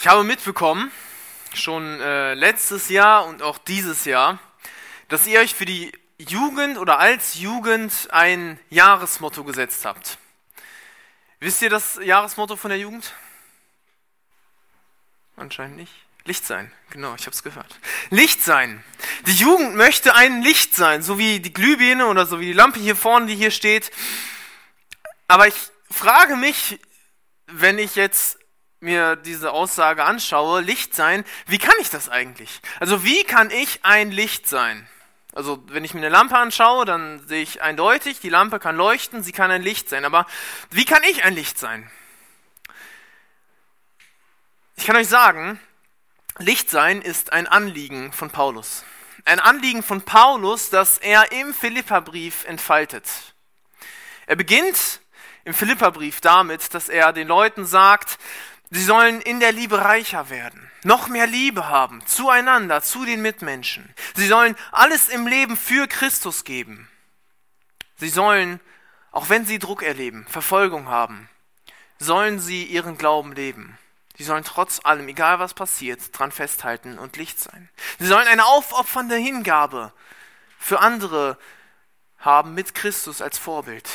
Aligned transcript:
Ich 0.00 0.06
habe 0.06 0.24
mitbekommen, 0.24 0.90
schon 1.52 2.00
äh, 2.00 2.32
letztes 2.32 2.88
Jahr 2.88 3.26
und 3.26 3.42
auch 3.42 3.58
dieses 3.58 4.06
Jahr, 4.06 4.38
dass 5.08 5.26
ihr 5.26 5.40
euch 5.40 5.54
für 5.54 5.66
die 5.66 5.92
Jugend 6.16 6.78
oder 6.78 6.98
als 6.98 7.34
Jugend 7.34 8.08
ein 8.10 8.58
Jahresmotto 8.70 9.44
gesetzt 9.44 9.84
habt. 9.84 10.16
Wisst 11.38 11.60
ihr 11.60 11.68
das 11.68 12.00
Jahresmotto 12.02 12.56
von 12.56 12.70
der 12.70 12.78
Jugend? 12.78 13.12
Anscheinend 15.36 15.76
nicht. 15.76 15.92
Licht 16.24 16.46
sein, 16.46 16.72
genau, 16.88 17.14
ich 17.14 17.26
habe 17.26 17.34
es 17.34 17.42
gehört. 17.42 17.78
Licht 18.08 18.42
sein. 18.42 18.82
Die 19.26 19.34
Jugend 19.34 19.74
möchte 19.74 20.14
ein 20.14 20.40
Licht 20.40 20.74
sein, 20.74 21.02
so 21.02 21.18
wie 21.18 21.40
die 21.40 21.52
Glühbirne 21.52 22.06
oder 22.06 22.24
so 22.24 22.40
wie 22.40 22.46
die 22.46 22.52
Lampe 22.54 22.80
hier 22.80 22.96
vorne, 22.96 23.26
die 23.26 23.36
hier 23.36 23.50
steht. 23.50 23.90
Aber 25.28 25.46
ich 25.46 25.56
frage 25.90 26.36
mich, 26.36 26.80
wenn 27.48 27.78
ich 27.78 27.96
jetzt 27.96 28.39
mir 28.80 29.16
diese 29.16 29.52
Aussage 29.52 30.04
anschaue, 30.04 30.62
Licht 30.62 30.94
sein, 30.94 31.24
wie 31.46 31.58
kann 31.58 31.74
ich 31.80 31.90
das 31.90 32.08
eigentlich? 32.08 32.60
Also 32.80 33.04
wie 33.04 33.24
kann 33.24 33.50
ich 33.50 33.80
ein 33.84 34.10
Licht 34.10 34.48
sein? 34.48 34.88
Also 35.32 35.62
wenn 35.68 35.84
ich 35.84 35.94
mir 35.94 36.00
eine 36.00 36.08
Lampe 36.08 36.36
anschaue, 36.36 36.84
dann 36.84 37.26
sehe 37.28 37.42
ich 37.42 37.62
eindeutig, 37.62 38.20
die 38.20 38.30
Lampe 38.30 38.58
kann 38.58 38.76
leuchten, 38.76 39.22
sie 39.22 39.32
kann 39.32 39.50
ein 39.50 39.62
Licht 39.62 39.88
sein. 39.88 40.04
Aber 40.04 40.26
wie 40.70 40.84
kann 40.84 41.02
ich 41.04 41.24
ein 41.24 41.34
Licht 41.34 41.58
sein? 41.58 41.88
Ich 44.76 44.86
kann 44.86 44.96
euch 44.96 45.08
sagen, 45.08 45.60
Licht 46.38 46.70
sein 46.70 47.02
ist 47.02 47.32
ein 47.32 47.46
Anliegen 47.46 48.12
von 48.12 48.30
Paulus. 48.30 48.84
Ein 49.26 49.38
Anliegen 49.38 49.82
von 49.82 50.02
Paulus, 50.02 50.70
das 50.70 50.98
er 50.98 51.32
im 51.32 51.52
Philipperbrief 51.52 52.44
entfaltet. 52.46 53.06
Er 54.26 54.36
beginnt 54.36 55.00
im 55.44 55.54
Philipperbrief 55.54 56.20
damit, 56.20 56.74
dass 56.74 56.88
er 56.88 57.12
den 57.12 57.28
Leuten 57.28 57.66
sagt, 57.66 58.18
Sie 58.70 58.84
sollen 58.84 59.20
in 59.20 59.40
der 59.40 59.50
Liebe 59.50 59.84
reicher 59.84 60.30
werden, 60.30 60.70
noch 60.84 61.08
mehr 61.08 61.26
Liebe 61.26 61.68
haben, 61.68 62.06
zueinander, 62.06 62.82
zu 62.82 63.04
den 63.04 63.20
Mitmenschen. 63.20 63.92
Sie 64.14 64.28
sollen 64.28 64.56
alles 64.70 65.08
im 65.08 65.26
Leben 65.26 65.56
für 65.56 65.88
Christus 65.88 66.44
geben. 66.44 66.88
Sie 67.96 68.08
sollen, 68.08 68.60
auch 69.10 69.28
wenn 69.28 69.44
sie 69.44 69.58
Druck 69.58 69.82
erleben, 69.82 70.24
Verfolgung 70.28 70.86
haben, 70.86 71.28
sollen 71.98 72.38
sie 72.38 72.64
ihren 72.64 72.96
Glauben 72.96 73.32
leben. 73.32 73.76
Sie 74.16 74.24
sollen 74.24 74.44
trotz 74.44 74.80
allem, 74.84 75.08
egal 75.08 75.38
was 75.38 75.54
passiert, 75.54 76.00
dran 76.12 76.30
festhalten 76.30 76.98
und 76.98 77.16
Licht 77.16 77.40
sein. 77.40 77.70
Sie 77.98 78.06
sollen 78.06 78.28
eine 78.28 78.44
aufopfernde 78.44 79.16
Hingabe 79.16 79.92
für 80.58 80.80
andere 80.80 81.38
haben 82.18 82.54
mit 82.54 82.74
Christus 82.74 83.22
als 83.22 83.38
Vorbild. 83.38 83.88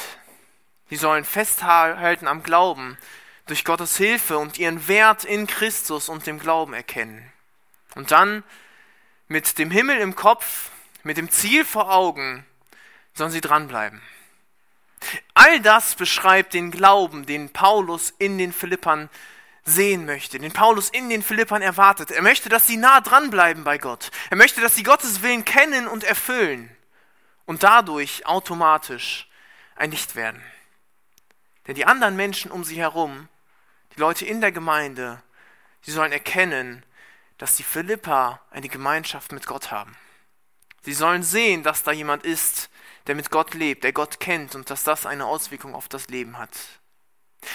Sie 0.90 0.96
sollen 0.96 1.24
festhalten 1.24 2.28
am 2.28 2.44
Glauben, 2.44 2.98
durch 3.46 3.64
Gottes 3.64 3.98
Hilfe 3.98 4.38
und 4.38 4.58
ihren 4.58 4.88
Wert 4.88 5.24
in 5.24 5.48
Christus 5.48 6.10
und 6.10 6.26
dem 6.26 6.40
Glauben 6.40 6.74
erkennen. 6.74 7.32
Und 7.94 8.12
dann 8.12 8.44
mit 9.28 9.58
dem 9.58 9.72
Himmel 9.72 9.98
im 10.00 10.16
Kopf, 10.16 10.70
mit 11.04 11.18
dem 11.18 11.30
Ziel 11.30 11.64
vor 11.66 11.92
Augen, 11.92 12.46
sollen 13.14 13.32
sie 13.32 13.42
dranbleiben. 13.42 14.02
All 15.34 15.60
das 15.60 15.96
beschreibt 15.96 16.54
den 16.54 16.72
Glauben, 16.72 17.26
den 17.26 17.52
Paulus 17.52 18.14
in 18.18 18.38
den 18.38 18.52
Philippern 18.52 19.10
sehen 19.64 20.06
möchte, 20.06 20.40
den 20.40 20.54
Paulus 20.54 20.90
in 20.90 21.10
den 21.10 21.24
Philippern 21.24 21.62
erwartet. 21.62 22.12
Er 22.12 22.22
möchte, 22.22 22.50
dass 22.50 22.68
sie 22.68 22.78
nah 22.78 23.02
dranbleiben 23.02 23.64
bei 23.64 23.78
Gott. 23.78 24.12
Er 24.30 24.38
möchte, 24.38 24.62
dass 24.62 24.76
sie 24.76 24.84
Gottes 24.84 25.22
Willen 25.22 25.46
kennen 25.46 25.88
und 25.88 26.04
erfüllen 26.04 26.76
und 27.46 27.64
dadurch 27.64 28.26
automatisch 28.26 29.28
ein 29.76 29.92
Licht 29.92 30.16
werden. 30.16 30.42
Denn 31.68 31.76
die 31.76 31.86
anderen 31.86 32.16
Menschen 32.16 32.52
um 32.52 32.64
sie 32.64 32.78
herum 32.78 33.28
die 33.96 34.00
Leute 34.00 34.26
in 34.26 34.42
der 34.42 34.52
Gemeinde, 34.52 35.22
sie 35.82 35.92
sollen 35.92 36.12
erkennen, 36.12 36.84
dass 37.38 37.56
die 37.56 37.64
Philippa 37.64 38.42
eine 38.52 38.70
Gemeinschaft 38.70 39.32
mit 39.32 39.46
Gott 39.46 39.72
haben. 39.72 39.96
Sie 40.82 40.94
sollen 40.94 41.24
sehen, 41.24 41.64
dass 41.64 41.84
da 41.84 41.92
jemand 41.92 42.24
ist, 42.24 42.70
der 43.08 43.16
mit 43.16 43.32
Gott 43.32 43.54
lebt, 43.54 43.84
der 43.84 43.94
Gott 43.94 44.20
kennt 44.20 44.56
und 44.56 44.70
dass 44.70 44.84
das 44.84 45.06
eine 45.06 45.26
Auswirkung 45.26 45.76
auf 45.76 45.88
das 45.88 46.08
Leben 46.08 46.38
hat. 46.38 46.52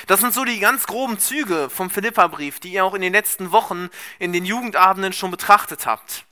Das 0.07 0.21
sind 0.21 0.35
so 0.35 0.45
die 0.45 0.61
ganz 0.61 0.87
groben 0.87 1.19
Züge 1.19 1.69
vom 1.71 1.91
Philippa-Brief, 1.91 2.61
die 2.61 2.73
ihr 2.73 2.85
auch 2.85 2.95
in 2.95 3.03
den 3.03 3.13
letzten 3.13 3.53
Wochen 3.53 3.89
in 4.19 4.33
den 4.33 4.45
Jugendabenden 4.45 5.13
schon 5.13 5.31
betrachtet 5.31 5.87
habt. 5.87 6.25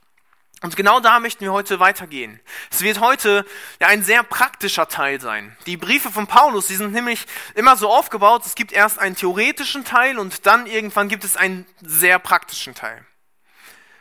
Und 0.60 0.74
genau 0.74 0.98
da 0.98 1.20
möchten 1.20 1.44
wir 1.44 1.52
heute 1.52 1.78
weitergehen. 1.78 2.40
Es 2.70 2.80
wird 2.80 2.98
heute 2.98 3.46
ja 3.80 3.86
ein 3.86 4.02
sehr 4.02 4.24
praktischer 4.24 4.88
Teil 4.88 5.20
sein. 5.20 5.56
Die 5.66 5.76
Briefe 5.76 6.10
von 6.10 6.26
Paulus, 6.26 6.66
die 6.66 6.74
sind 6.74 6.92
nämlich 6.92 7.26
immer 7.54 7.76
so 7.76 7.88
aufgebaut, 7.90 8.44
es 8.44 8.56
gibt 8.56 8.72
erst 8.72 8.98
einen 8.98 9.14
theoretischen 9.14 9.84
Teil 9.84 10.18
und 10.18 10.46
dann 10.46 10.66
irgendwann 10.66 11.08
gibt 11.08 11.22
es 11.22 11.36
einen 11.36 11.64
sehr 11.80 12.18
praktischen 12.18 12.74
Teil. 12.74 13.04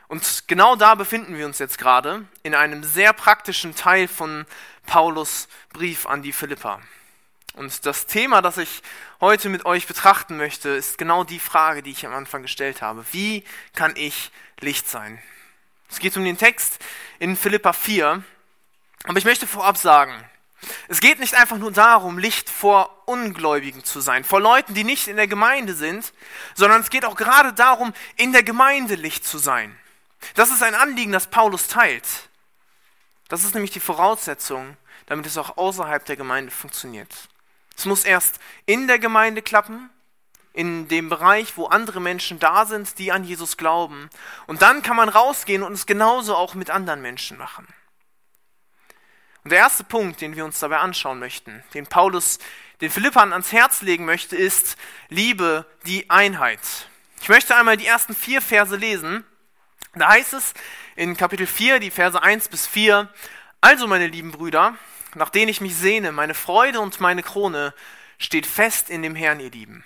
Und 0.08 0.48
genau 0.48 0.76
da 0.76 0.96
befinden 0.96 1.38
wir 1.38 1.46
uns 1.46 1.60
jetzt 1.60 1.78
gerade, 1.78 2.26
in 2.42 2.56
einem 2.56 2.84
sehr 2.84 3.14
praktischen 3.14 3.76
Teil 3.76 4.08
von 4.08 4.46
Paulus 4.86 5.50
Brief 5.74 6.08
an 6.08 6.24
die 6.24 6.32
Philippa. 6.32 6.82
Und 7.54 7.86
das 7.86 8.06
Thema, 8.08 8.42
das 8.42 8.58
ich 8.58 8.82
heute 9.20 9.50
mit 9.50 9.66
euch 9.66 9.86
betrachten 9.86 10.38
möchte, 10.38 10.70
ist 10.70 10.98
genau 10.98 11.24
die 11.24 11.40
Frage, 11.40 11.84
die 11.84 11.92
ich 11.92 12.06
am 12.06 12.14
Anfang 12.14 12.42
gestellt 12.42 12.82
habe. 12.82 13.06
Wie 13.12 13.44
kann 13.76 13.96
ich 13.96 14.32
Licht 14.60 14.88
sein? 14.88 15.22
Es 15.90 16.00
geht 16.00 16.16
um 16.18 16.26
den 16.26 16.38
Text 16.38 16.80
in 17.20 17.36
Philippa 17.36 17.74
4. 17.74 18.24
Aber 19.04 19.18
ich 19.18 19.26
möchte 19.26 19.48
vorab 19.48 19.78
sagen, 19.78 20.14
es 20.88 21.00
geht 21.00 21.20
nicht 21.20 21.36
einfach 21.36 21.58
nur 21.58 21.72
darum, 21.72 22.18
Licht 22.18 22.50
vor 22.50 23.04
Ungläubigen 23.06 23.84
zu 23.84 24.02
sein, 24.02 24.24
vor 24.24 24.42
Leuten, 24.42 24.74
die 24.74 24.84
nicht 24.84 25.08
in 25.08 25.16
der 25.16 25.28
Gemeinde 25.28 25.74
sind, 25.74 26.14
sondern 26.56 26.82
es 26.82 26.90
geht 26.90 27.06
auch 27.06 27.16
gerade 27.16 27.54
darum, 27.54 27.94
in 28.16 28.34
der 28.34 28.44
Gemeinde 28.44 28.96
Licht 28.96 29.26
zu 29.26 29.38
sein. 29.38 29.78
Das 30.34 30.50
ist 30.50 30.64
ein 30.64 30.76
Anliegen, 30.76 31.12
das 31.12 31.28
Paulus 31.28 31.68
teilt. 31.68 32.08
Das 33.30 33.44
ist 33.44 33.54
nämlich 33.54 33.72
die 33.72 33.80
Voraussetzung, 33.80 34.78
damit 35.06 35.26
es 35.26 35.38
auch 35.38 35.58
außerhalb 35.58 36.04
der 36.06 36.18
Gemeinde 36.18 36.52
funktioniert. 36.52 37.14
Es 37.78 37.86
muss 37.86 38.04
erst 38.04 38.40
in 38.66 38.88
der 38.88 39.00
Gemeinde 39.00 39.42
klappen 39.42 39.90
in 40.58 40.88
dem 40.88 41.08
Bereich, 41.08 41.56
wo 41.56 41.68
andere 41.68 42.02
Menschen 42.02 42.40
da 42.40 42.66
sind, 42.66 42.98
die 42.98 43.12
an 43.12 43.24
Jesus 43.24 43.58
glauben. 43.58 44.10
Und 44.48 44.64
dann 44.64 44.82
kann 44.82 44.96
man 44.96 45.08
rausgehen 45.08 45.62
und 45.62 45.74
es 45.74 45.86
genauso 45.86 46.36
auch 46.36 46.56
mit 46.56 46.72
anderen 46.72 47.04
Menschen 47.04 47.38
machen. 47.38 47.68
Und 49.44 49.52
der 49.52 49.60
erste 49.60 49.84
Punkt, 49.84 50.20
den 50.20 50.36
wir 50.36 50.44
uns 50.44 50.58
dabei 50.58 50.80
anschauen 50.80 51.20
möchten, 51.20 51.64
den 51.76 51.86
Paulus 51.86 52.40
den 52.82 52.90
Philippern 52.90 53.34
ans 53.34 53.52
Herz 53.52 53.84
legen 53.84 54.06
möchte, 54.06 54.36
ist 54.36 54.78
Liebe 55.10 55.68
die 55.86 56.10
Einheit. 56.10 56.60
Ich 57.22 57.30
möchte 57.30 57.56
einmal 57.56 57.78
die 57.78 57.86
ersten 57.86 58.16
vier 58.16 58.42
Verse 58.42 58.76
lesen. 58.76 59.24
Da 59.94 60.10
heißt 60.10 60.34
es 60.34 60.56
in 60.96 61.16
Kapitel 61.18 61.46
4, 61.46 61.80
die 61.80 61.92
Verse 61.92 62.20
1 62.20 62.50
bis 62.50 62.66
4, 62.66 63.08
Also 63.62 63.86
meine 63.86 64.08
lieben 64.08 64.32
Brüder, 64.32 64.76
nach 65.14 65.30
denen 65.30 65.50
ich 65.50 65.62
mich 65.62 65.76
sehne, 65.76 66.12
meine 66.12 66.34
Freude 66.34 66.80
und 66.80 67.00
meine 67.00 67.22
Krone 67.22 67.76
steht 68.18 68.48
fest 68.48 68.90
in 68.90 69.04
dem 69.04 69.14
Herrn, 69.14 69.40
ihr 69.40 69.52
Lieben. 69.52 69.84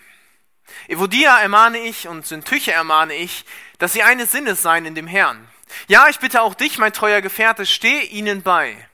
Evodia 0.88 1.40
ermahne 1.40 1.80
ich 1.80 2.08
und 2.08 2.26
Syntyche 2.26 2.72
ermahne 2.72 3.14
ich, 3.14 3.46
dass 3.80 3.94
sie 3.94 4.04
eines 4.04 4.32
Sinnes 4.32 4.62
seien 4.62 4.86
in 4.86 4.96
dem 4.96 5.08
Herrn. 5.08 5.48
Ja, 5.88 6.08
ich 6.10 6.20
bitte 6.20 6.42
auch 6.42 6.54
dich, 6.54 6.78
mein 6.78 6.94
treuer 6.94 7.22
Gefährte, 7.22 7.66
steh 7.66 8.02
ihnen 8.02 8.42
bei. 8.42 8.88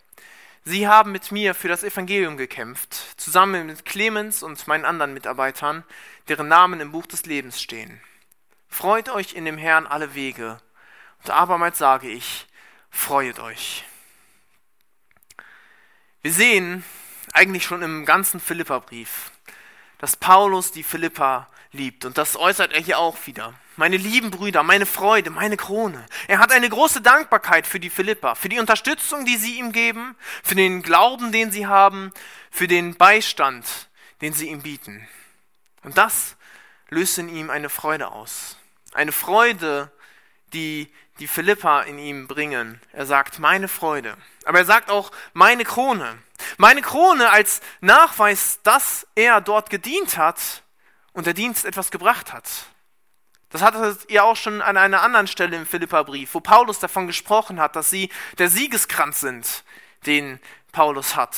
Sie 0.64 0.88
haben 0.88 1.12
mit 1.14 1.32
mir 1.32 1.56
für 1.56 1.70
das 1.70 1.84
Evangelium 1.84 2.36
gekämpft, 2.36 2.94
zusammen 3.18 3.68
mit 3.68 3.86
Clemens 3.86 4.44
und 4.44 4.68
meinen 4.68 4.86
anderen 4.86 5.14
Mitarbeitern, 5.14 5.84
deren 6.28 6.50
Namen 6.50 6.82
im 6.82 6.92
Buch 6.92 7.08
des 7.08 7.26
Lebens 7.26 7.62
stehen. 7.62 8.02
Freut 8.68 9.10
euch 9.10 9.34
in 9.34 9.46
dem 9.46 9.58
Herrn 9.58 9.88
alle 9.88 10.14
Wege. 10.14 10.60
Und 11.24 11.30
abermals 11.30 11.78
sage 11.78 12.10
ich, 12.10 12.48
freuet 12.90 13.40
euch. 13.40 13.86
Wir 16.22 16.34
sehen 16.34 16.84
eigentlich 17.34 17.64
schon 17.64 17.82
im 17.82 18.06
ganzen 18.06 18.40
Philipperbrief, 18.40 19.32
dass 20.00 20.18
Paulus 20.18 20.72
die 20.72 20.84
Philippa 20.84 21.48
liebt. 21.72 22.06
Und 22.06 22.18
das 22.18 22.36
äußert 22.36 22.74
er 22.74 22.82
hier 22.82 23.00
auch 23.00 23.16
wieder. 23.26 23.54
Meine 23.76 23.98
lieben 23.98 24.32
Brüder, 24.32 24.64
meine 24.64 24.86
Freude, 24.86 25.30
meine 25.30 25.58
Krone. 25.58 26.06
Er 26.28 26.40
hat 26.40 26.52
eine 26.52 26.70
große 26.70 27.02
Dankbarkeit 27.02 27.68
für 27.68 27.80
die 27.80 27.90
Philippa, 27.90 28.36
für 28.36 28.50
die 28.50 28.60
Unterstützung, 28.60 29.26
die 29.26 29.38
sie 29.38 29.60
ihm 29.60 29.72
geben, 29.72 30.16
für 30.44 30.56
den 30.56 30.82
Glauben, 30.82 31.32
den 31.32 31.52
sie 31.52 31.68
haben, 31.68 32.12
für 32.50 32.68
den 32.68 32.96
Beistand, 32.96 33.66
den 34.22 34.34
sie 34.34 34.50
ihm 34.50 34.64
bieten. 34.64 35.08
Und 35.84 35.98
das 35.98 36.36
löst 36.90 37.18
in 37.18 37.30
ihm 37.30 37.50
eine 37.50 37.70
Freude 37.70 38.12
aus. 38.12 38.58
Eine 38.94 39.12
Freude, 39.12 39.92
die 40.54 40.92
die 41.20 41.28
Philippa 41.28 41.82
in 41.82 42.00
ihm 42.00 42.28
bringen. 42.28 42.80
Er 42.94 43.06
sagt, 43.06 43.40
meine 43.40 43.68
Freude. 43.68 44.16
Aber 44.46 44.60
er 44.60 44.66
sagt 44.66 44.90
auch, 44.90 45.12
meine 45.34 45.64
Krone. 45.64 46.18
Meine 46.58 46.82
Krone 46.82 47.30
als 47.30 47.62
Nachweis, 47.82 48.60
dass 48.64 49.08
er 49.16 49.42
dort 49.42 49.70
gedient 49.70 50.18
hat 50.18 50.64
und 51.18 51.26
der 51.26 51.34
Dienst 51.34 51.66
etwas 51.66 51.90
gebracht 51.90 52.32
hat. 52.32 52.48
Das 53.50 53.64
hattet 53.64 54.08
ihr 54.08 54.24
auch 54.24 54.36
schon 54.36 54.62
an 54.62 54.78
einer 54.78 55.02
anderen 55.02 55.26
Stelle 55.26 55.58
im 55.58 55.66
Philipperbrief, 55.66 56.36
wo 56.36 56.42
Paulus 56.42 56.78
davon 56.78 57.08
gesprochen 57.08 57.60
hat, 57.60 57.76
dass 57.76 57.90
sie 57.90 58.12
der 58.38 58.50
Siegeskranz 58.50 59.22
sind, 59.22 59.64
den 60.06 60.40
Paulus 60.72 61.16
hat. 61.16 61.36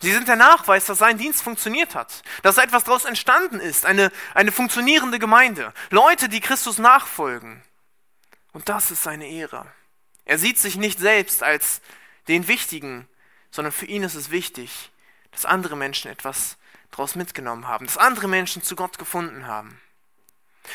Sie 0.00 0.12
sind 0.12 0.28
der 0.28 0.36
Nachweis, 0.36 0.84
dass 0.84 0.98
sein 0.98 1.18
Dienst 1.18 1.42
funktioniert 1.42 1.96
hat, 1.96 2.22
dass 2.42 2.56
etwas 2.56 2.84
daraus 2.84 3.04
entstanden 3.04 3.58
ist, 3.58 3.84
eine, 3.84 4.12
eine 4.32 4.52
funktionierende 4.52 5.18
Gemeinde, 5.18 5.74
Leute, 5.90 6.28
die 6.28 6.40
Christus 6.40 6.78
nachfolgen. 6.78 7.64
Und 8.52 8.68
das 8.68 8.92
ist 8.92 9.02
seine 9.02 9.26
Ehre. 9.26 9.66
Er 10.24 10.38
sieht 10.38 10.58
sich 10.60 10.76
nicht 10.76 11.00
selbst 11.00 11.42
als 11.42 11.80
den 12.28 12.46
Wichtigen, 12.46 13.08
sondern 13.50 13.72
für 13.72 13.86
ihn 13.86 14.04
ist 14.04 14.14
es 14.14 14.30
wichtig, 14.30 14.92
dass 15.32 15.46
andere 15.46 15.74
Menschen 15.74 16.12
etwas 16.12 16.58
daraus 16.90 17.14
mitgenommen 17.14 17.66
haben, 17.66 17.86
dass 17.86 17.98
andere 17.98 18.28
Menschen 18.28 18.62
zu 18.62 18.76
Gott 18.76 18.98
gefunden 18.98 19.46
haben. 19.46 19.80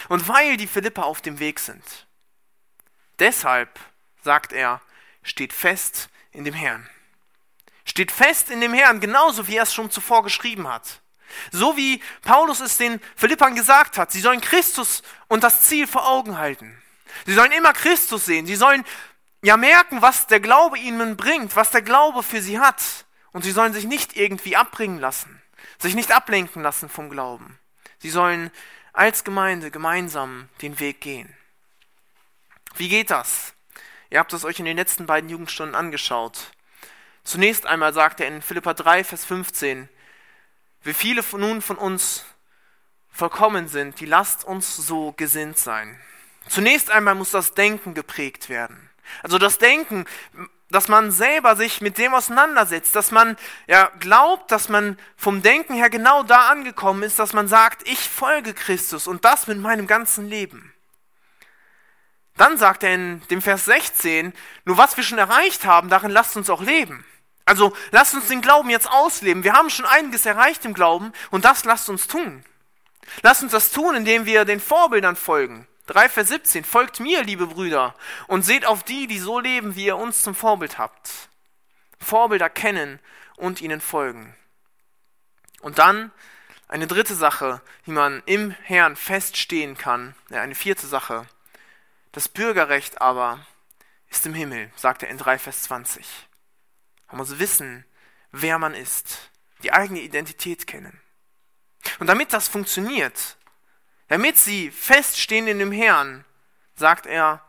Und 0.10 0.28
weil 0.28 0.58
die 0.58 0.68
Philipper 0.68 1.06
auf 1.06 1.22
dem 1.22 1.40
Weg 1.40 1.60
sind, 1.60 1.84
deshalb, 3.20 3.80
sagt 4.24 4.54
er, 4.54 4.82
steht 5.24 5.54
fest 5.54 6.10
in 6.32 6.46
dem 6.46 6.54
Herrn. 6.54 6.90
Steht 7.86 8.12
fest 8.12 8.50
in 8.50 8.62
dem 8.62 8.74
Herrn, 8.74 9.00
genauso 9.00 9.48
wie 9.48 9.58
er 9.58 9.64
es 9.64 9.74
schon 9.74 9.92
zuvor 9.92 10.24
geschrieben 10.24 10.68
hat. 10.68 11.02
So 11.52 11.78
wie 11.78 12.02
Paulus 12.22 12.60
es 12.60 12.78
den 12.78 13.00
Philippern 13.16 13.56
gesagt 13.56 13.98
hat, 13.98 14.12
sie 14.12 14.22
sollen 14.22 14.42
Christus 14.42 15.02
und 15.28 15.44
das 15.44 15.64
Ziel 15.64 15.88
vor 15.88 16.08
Augen 16.08 16.38
halten. 16.38 16.82
Sie 17.26 17.34
sollen 17.34 17.52
immer 17.52 17.74
Christus 17.74 18.26
sehen. 18.26 18.46
Sie 18.46 18.56
sollen 18.56 18.86
ja 19.42 19.58
merken, 19.58 20.02
was 20.02 20.28
der 20.28 20.40
Glaube 20.40 20.78
ihnen 20.78 21.18
bringt, 21.18 21.56
was 21.56 21.72
der 21.72 21.82
Glaube 21.82 22.24
für 22.24 22.42
sie 22.42 22.60
hat. 22.60 22.82
Und 23.32 23.44
sie 23.44 23.52
sollen 23.52 23.74
sich 23.74 23.86
nicht 23.86 24.16
irgendwie 24.18 24.58
abbringen 24.58 25.00
lassen, 25.00 25.41
sich 25.82 25.96
nicht 25.96 26.12
ablenken 26.12 26.62
lassen 26.62 26.90
vom 26.90 27.10
Glauben. 27.10 27.60
Sie 28.00 28.10
sollen 28.10 28.52
als 28.94 29.24
Gemeinde 29.24 29.72
gemeinsam 29.72 30.50
den 30.62 30.80
Weg 30.80 31.02
gehen. 31.02 31.36
Wie 32.76 32.90
geht 32.90 33.10
das? 33.10 33.54
Ihr 34.10 34.20
habt 34.20 34.34
es 34.34 34.46
euch 34.46 34.60
in 34.60 34.66
den 34.66 34.78
letzten 34.78 35.06
beiden 35.06 35.30
Jugendstunden 35.30 35.76
angeschaut. 35.76 36.52
Zunächst 37.24 37.66
einmal 37.66 37.94
sagt 37.94 38.20
er 38.20 38.28
in 38.28 38.42
Philippa 38.42 38.74
3, 38.74 39.04
Vers 39.04 39.26
15, 39.26 39.88
wie 40.84 40.94
viele 40.94 41.24
von 41.24 41.40
nun 41.40 41.62
von 41.62 41.78
uns 41.78 42.26
vollkommen 43.12 43.68
sind, 43.68 44.00
die 44.00 44.06
lasst 44.06 44.44
uns 44.44 44.76
so 44.76 45.12
gesinnt 45.14 45.58
sein. 45.58 46.00
Zunächst 46.48 46.90
einmal 46.90 47.16
muss 47.16 47.32
das 47.32 47.54
Denken 47.54 47.94
geprägt 47.94 48.50
werden. 48.50 48.90
Also 49.22 49.38
das 49.38 49.58
Denken, 49.58 50.06
dass 50.72 50.88
man 50.88 51.12
selber 51.12 51.56
sich 51.56 51.82
mit 51.82 51.98
dem 51.98 52.14
auseinandersetzt, 52.14 52.96
dass 52.96 53.12
man 53.12 53.38
ja 53.68 53.92
glaubt, 54.00 54.52
dass 54.52 54.70
man 54.70 54.98
vom 55.18 55.42
Denken 55.42 55.74
her 55.74 55.90
genau 55.90 56.24
da 56.24 56.50
angekommen 56.50 57.04
ist, 57.04 57.20
dass 57.20 57.34
man 57.34 57.48
sagt, 57.48 57.88
ich 57.88 58.10
folge 58.10 58.54
Christus 58.54 59.08
und 59.08 59.26
das 59.26 59.48
mit 59.48 59.60
meinem 59.60 59.86
ganzen 59.86 60.28
Leben. 60.28 60.74
Dann 62.38 62.58
sagt 62.58 62.84
er 62.84 62.96
in 62.96 63.22
dem 63.30 63.42
Vers 63.42 63.66
16, 63.66 64.34
nur 64.66 64.78
was 64.78 64.98
wir 64.98 65.04
schon 65.04 65.18
erreicht 65.18 65.66
haben, 65.66 65.90
darin 65.90 66.12
lasst 66.12 66.38
uns 66.38 66.50
auch 66.50 66.62
leben. 66.62 67.06
Also 67.46 67.76
lasst 67.92 68.14
uns 68.14 68.28
den 68.28 68.42
Glauben 68.42 68.70
jetzt 68.70 68.90
ausleben. 68.90 69.44
Wir 69.44 69.54
haben 69.54 69.70
schon 69.70 69.86
einiges 69.86 70.26
erreicht 70.26 70.64
im 70.64 70.74
Glauben 70.74 71.12
und 71.32 71.44
das 71.44 71.66
lasst 71.66 71.90
uns 71.90 72.08
tun. 72.08 72.44
Lasst 73.24 73.44
uns 73.44 73.52
das 73.52 73.72
tun, 73.72 73.96
indem 73.96 74.26
wir 74.26 74.46
den 74.46 74.62
Vorbildern 74.62 75.16
folgen. 75.16 75.68
3 75.88 76.10
Vers 76.10 76.28
17, 76.30 76.64
folgt 76.64 77.00
mir, 77.00 77.24
liebe 77.24 77.48
Brüder, 77.48 77.96
und 78.28 78.44
seht 78.44 78.66
auf 78.66 78.84
die, 78.84 79.08
die 79.08 79.20
so 79.20 79.40
leben, 79.40 79.76
wie 79.76 79.86
ihr 79.86 79.98
uns 79.98 80.24
zum 80.24 80.36
Vorbild 80.36 80.78
habt. 80.78 81.30
Vorbilder 82.00 82.50
kennen 82.50 83.00
und 83.38 83.62
ihnen 83.62 83.82
folgen. 83.82 84.36
Und 85.62 85.80
dann 85.80 86.12
eine 86.68 86.88
dritte 86.88 87.16
Sache, 87.16 87.62
wie 87.86 87.92
man 87.92 88.24
im 88.26 88.52
Herrn 88.52 88.96
feststehen 88.96 89.78
kann, 89.78 90.16
eine 90.30 90.56
vierte 90.56 90.88
Sache. 90.88 91.28
Das 92.12 92.30
Bürgerrecht 92.30 93.02
aber 93.02 93.46
ist 94.10 94.26
im 94.26 94.34
Himmel, 94.34 94.72
sagt 94.76 95.04
er 95.04 95.10
in 95.10 95.18
3 95.18 95.38
Vers 95.38 95.64
20. 95.64 96.06
Man 97.08 97.18
muss 97.18 97.40
wissen, 97.40 97.86
wer 98.32 98.58
man 98.58 98.74
ist, 98.74 99.32
die 99.64 99.74
eigene 99.74 100.00
Identität 100.00 100.66
kennen. 100.66 101.02
Und 102.00 102.08
damit 102.08 102.34
das 102.34 102.48
funktioniert, 102.48 103.38
damit 104.12 104.38
sie 104.38 104.72
feststehen 104.72 105.48
in 105.48 105.58
dem 105.58 105.72
Herrn, 105.72 106.26
sagt 106.76 107.06
er, 107.06 107.42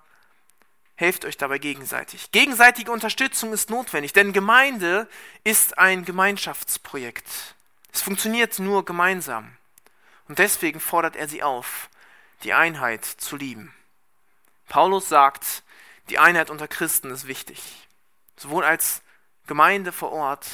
helft 0.95 1.25
euch 1.25 1.37
dabei 1.37 1.59
gegenseitig. 1.59 2.31
Gegenseitige 2.31 2.93
Unterstützung 2.93 3.53
ist 3.53 3.69
notwendig, 3.69 4.13
denn 4.13 4.33
Gemeinde 4.33 5.09
ist 5.43 5.77
ein 5.77 6.05
Gemeinschaftsprojekt. 6.05 7.27
Es 7.93 8.01
funktioniert 8.01 8.61
nur 8.61 8.85
gemeinsam. 8.85 9.57
Und 10.29 10.39
deswegen 10.39 10.79
fordert 10.79 11.17
er 11.17 11.27
sie 11.27 11.43
auf, 11.43 11.91
die 12.45 12.53
Einheit 12.53 13.05
zu 13.05 13.35
lieben. 13.35 13.75
Paulus 14.69 15.09
sagt, 15.09 15.65
die 16.11 16.21
Einheit 16.21 16.49
unter 16.49 16.69
Christen 16.69 17.11
ist 17.11 17.27
wichtig. 17.27 17.89
Sowohl 18.37 18.63
als 18.63 19.03
Gemeinde 19.49 19.91
vor 19.91 20.13
Ort 20.13 20.47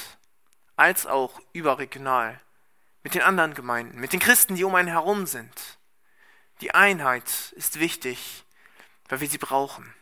als 0.75 1.05
auch 1.05 1.39
überregional 1.53 2.41
mit 3.03 3.13
den 3.13 3.21
anderen 3.21 3.53
Gemeinden, 3.53 3.99
mit 3.99 4.11
den 4.11 4.19
Christen, 4.19 4.55
die 4.55 4.63
um 4.63 4.73
einen 4.73 4.87
herum 4.87 5.27
sind. 5.27 5.77
Die 6.61 6.73
Einheit 6.73 7.53
ist 7.55 7.79
wichtig, 7.79 8.43
weil 9.07 9.21
wir 9.21 9.29
sie 9.29 9.37
brauchen. 9.37 9.93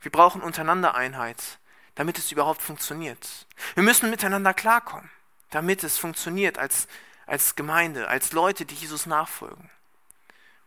Wir 0.00 0.10
brauchen 0.10 0.42
untereinander 0.42 0.94
Einheit, 0.94 1.58
damit 1.94 2.18
es 2.18 2.30
überhaupt 2.30 2.60
funktioniert. 2.60 3.46
Wir 3.74 3.82
müssen 3.82 4.10
miteinander 4.10 4.52
klarkommen, 4.52 5.10
damit 5.50 5.82
es 5.82 5.98
funktioniert 5.98 6.58
als, 6.58 6.88
als 7.26 7.56
Gemeinde, 7.56 8.08
als 8.08 8.32
Leute, 8.32 8.66
die 8.66 8.74
Jesus 8.74 9.06
nachfolgen. 9.06 9.70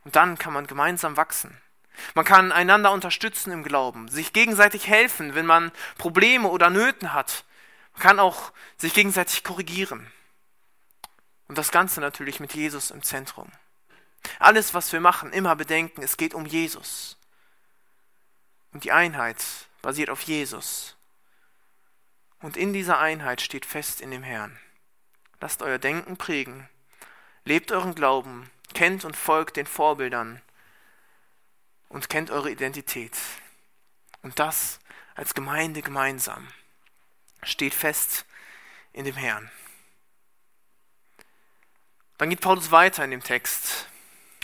Und 0.06 0.16
dann 0.16 0.38
kann 0.40 0.54
man 0.54 0.66
gemeinsam 0.66 1.18
wachsen. 1.18 1.56
Man 2.16 2.26
kann 2.26 2.52
einander 2.52 2.92
unterstützen 2.92 3.52
im 3.52 3.64
Glauben, 3.64 4.08
sich 4.08 4.34
gegenseitig 4.34 4.88
helfen, 4.88 5.36
wenn 5.36 5.46
man 5.46 5.72
Probleme 5.98 6.48
oder 6.48 6.70
Nöten 6.70 7.14
hat. 7.14 7.46
Man 7.94 8.02
kann 8.02 8.20
auch 8.20 8.52
sich 8.78 8.94
gegenseitig 8.94 9.44
korrigieren. 9.44 10.12
Und 11.48 11.58
das 11.58 11.72
Ganze 11.72 12.00
natürlich 12.00 12.40
mit 12.40 12.54
Jesus 12.54 12.92
im 12.92 13.04
Zentrum. 13.04 13.52
Alles, 14.40 14.74
was 14.74 14.92
wir 14.94 15.00
machen, 15.00 15.34
immer 15.34 15.56
bedenken, 15.56 16.02
es 16.02 16.18
geht 16.18 16.34
um 16.34 16.46
Jesus. 16.46 17.18
Und 18.72 18.84
die 18.84 18.92
Einheit 18.92 19.44
basiert 19.82 20.10
auf 20.10 20.22
Jesus. 20.22 20.96
Und 22.42 22.56
in 22.56 22.74
dieser 22.74 23.00
Einheit 23.00 23.42
steht 23.42 23.66
fest 23.66 24.02
in 24.02 24.12
dem 24.12 24.24
Herrn. 24.24 24.58
Lasst 25.42 25.62
euer 25.62 25.78
Denken 25.78 26.18
prägen. 26.18 26.70
Lebt 27.46 27.72
euren 27.72 27.96
Glauben, 27.96 28.50
kennt 28.74 29.06
und 29.06 29.16
folgt 29.16 29.58
den 29.58 29.66
Vorbildern 29.66 30.42
und 31.88 32.10
kennt 32.10 32.30
eure 32.30 32.52
Identität. 32.52 33.18
Und 34.22 34.40
das 34.40 34.80
als 35.16 35.34
Gemeinde 35.34 35.82
gemeinsam. 35.82 36.48
Steht 37.44 37.74
fest 37.74 38.26
in 38.94 39.06
dem 39.06 39.16
Herrn. 39.16 39.50
Dann 42.18 42.30
geht 42.30 42.42
Paulus 42.42 42.72
weiter 42.72 43.04
in 43.04 43.12
dem 43.12 43.24
Text 43.24 43.88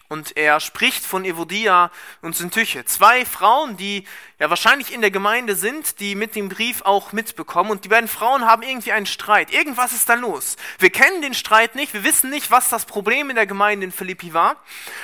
und 0.08 0.38
er 0.38 0.60
spricht 0.60 1.04
von 1.04 1.26
Evodia 1.26 1.90
und 2.22 2.36
Syntyche. 2.36 2.86
Zwei 2.86 3.26
Frauen, 3.26 3.76
die 3.76 4.06
ja 4.40 4.50
wahrscheinlich 4.50 4.94
in 4.94 5.02
der 5.02 5.10
Gemeinde 5.10 5.56
sind, 5.56 6.00
die 6.00 6.14
mit 6.14 6.36
dem 6.36 6.50
Brief 6.50 6.84
auch 6.84 7.12
mitbekommen. 7.12 7.72
Und 7.72 7.86
die 7.86 7.90
beiden 7.90 8.08
Frauen 8.08 8.46
haben 8.46 8.62
irgendwie 8.62 8.92
einen 8.92 9.08
Streit. 9.08 9.52
Irgendwas 9.52 9.94
ist 9.94 10.08
da 10.08 10.14
los. 10.14 10.58
Wir 10.78 10.92
kennen 10.92 11.24
den 11.24 11.34
Streit 11.34 11.74
nicht. 11.74 11.94
Wir 11.94 12.04
wissen 12.04 12.30
nicht, 12.30 12.52
was 12.52 12.70
das 12.70 12.86
Problem 12.86 13.32
in 13.32 13.36
der 13.36 13.48
Gemeinde 13.48 13.86
in 13.86 13.92
Philippi 13.92 14.34
war. 14.34 14.58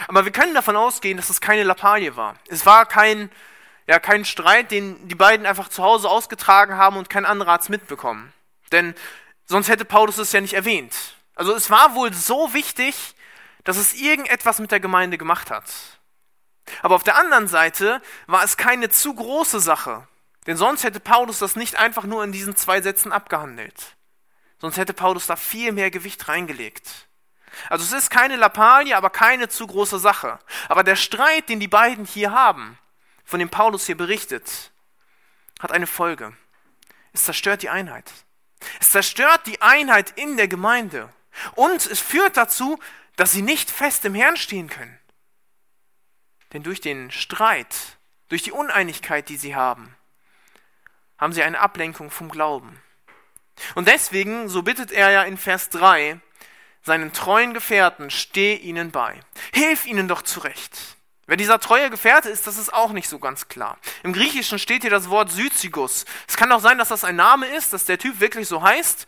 Aber 0.08 0.24
wir 0.24 0.32
können 0.32 0.54
davon 0.54 0.76
ausgehen, 0.76 1.18
dass 1.18 1.32
es 1.32 1.42
keine 1.42 1.64
Lappalie 1.64 2.16
war. 2.16 2.36
Es 2.48 2.68
war 2.68 2.86
kein, 2.86 3.32
ja, 3.88 3.98
kein 4.00 4.24
Streit, 4.24 4.70
den 4.70 5.08
die 5.08 5.16
beiden 5.16 5.48
einfach 5.48 5.70
zu 5.70 5.82
Hause 5.82 6.10
ausgetragen 6.10 6.76
haben 6.76 6.98
und 6.98 7.10
kein 7.10 7.26
anderer 7.26 7.54
hat 7.54 7.62
es 7.62 7.70
mitbekommen. 7.70 8.32
Denn 8.72 8.94
sonst 9.46 9.68
hätte 9.68 9.84
Paulus 9.84 10.20
es 10.20 10.32
ja 10.32 10.42
nicht 10.42 10.54
erwähnt. 10.54 10.94
Also 11.34 11.56
es 11.56 11.72
war 11.72 11.96
wohl 11.96 12.14
so 12.14 12.54
wichtig, 12.54 13.16
dass 13.64 13.78
es 13.78 13.94
irgendetwas 13.94 14.60
mit 14.60 14.72
der 14.72 14.80
Gemeinde 14.80 15.18
gemacht 15.18 15.52
hat. 15.52 15.66
Aber 16.82 16.96
auf 16.96 17.04
der 17.04 17.18
anderen 17.18 17.48
Seite 17.48 18.02
war 18.28 18.44
es 18.44 18.58
keine 18.58 18.90
zu 18.90 19.14
große 19.14 19.60
Sache, 19.60 20.08
denn 20.48 20.58
sonst 20.58 20.84
hätte 20.84 21.00
Paulus 21.00 21.40
das 21.40 21.56
nicht 21.56 21.76
einfach 21.76 22.04
nur 22.04 22.24
in 22.24 22.32
diesen 22.32 22.56
zwei 22.56 22.82
Sätzen 22.82 23.12
abgehandelt. 23.12 23.96
Sonst 24.60 24.78
hätte 24.78 24.94
Paulus 24.94 25.28
da 25.28 25.36
viel 25.36 25.72
mehr 25.72 25.92
Gewicht 25.92 26.28
reingelegt. 26.28 27.08
Also 27.70 27.84
es 27.84 28.04
ist 28.04 28.10
keine 28.10 28.36
Lappalie, 28.36 28.96
aber 28.96 29.10
keine 29.10 29.50
zu 29.50 29.68
große 29.68 30.00
Sache. 30.00 30.40
Aber 30.70 30.84
der 30.84 30.96
Streit, 30.96 31.50
den 31.50 31.60
die 31.60 31.68
beiden 31.68 32.06
hier 32.06 32.32
haben, 32.32 32.78
von 33.26 33.40
dem 33.40 33.50
Paulus 33.50 33.86
hier 33.86 33.98
berichtet, 33.98 34.72
hat 35.60 35.72
eine 35.72 35.88
Folge. 35.88 36.34
Es 37.14 37.26
zerstört 37.26 37.62
die 37.62 37.70
Einheit. 37.70 38.12
Es 38.80 38.92
zerstört 38.92 39.42
die 39.48 39.62
Einheit 39.62 40.12
in 40.12 40.38
der 40.38 40.48
Gemeinde. 40.48 41.12
Und 41.56 41.86
es 41.86 42.00
führt 42.00 42.38
dazu, 42.38 42.80
dass 43.22 43.34
sie 43.34 43.44
nicht 43.44 43.70
fest 43.70 44.04
im 44.06 44.16
Herrn 44.16 44.36
stehen 44.36 44.68
können. 44.68 44.98
Denn 46.54 46.64
durch 46.64 46.82
den 46.82 47.12
Streit, 47.12 48.00
durch 48.30 48.42
die 48.42 48.52
Uneinigkeit, 48.52 49.30
die 49.30 49.38
sie 49.38 49.56
haben, 49.56 49.96
haben 51.20 51.32
sie 51.32 51.44
eine 51.44 51.60
Ablenkung 51.60 52.10
vom 52.10 52.30
Glauben. 52.30 52.82
Und 53.76 53.88
deswegen, 53.88 54.50
so 54.50 54.64
bittet 54.64 54.92
er 54.92 55.12
ja 55.12 55.22
in 55.22 55.38
Vers 55.38 55.70
3, 55.70 56.20
seinen 56.82 57.14
treuen 57.14 57.54
Gefährten, 57.54 58.10
steh 58.10 58.56
ihnen 58.56 58.90
bei. 58.90 59.20
Hilf 59.54 59.86
ihnen 59.86 60.08
doch 60.08 60.24
zurecht. 60.24 60.98
Wer 61.28 61.38
dieser 61.38 61.60
treue 61.60 61.92
Gefährte 61.92 62.30
ist, 62.30 62.48
das 62.48 62.58
ist 62.58 62.74
auch 62.74 62.92
nicht 62.92 63.08
so 63.08 63.20
ganz 63.20 63.48
klar. 63.48 63.78
Im 64.02 64.14
Griechischen 64.14 64.58
steht 64.58 64.82
hier 64.82 64.90
das 64.90 65.12
Wort 65.12 65.30
Syzygus. 65.32 66.06
Es 66.28 66.38
kann 66.38 66.52
auch 66.52 66.60
sein, 66.60 66.80
dass 66.80 66.90
das 66.90 67.04
ein 67.04 67.18
Name 67.18 67.46
ist, 67.46 67.72
dass 67.72 67.86
der 67.86 68.00
Typ 68.00 68.20
wirklich 68.20 68.48
so 68.48 68.64
heißt. 68.64 69.06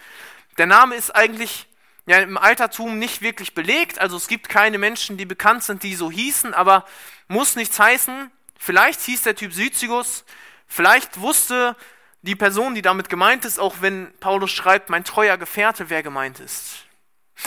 Der 0.60 0.68
Name 0.68 0.94
ist 0.94 1.16
eigentlich 1.16 1.66
ja, 2.06 2.20
im 2.20 2.38
Altertum 2.38 3.00
nicht 3.00 3.22
wirklich 3.22 3.54
belegt, 3.54 4.00
also 4.00 4.18
es 4.18 4.28
gibt 4.28 4.50
keine 4.50 4.78
Menschen, 4.78 5.18
die 5.18 5.26
bekannt 5.26 5.64
sind, 5.64 5.84
die 5.84 5.96
so 5.96 6.12
hießen, 6.12 6.54
aber 6.54 6.86
muss 7.28 7.56
nichts 7.56 7.80
heißen. 7.80 8.30
Vielleicht 8.58 9.02
hieß 9.02 9.24
der 9.24 9.36
Typ 9.36 9.54
Syzygus, 9.54 10.26
vielleicht 10.68 11.20
wusste 11.20 11.76
die 12.22 12.36
Person, 12.36 12.76
die 12.76 12.82
damit 12.82 13.10
gemeint 13.10 13.46
ist, 13.46 13.60
auch 13.60 13.76
wenn 13.82 14.14
Paulus 14.20 14.52
schreibt, 14.52 14.90
mein 14.90 15.04
treuer 15.04 15.38
Gefährte, 15.38 15.90
wer 15.90 16.04
gemeint 16.04 16.40
ist. 16.40 16.86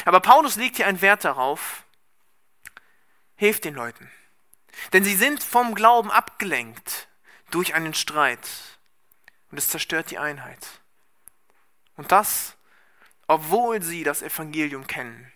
Aber 0.05 0.21
Paulus 0.21 0.57
legt 0.57 0.77
hier 0.77 0.87
einen 0.87 1.01
Wert 1.01 1.25
darauf, 1.25 1.85
hilft 3.37 3.65
den 3.65 3.75
Leuten. 3.75 4.11
Denn 4.93 5.05
sie 5.05 5.17
sind 5.17 5.43
vom 5.43 5.75
Glauben 5.75 6.11
abgelenkt 6.11 7.09
durch 7.51 7.75
einen 7.75 7.95
Streit. 7.95 8.47
Und 9.51 9.59
es 9.59 9.69
zerstört 9.69 10.11
die 10.11 10.19
Einheit. 10.19 10.67
Und 11.97 12.13
das, 12.13 12.56
obwohl 13.27 13.83
sie 13.83 14.05
das 14.05 14.23
Evangelium 14.23 14.87
kennen. 14.87 15.33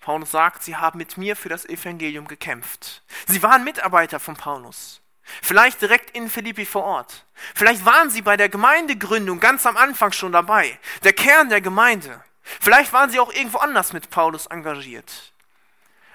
Paulus 0.00 0.32
sagt, 0.32 0.62
sie 0.62 0.76
haben 0.76 0.98
mit 0.98 1.16
mir 1.16 1.34
für 1.34 1.48
das 1.48 1.64
Evangelium 1.64 2.28
gekämpft. 2.28 3.02
Sie 3.26 3.42
waren 3.42 3.64
Mitarbeiter 3.64 4.20
von 4.20 4.36
Paulus. 4.36 5.00
Vielleicht 5.42 5.80
direkt 5.80 6.10
in 6.10 6.28
Philippi 6.28 6.66
vor 6.66 6.84
Ort. 6.84 7.24
Vielleicht 7.54 7.86
waren 7.86 8.10
sie 8.10 8.20
bei 8.20 8.36
der 8.36 8.50
Gemeindegründung 8.50 9.40
ganz 9.40 9.64
am 9.64 9.78
Anfang 9.78 10.12
schon 10.12 10.32
dabei. 10.32 10.78
Der 11.02 11.14
Kern 11.14 11.48
der 11.48 11.62
Gemeinde. 11.62 12.22
Vielleicht 12.42 12.92
waren 12.92 13.08
sie 13.08 13.18
auch 13.18 13.32
irgendwo 13.32 13.58
anders 13.58 13.94
mit 13.94 14.10
Paulus 14.10 14.46
engagiert. 14.46 15.32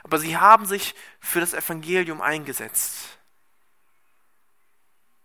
Aber 0.04 0.20
sie 0.20 0.38
haben 0.38 0.68
sich 0.68 0.94
für 1.20 1.40
das 1.40 1.56
Evangelium 1.56 2.22
eingesetzt. 2.22 3.18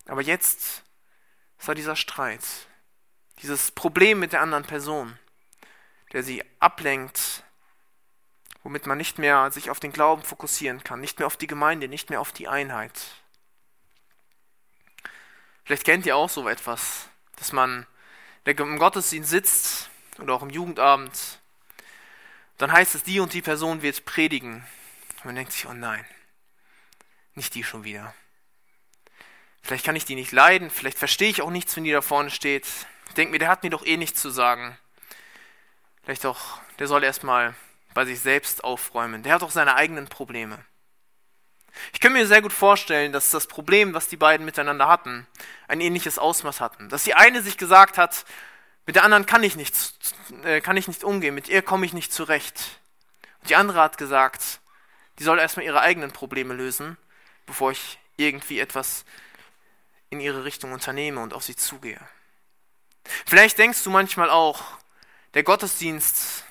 Aber 0.06 0.22
jetzt 0.22 0.82
da 1.66 1.74
dieser 1.74 1.96
Streit, 1.96 2.42
dieses 3.42 3.70
Problem 3.70 4.18
mit 4.18 4.32
der 4.32 4.42
anderen 4.42 4.64
Person, 4.64 5.18
der 6.14 6.23
sie 6.23 6.42
ablenkt, 6.61 7.42
womit 8.62 8.87
man 8.87 8.97
nicht 8.97 9.18
mehr 9.18 9.50
sich 9.50 9.68
auf 9.68 9.80
den 9.80 9.92
Glauben 9.92 10.23
fokussieren 10.23 10.83
kann, 10.83 11.00
nicht 11.00 11.18
mehr 11.18 11.26
auf 11.26 11.37
die 11.37 11.49
Gemeinde, 11.49 11.88
nicht 11.88 12.09
mehr 12.09 12.21
auf 12.21 12.33
die 12.33 12.49
Einheit. 12.49 12.99
Vielleicht 15.64 15.85
kennt 15.85 16.06
ihr 16.06 16.16
auch 16.16 16.30
so 16.30 16.49
etwas, 16.49 17.09
dass 17.37 17.52
man 17.52 17.87
im 18.44 18.78
Gottesdienst 18.78 19.28
sitzt 19.28 19.90
oder 20.18 20.35
auch 20.35 20.42
im 20.42 20.50
Jugendabend, 20.50 21.40
dann 22.59 22.71
heißt 22.71 22.94
es, 22.94 23.02
die 23.02 23.18
und 23.18 23.33
die 23.33 23.42
Person 23.42 23.83
wird 23.83 24.04
predigen. 24.04 24.64
Und 25.16 25.25
man 25.25 25.35
denkt 25.35 25.52
sich, 25.52 25.66
oh 25.66 25.73
nein, 25.73 26.04
nicht 27.35 27.54
die 27.54 27.64
schon 27.64 27.83
wieder. 27.83 28.14
Vielleicht 29.62 29.85
kann 29.85 29.97
ich 29.97 30.04
die 30.04 30.14
nicht 30.14 30.30
leiden, 30.30 30.71
vielleicht 30.71 30.99
verstehe 30.99 31.30
ich 31.30 31.42
auch 31.42 31.50
nichts, 31.50 31.75
wenn 31.75 31.85
die 31.85 31.90
da 31.90 32.02
vorne 32.02 32.30
steht. 32.30 32.66
Ich 33.09 33.14
denke 33.14 33.33
mir, 33.33 33.38
der 33.38 33.49
hat 33.49 33.64
mir 33.64 33.71
doch 33.71 33.85
eh 33.85 33.97
nichts 33.97 34.21
zu 34.21 34.30
sagen. 34.30 34.78
Vielleicht 36.04 36.26
auch, 36.26 36.58
der 36.78 36.87
soll 36.87 37.02
erstmal 37.02 37.54
bei 37.94 38.04
sich 38.04 38.20
selbst 38.20 38.64
aufräumen. 38.64 39.23
Der 39.23 39.34
hat 39.34 39.42
auch 39.42 39.50
seine 39.50 39.76
eigenen 39.76 40.08
Probleme. 40.08 40.58
Ich 41.92 42.00
kann 42.00 42.12
mir 42.12 42.26
sehr 42.26 42.42
gut 42.42 42.52
vorstellen, 42.52 43.12
dass 43.12 43.30
das 43.30 43.46
Problem, 43.46 43.94
was 43.94 44.08
die 44.08 44.16
beiden 44.16 44.44
miteinander 44.44 44.87
hatten, 44.87 45.26
ein 45.66 45.80
ähnliches 45.80 46.18
Ausmaß 46.18 46.61
hatten. 46.61 46.88
Dass 46.88 47.04
die 47.04 47.14
eine 47.14 47.42
sich 47.42 47.56
gesagt 47.56 47.99
hat, 47.99 48.25
mit 48.87 48.96
der 48.96 49.04
anderen 49.04 49.26
kann 49.26 49.42
ich 49.42 49.56
nicht, 49.56 49.75
äh, 50.44 50.61
kann 50.61 50.76
ich 50.76 50.88
nicht 50.88 51.04
umgehen, 51.04 51.34
mit 51.34 51.49
ihr 51.49 51.62
komme 51.62 51.87
ich 51.87 51.94
nicht 51.94 52.12
zurecht. 52.12 52.80
Und 53.40 53.50
die 53.50 53.56
andere 53.56 53.80
hat 53.80 53.99
gesagt, 53.99 54.61
die 55.18 55.25
soll 55.25 55.38
erstmal 55.38 55.64
ihre 55.64 55.80
eigenen 55.80 56.12
Probleme 56.12 56.54
lösen, 56.54 56.96
bevor 57.46 57.73
ich 57.73 57.99
irgendwie 58.16 58.61
etwas 58.61 59.04
in 60.11 60.20
ihre 60.20 60.44
Richtung 60.44 60.73
unternehme 60.73 61.20
und 61.20 61.32
auf 61.32 61.44
sie 61.44 61.56
zugehe. 61.56 62.00
Vielleicht 63.26 63.58
denkst 63.58 63.82
du 63.82 63.90
manchmal 63.90 64.30
auch, 64.30 64.62
der 65.34 65.42
Gottesdienst 65.42 66.44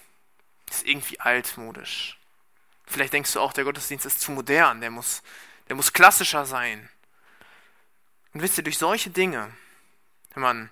ist 0.70 0.86
irgendwie 0.86 1.20
altmodisch. 1.20 2.20
Vielleicht 2.86 3.14
denkst 3.14 3.34
du 3.34 3.40
auch, 3.40 3.54
der 3.54 3.64
Gottesdienst 3.64 4.06
ist 4.06 4.22
zu 4.22 4.32
modern, 4.32 4.82
der 4.82 4.92
muss, 4.92 5.24
der 5.70 5.76
muss 5.76 5.94
klassischer 5.94 6.46
sein. 6.46 6.90
Und 8.34 8.42
wisst 8.42 8.58
ihr, 8.58 8.64
durch 8.64 8.78
solche 8.78 9.10
Dinge, 9.10 9.54
wenn 10.34 10.44
man 10.44 10.70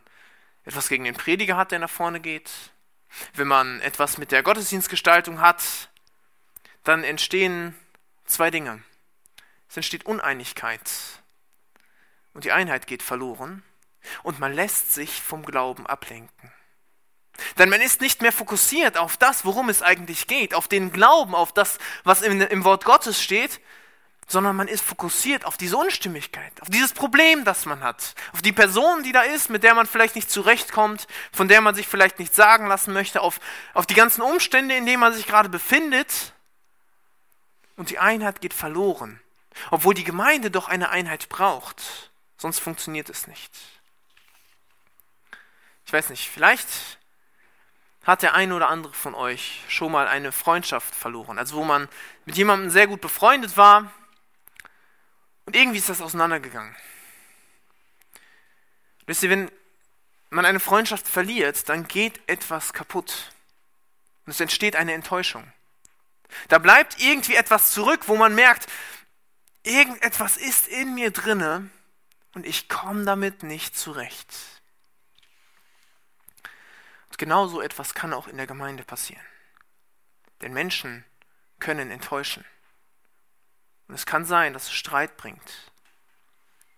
etwas 0.66 0.90
gegen 0.90 1.06
den 1.06 1.16
Prediger 1.16 1.56
hat, 1.56 1.72
der 1.72 1.80
nach 1.80 1.90
vorne 1.90 2.20
geht, 2.20 2.52
wenn 3.34 3.48
man 3.48 3.80
etwas 3.82 4.18
mit 4.18 4.32
der 4.32 4.44
Gottesdienstgestaltung 4.44 5.40
hat, 5.40 5.90
dann 6.84 7.04
entstehen 7.04 7.76
zwei 8.26 8.52
Dinge. 8.52 8.84
Es 9.70 9.78
entsteht 9.78 10.06
Uneinigkeit 10.06 10.90
und 12.34 12.44
die 12.44 12.52
Einheit 12.52 12.88
geht 12.88 13.04
verloren 13.04 13.64
und 14.24 14.40
man 14.40 14.54
lässt 14.54 14.94
sich 14.94 15.22
vom 15.22 15.46
Glauben 15.46 15.88
ablenken. 15.88 16.52
Denn 17.58 17.70
man 17.70 17.82
ist 17.82 18.02
nicht 18.02 18.22
mehr 18.22 18.32
fokussiert 18.32 18.98
auf 18.98 19.18
das, 19.18 19.46
worum 19.46 19.70
es 19.70 19.82
eigentlich 19.82 20.28
geht, 20.28 20.54
auf 20.54 20.68
den 20.68 20.92
Glauben, 20.92 21.36
auf 21.36 21.54
das, 21.54 21.80
was 22.04 22.22
im, 22.22 22.42
im 22.42 22.64
Wort 22.64 22.86
Gottes 22.86 23.22
steht, 23.22 23.60
sondern 24.32 24.56
man 24.56 24.68
ist 24.68 24.84
fokussiert 24.84 25.46
auf 25.46 25.58
diese 25.58 25.78
Unstimmigkeit, 25.78 26.54
auf 26.62 26.70
dieses 26.70 26.94
Problem, 26.94 27.44
das 27.44 27.66
man 27.66 27.82
hat, 27.82 28.16
auf 28.34 28.42
die 28.42 28.54
Person, 28.54 29.04
die 29.04 29.12
da 29.12 29.22
ist, 29.22 29.50
mit 29.50 29.64
der 29.64 29.76
man 29.76 29.86
vielleicht 29.86 30.16
nicht 30.16 30.32
zurechtkommt, 30.32 31.08
von 31.32 31.48
der 31.48 31.62
man 31.62 31.76
sich 31.76 31.88
vielleicht 31.88 32.20
nicht 32.20 32.34
sagen 32.34 32.68
lassen 32.68 32.94
möchte, 32.94 33.22
auf, 33.22 33.40
auf 33.74 33.86
die 33.86 33.94
ganzen 33.94 34.22
Umstände, 34.22 34.76
in 34.76 34.86
denen 34.86 35.02
man 35.02 35.14
sich 35.14 35.28
gerade 35.28 35.50
befindet. 35.50 36.34
Und 37.76 37.90
die 37.90 38.00
Einheit 38.00 38.42
geht 38.42 38.54
verloren, 38.54 39.20
obwohl 39.70 39.94
die 39.94 40.04
Gemeinde 40.04 40.52
doch 40.52 40.70
eine 40.70 40.90
Einheit 40.90 41.30
braucht, 41.30 42.12
sonst 42.38 42.60
funktioniert 42.60 43.10
es 43.10 43.28
nicht. 43.28 43.52
Ich 45.86 45.92
weiß 45.92 46.10
nicht, 46.10 46.30
vielleicht 46.30 47.00
hat 48.04 48.24
der 48.24 48.34
eine 48.34 48.56
oder 48.56 48.70
andere 48.70 48.94
von 48.94 49.14
euch 49.14 49.64
schon 49.68 49.92
mal 49.92 50.08
eine 50.08 50.32
Freundschaft 50.32 50.96
verloren, 50.96 51.38
also 51.38 51.56
wo 51.56 51.64
man 51.64 51.88
mit 52.26 52.36
jemandem 52.36 52.70
sehr 52.70 52.88
gut 52.88 53.02
befreundet 53.02 53.58
war 53.58 53.92
und 55.46 55.56
irgendwie 55.56 55.78
ist 55.78 55.90
das 55.90 56.02
auseinandergegangen. 56.02 56.76
Wisst 59.06 59.24
ihr, 59.24 59.30
wenn 59.30 59.52
man 60.30 60.46
eine 60.46 60.60
Freundschaft 60.60 61.08
verliert, 61.08 61.70
dann 61.70 61.88
geht 61.88 62.22
etwas 62.28 62.74
kaputt 62.74 63.32
und 64.26 64.32
es 64.32 64.40
entsteht 64.40 64.76
eine 64.76 64.94
Enttäuschung. 64.94 65.52
Da 66.48 66.58
bleibt 66.58 67.02
irgendwie 67.02 67.36
etwas 67.36 67.72
zurück, 67.72 68.08
wo 68.08 68.16
man 68.16 68.34
merkt, 68.34 68.68
irgendetwas 69.64 70.38
ist 70.38 70.68
in 70.68 70.96
mir 70.96 71.12
drinne 71.12 71.70
und 72.34 72.46
ich 72.46 72.70
komme 72.70 73.04
damit 73.04 73.44
nicht 73.44 73.78
zurecht. 73.78 74.61
Genau 77.22 77.46
so 77.46 77.62
etwas 77.62 77.94
kann 77.94 78.14
auch 78.14 78.28
in 78.28 78.38
der 78.38 78.48
Gemeinde 78.48 78.84
passieren. 78.84 79.24
Denn 80.42 80.54
Menschen 80.54 81.06
können 81.60 81.92
enttäuschen. 81.92 82.44
Und 83.88 83.94
es 83.94 84.08
kann 84.08 84.26
sein, 84.26 84.54
dass 84.54 84.64
es 84.64 84.74
Streit 84.74 85.18
bringt. 85.18 85.72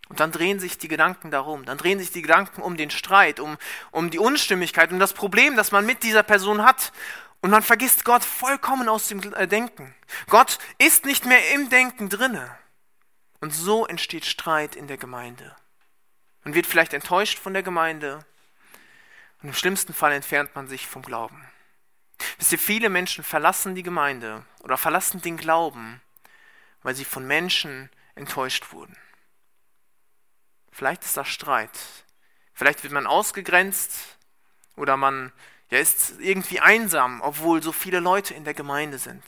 Und 0.09 0.19
dann 0.19 0.33
drehen 0.33 0.59
sich 0.59 0.77
die 0.77 0.89
Gedanken 0.89 1.31
darum, 1.31 1.63
dann 1.63 1.77
drehen 1.77 1.97
sich 1.97 2.11
die 2.11 2.21
Gedanken 2.21 2.61
um 2.61 2.75
den 2.75 2.91
Streit, 2.91 3.39
um, 3.39 3.57
um 3.91 4.09
die 4.09 4.19
Unstimmigkeit, 4.19 4.91
um 4.91 4.99
das 4.99 5.13
Problem, 5.13 5.55
das 5.55 5.71
man 5.71 5.85
mit 5.85 6.03
dieser 6.03 6.23
Person 6.23 6.61
hat. 6.61 6.91
Und 7.39 7.49
man 7.49 7.63
vergisst 7.63 8.03
Gott 8.03 8.25
vollkommen 8.25 8.89
aus 8.89 9.07
dem 9.07 9.21
äh, 9.35 9.47
Denken. 9.47 9.95
Gott 10.27 10.59
ist 10.77 11.05
nicht 11.05 11.25
mehr 11.25 11.53
im 11.53 11.69
Denken 11.69 12.09
drinne. 12.09 12.53
Und 13.39 13.53
so 13.53 13.85
entsteht 13.85 14.25
Streit 14.25 14.75
in 14.75 14.87
der 14.87 14.97
Gemeinde. 14.97 15.55
Man 16.43 16.53
wird 16.53 16.67
vielleicht 16.67 16.91
enttäuscht 16.91 17.39
von 17.39 17.53
der 17.53 17.63
Gemeinde, 17.63 18.25
und 19.43 19.49
im 19.49 19.55
schlimmsten 19.55 19.93
Fall 19.93 20.13
entfernt 20.13 20.55
man 20.55 20.67
sich 20.67 20.87
vom 20.87 21.01
Glauben. 21.03 21.45
Wisst 22.37 22.53
ihr, 22.53 22.59
viele 22.59 22.89
Menschen 22.89 23.23
verlassen 23.23 23.75
die 23.75 23.83
Gemeinde 23.83 24.45
oder 24.61 24.77
verlassen 24.77 25.21
den 25.21 25.37
Glauben, 25.37 26.01
weil 26.81 26.95
sie 26.95 27.05
von 27.05 27.27
Menschen 27.27 27.89
enttäuscht 28.15 28.71
wurden. 28.71 28.97
Vielleicht 30.71 31.03
ist 31.03 31.17
das 31.17 31.27
Streit. 31.27 31.77
Vielleicht 32.53 32.83
wird 32.83 32.93
man 32.93 33.05
ausgegrenzt 33.05 34.17
oder 34.75 34.95
man 34.95 35.33
ja, 35.69 35.79
ist 35.79 36.19
irgendwie 36.19 36.59
einsam, 36.59 37.21
obwohl 37.21 37.61
so 37.61 37.71
viele 37.71 37.99
Leute 37.99 38.33
in 38.33 38.45
der 38.45 38.53
Gemeinde 38.53 38.97
sind. 38.97 39.23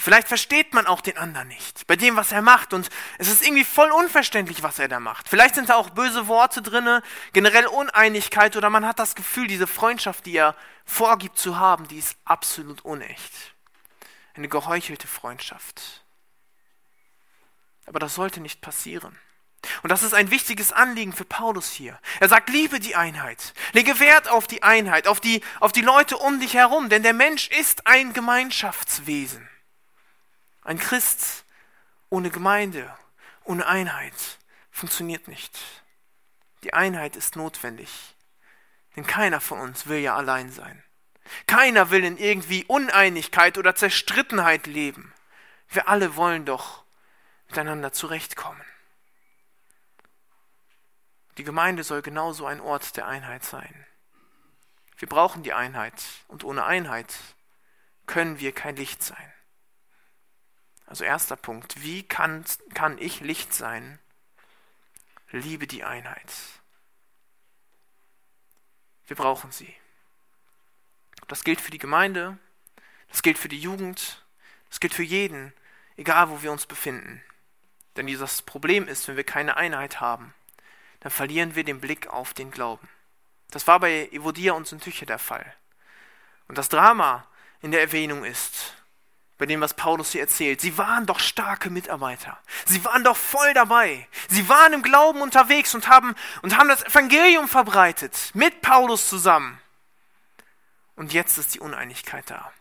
Vielleicht 0.00 0.28
versteht 0.28 0.74
man 0.74 0.86
auch 0.86 1.00
den 1.00 1.18
anderen 1.18 1.48
nicht 1.48 1.84
bei 1.88 1.96
dem, 1.96 2.14
was 2.14 2.30
er 2.30 2.40
macht 2.40 2.72
und 2.72 2.88
es 3.18 3.26
ist 3.28 3.42
irgendwie 3.42 3.64
voll 3.64 3.90
unverständlich, 3.90 4.62
was 4.62 4.78
er 4.78 4.86
da 4.86 5.00
macht. 5.00 5.28
Vielleicht 5.28 5.56
sind 5.56 5.70
da 5.70 5.74
auch 5.74 5.90
böse 5.90 6.28
Worte 6.28 6.62
drinne, 6.62 7.02
generell 7.32 7.66
Uneinigkeit 7.66 8.56
oder 8.56 8.70
man 8.70 8.86
hat 8.86 9.00
das 9.00 9.16
Gefühl, 9.16 9.48
diese 9.48 9.66
Freundschaft, 9.66 10.24
die 10.24 10.36
er 10.36 10.54
vorgibt 10.84 11.36
zu 11.36 11.58
haben, 11.58 11.88
die 11.88 11.98
ist 11.98 12.16
absolut 12.24 12.84
unecht. 12.84 13.32
Eine 14.34 14.48
geheuchelte 14.48 15.08
Freundschaft. 15.08 16.04
Aber 17.86 17.98
das 17.98 18.14
sollte 18.14 18.40
nicht 18.40 18.60
passieren. 18.60 19.18
Und 19.82 19.90
das 19.90 20.04
ist 20.04 20.14
ein 20.14 20.30
wichtiges 20.30 20.70
Anliegen 20.70 21.12
für 21.12 21.24
Paulus 21.24 21.72
hier. 21.72 21.98
Er 22.20 22.28
sagt, 22.28 22.50
liebe 22.50 22.78
die 22.78 22.94
Einheit. 22.94 23.52
Lege 23.72 23.98
Wert 23.98 24.28
auf 24.28 24.46
die 24.46 24.62
Einheit, 24.62 25.08
auf 25.08 25.18
die, 25.18 25.42
auf 25.58 25.72
die 25.72 25.82
Leute 25.82 26.18
um 26.18 26.38
dich 26.38 26.54
herum, 26.54 26.88
denn 26.88 27.02
der 27.02 27.14
Mensch 27.14 27.48
ist 27.48 27.88
ein 27.88 28.12
Gemeinschaftswesen. 28.12 29.48
Ein 30.68 30.78
Christ 30.78 31.46
ohne 32.10 32.28
Gemeinde, 32.28 32.94
ohne 33.44 33.66
Einheit 33.66 34.12
funktioniert 34.70 35.26
nicht. 35.26 35.58
Die 36.62 36.74
Einheit 36.74 37.16
ist 37.16 37.36
notwendig, 37.36 38.14
denn 38.94 39.06
keiner 39.06 39.40
von 39.40 39.60
uns 39.60 39.86
will 39.86 40.00
ja 40.00 40.14
allein 40.14 40.52
sein. 40.52 40.84
Keiner 41.46 41.90
will 41.90 42.04
in 42.04 42.18
irgendwie 42.18 42.66
Uneinigkeit 42.66 43.56
oder 43.56 43.76
Zerstrittenheit 43.76 44.66
leben. 44.66 45.14
Wir 45.70 45.88
alle 45.88 46.16
wollen 46.16 46.44
doch 46.44 46.84
miteinander 47.46 47.94
zurechtkommen. 47.94 48.62
Die 51.38 51.44
Gemeinde 51.44 51.82
soll 51.82 52.02
genauso 52.02 52.44
ein 52.44 52.60
Ort 52.60 52.94
der 52.98 53.06
Einheit 53.06 53.42
sein. 53.42 53.86
Wir 54.98 55.08
brauchen 55.08 55.42
die 55.42 55.54
Einheit 55.54 55.94
und 56.26 56.44
ohne 56.44 56.66
Einheit 56.66 57.14
können 58.04 58.38
wir 58.38 58.52
kein 58.52 58.76
Licht 58.76 59.02
sein. 59.02 59.32
Also 60.88 61.04
erster 61.04 61.36
Punkt, 61.36 61.82
wie 61.82 62.02
kann, 62.02 62.44
kann 62.72 62.96
ich 62.96 63.20
Licht 63.20 63.52
sein? 63.52 63.98
Liebe 65.30 65.66
die 65.66 65.84
Einheit. 65.84 66.32
Wir 69.06 69.16
brauchen 69.16 69.52
sie. 69.52 69.74
Das 71.28 71.44
gilt 71.44 71.60
für 71.60 71.70
die 71.70 71.78
Gemeinde, 71.78 72.38
das 73.08 73.22
gilt 73.22 73.36
für 73.36 73.50
die 73.50 73.60
Jugend, 73.60 74.24
das 74.70 74.80
gilt 74.80 74.94
für 74.94 75.02
jeden, 75.02 75.52
egal 75.98 76.30
wo 76.30 76.40
wir 76.42 76.50
uns 76.50 76.64
befinden. 76.64 77.22
Denn 77.96 78.06
dieses 78.06 78.40
Problem 78.40 78.88
ist, 78.88 79.08
wenn 79.08 79.16
wir 79.16 79.24
keine 79.24 79.58
Einheit 79.58 80.00
haben, 80.00 80.32
dann 81.00 81.12
verlieren 81.12 81.54
wir 81.54 81.64
den 81.64 81.80
Blick 81.80 82.06
auf 82.06 82.32
den 82.32 82.50
Glauben. 82.50 82.88
Das 83.50 83.66
war 83.66 83.78
bei 83.78 84.08
Evodia 84.08 84.54
und 84.54 84.66
Syntyche 84.66 85.04
der 85.04 85.18
Fall. 85.18 85.54
Und 86.48 86.56
das 86.56 86.70
Drama 86.70 87.26
in 87.60 87.72
der 87.72 87.82
Erwähnung 87.82 88.24
ist, 88.24 88.74
bei 89.38 89.46
dem, 89.46 89.60
was 89.60 89.74
Paulus 89.74 90.12
hier 90.12 90.20
erzählt. 90.20 90.60
Sie 90.60 90.76
waren 90.76 91.06
doch 91.06 91.20
starke 91.20 91.70
Mitarbeiter. 91.70 92.38
Sie 92.66 92.84
waren 92.84 93.04
doch 93.04 93.16
voll 93.16 93.54
dabei. 93.54 94.06
Sie 94.28 94.48
waren 94.48 94.72
im 94.72 94.82
Glauben 94.82 95.22
unterwegs 95.22 95.74
und 95.74 95.88
haben, 95.88 96.14
und 96.42 96.58
haben 96.58 96.68
das 96.68 96.84
Evangelium 96.84 97.48
verbreitet. 97.48 98.30
Mit 98.34 98.60
Paulus 98.60 99.08
zusammen. 99.08 99.60
Und 100.96 101.12
jetzt 101.12 101.38
ist 101.38 101.54
die 101.54 101.60
Uneinigkeit 101.60 102.28
da. 102.28 102.52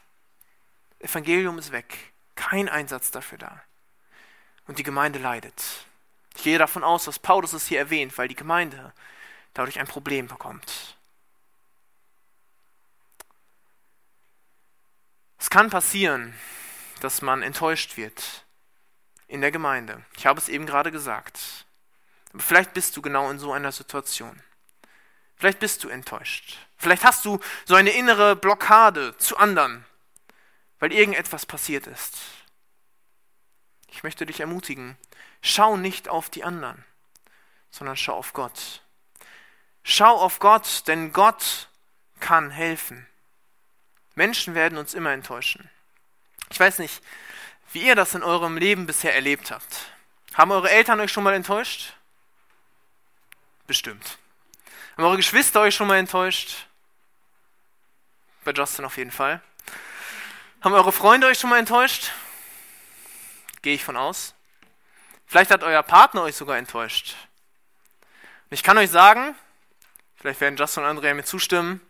Evangelium 1.00 1.58
ist 1.58 1.72
weg. 1.72 2.14
Kein 2.36 2.70
Einsatz 2.70 3.10
dafür 3.10 3.40
da. 3.40 3.64
Und 4.68 4.78
die 4.78 4.84
Gemeinde 4.84 5.18
leidet. 5.18 5.88
Ich 6.36 6.44
gehe 6.44 6.60
davon 6.60 6.84
aus, 6.84 7.06
dass 7.06 7.18
Paulus 7.18 7.54
es 7.54 7.66
hier 7.66 7.80
erwähnt, 7.80 8.16
weil 8.20 8.28
die 8.28 8.36
Gemeinde 8.36 8.94
dadurch 9.56 9.80
ein 9.80 9.88
Problem 9.88 10.28
bekommt. 10.28 10.96
Es 15.40 15.50
kann 15.50 15.72
passieren, 15.72 16.36
dass 17.00 17.22
man 17.22 17.42
enttäuscht 17.44 17.98
wird 17.98 18.46
in 19.28 19.42
der 19.42 19.52
Gemeinde. 19.52 20.04
Ich 20.18 20.26
habe 20.26 20.40
es 20.40 20.50
eben 20.50 20.66
gerade 20.66 20.92
gesagt. 20.92 21.40
Aber 22.34 22.42
vielleicht 22.42 22.74
bist 22.74 22.96
du 22.96 23.02
genau 23.02 23.30
in 23.30 23.40
so 23.40 23.52
einer 23.52 23.72
Situation. 23.72 24.42
Vielleicht 25.36 25.60
bist 25.60 25.84
du 25.84 25.90
enttäuscht. 25.90 26.58
Vielleicht 26.78 27.04
hast 27.04 27.26
du 27.26 27.40
so 27.66 27.76
eine 27.76 27.92
innere 27.92 28.36
Blockade 28.36 29.16
zu 29.18 29.38
anderen, 29.38 29.86
weil 30.80 30.92
irgendetwas 30.92 31.46
passiert 31.46 31.88
ist. 31.88 32.18
Ich 33.90 34.04
möchte 34.04 34.26
dich 34.26 34.40
ermutigen, 34.40 34.98
schau 35.42 35.78
nicht 35.78 36.10
auf 36.10 36.30
die 36.30 36.44
anderen, 36.44 36.84
sondern 37.70 37.98
schau 37.98 38.14
auf 38.14 38.34
Gott. 38.34 38.82
Schau 39.84 40.18
auf 40.18 40.40
Gott, 40.40 40.88
denn 40.88 41.14
Gott 41.14 41.70
kann 42.20 42.52
helfen. 42.52 43.08
Menschen 44.16 44.56
werden 44.56 44.78
uns 44.78 44.94
immer 44.94 45.12
enttäuschen. 45.12 45.70
Ich 46.50 46.60
weiß 46.60 46.80
nicht, 46.80 47.02
wie 47.74 47.86
ihr 47.86 47.96
das 47.96 48.16
in 48.16 48.24
eurem 48.24 48.58
Leben 48.58 48.86
bisher 48.86 49.14
erlebt 49.14 49.52
habt. 49.52 49.92
Haben 50.34 50.52
eure 50.52 50.70
Eltern 50.70 51.00
euch 51.00 51.12
schon 51.12 51.24
mal 51.24 51.34
enttäuscht? 51.34 51.94
Bestimmt. 53.66 54.18
Haben 54.96 55.06
eure 55.06 55.18
Geschwister 55.18 55.62
euch 55.62 55.76
schon 55.76 55.88
mal 55.88 55.98
enttäuscht? 55.98 56.68
Bei 58.44 58.52
Justin 58.52 58.86
auf 58.86 58.98
jeden 58.98 59.12
Fall. 59.12 59.42
Haben 60.62 60.74
eure 60.74 60.92
Freunde 60.92 61.28
euch 61.28 61.40
schon 61.40 61.50
mal 61.50 61.60
enttäuscht? 61.60 62.12
Gehe 63.62 63.76
ich 63.76 63.84
von 63.84 63.98
aus. 63.98 64.34
Vielleicht 65.26 65.52
hat 65.52 65.64
euer 65.64 65.84
Partner 65.84 66.24
euch 66.24 66.36
sogar 66.36 66.58
enttäuscht. 66.58 67.16
Und 68.50 68.54
ich 68.54 68.64
kann 68.64 68.78
euch 68.78 68.90
sagen, 68.90 69.36
vielleicht 70.16 70.40
werden 70.40 70.56
Justin 70.56 70.84
und 70.84 70.90
Andrea 70.90 71.14
mir 71.14 71.26
zustimmen, 71.26 71.82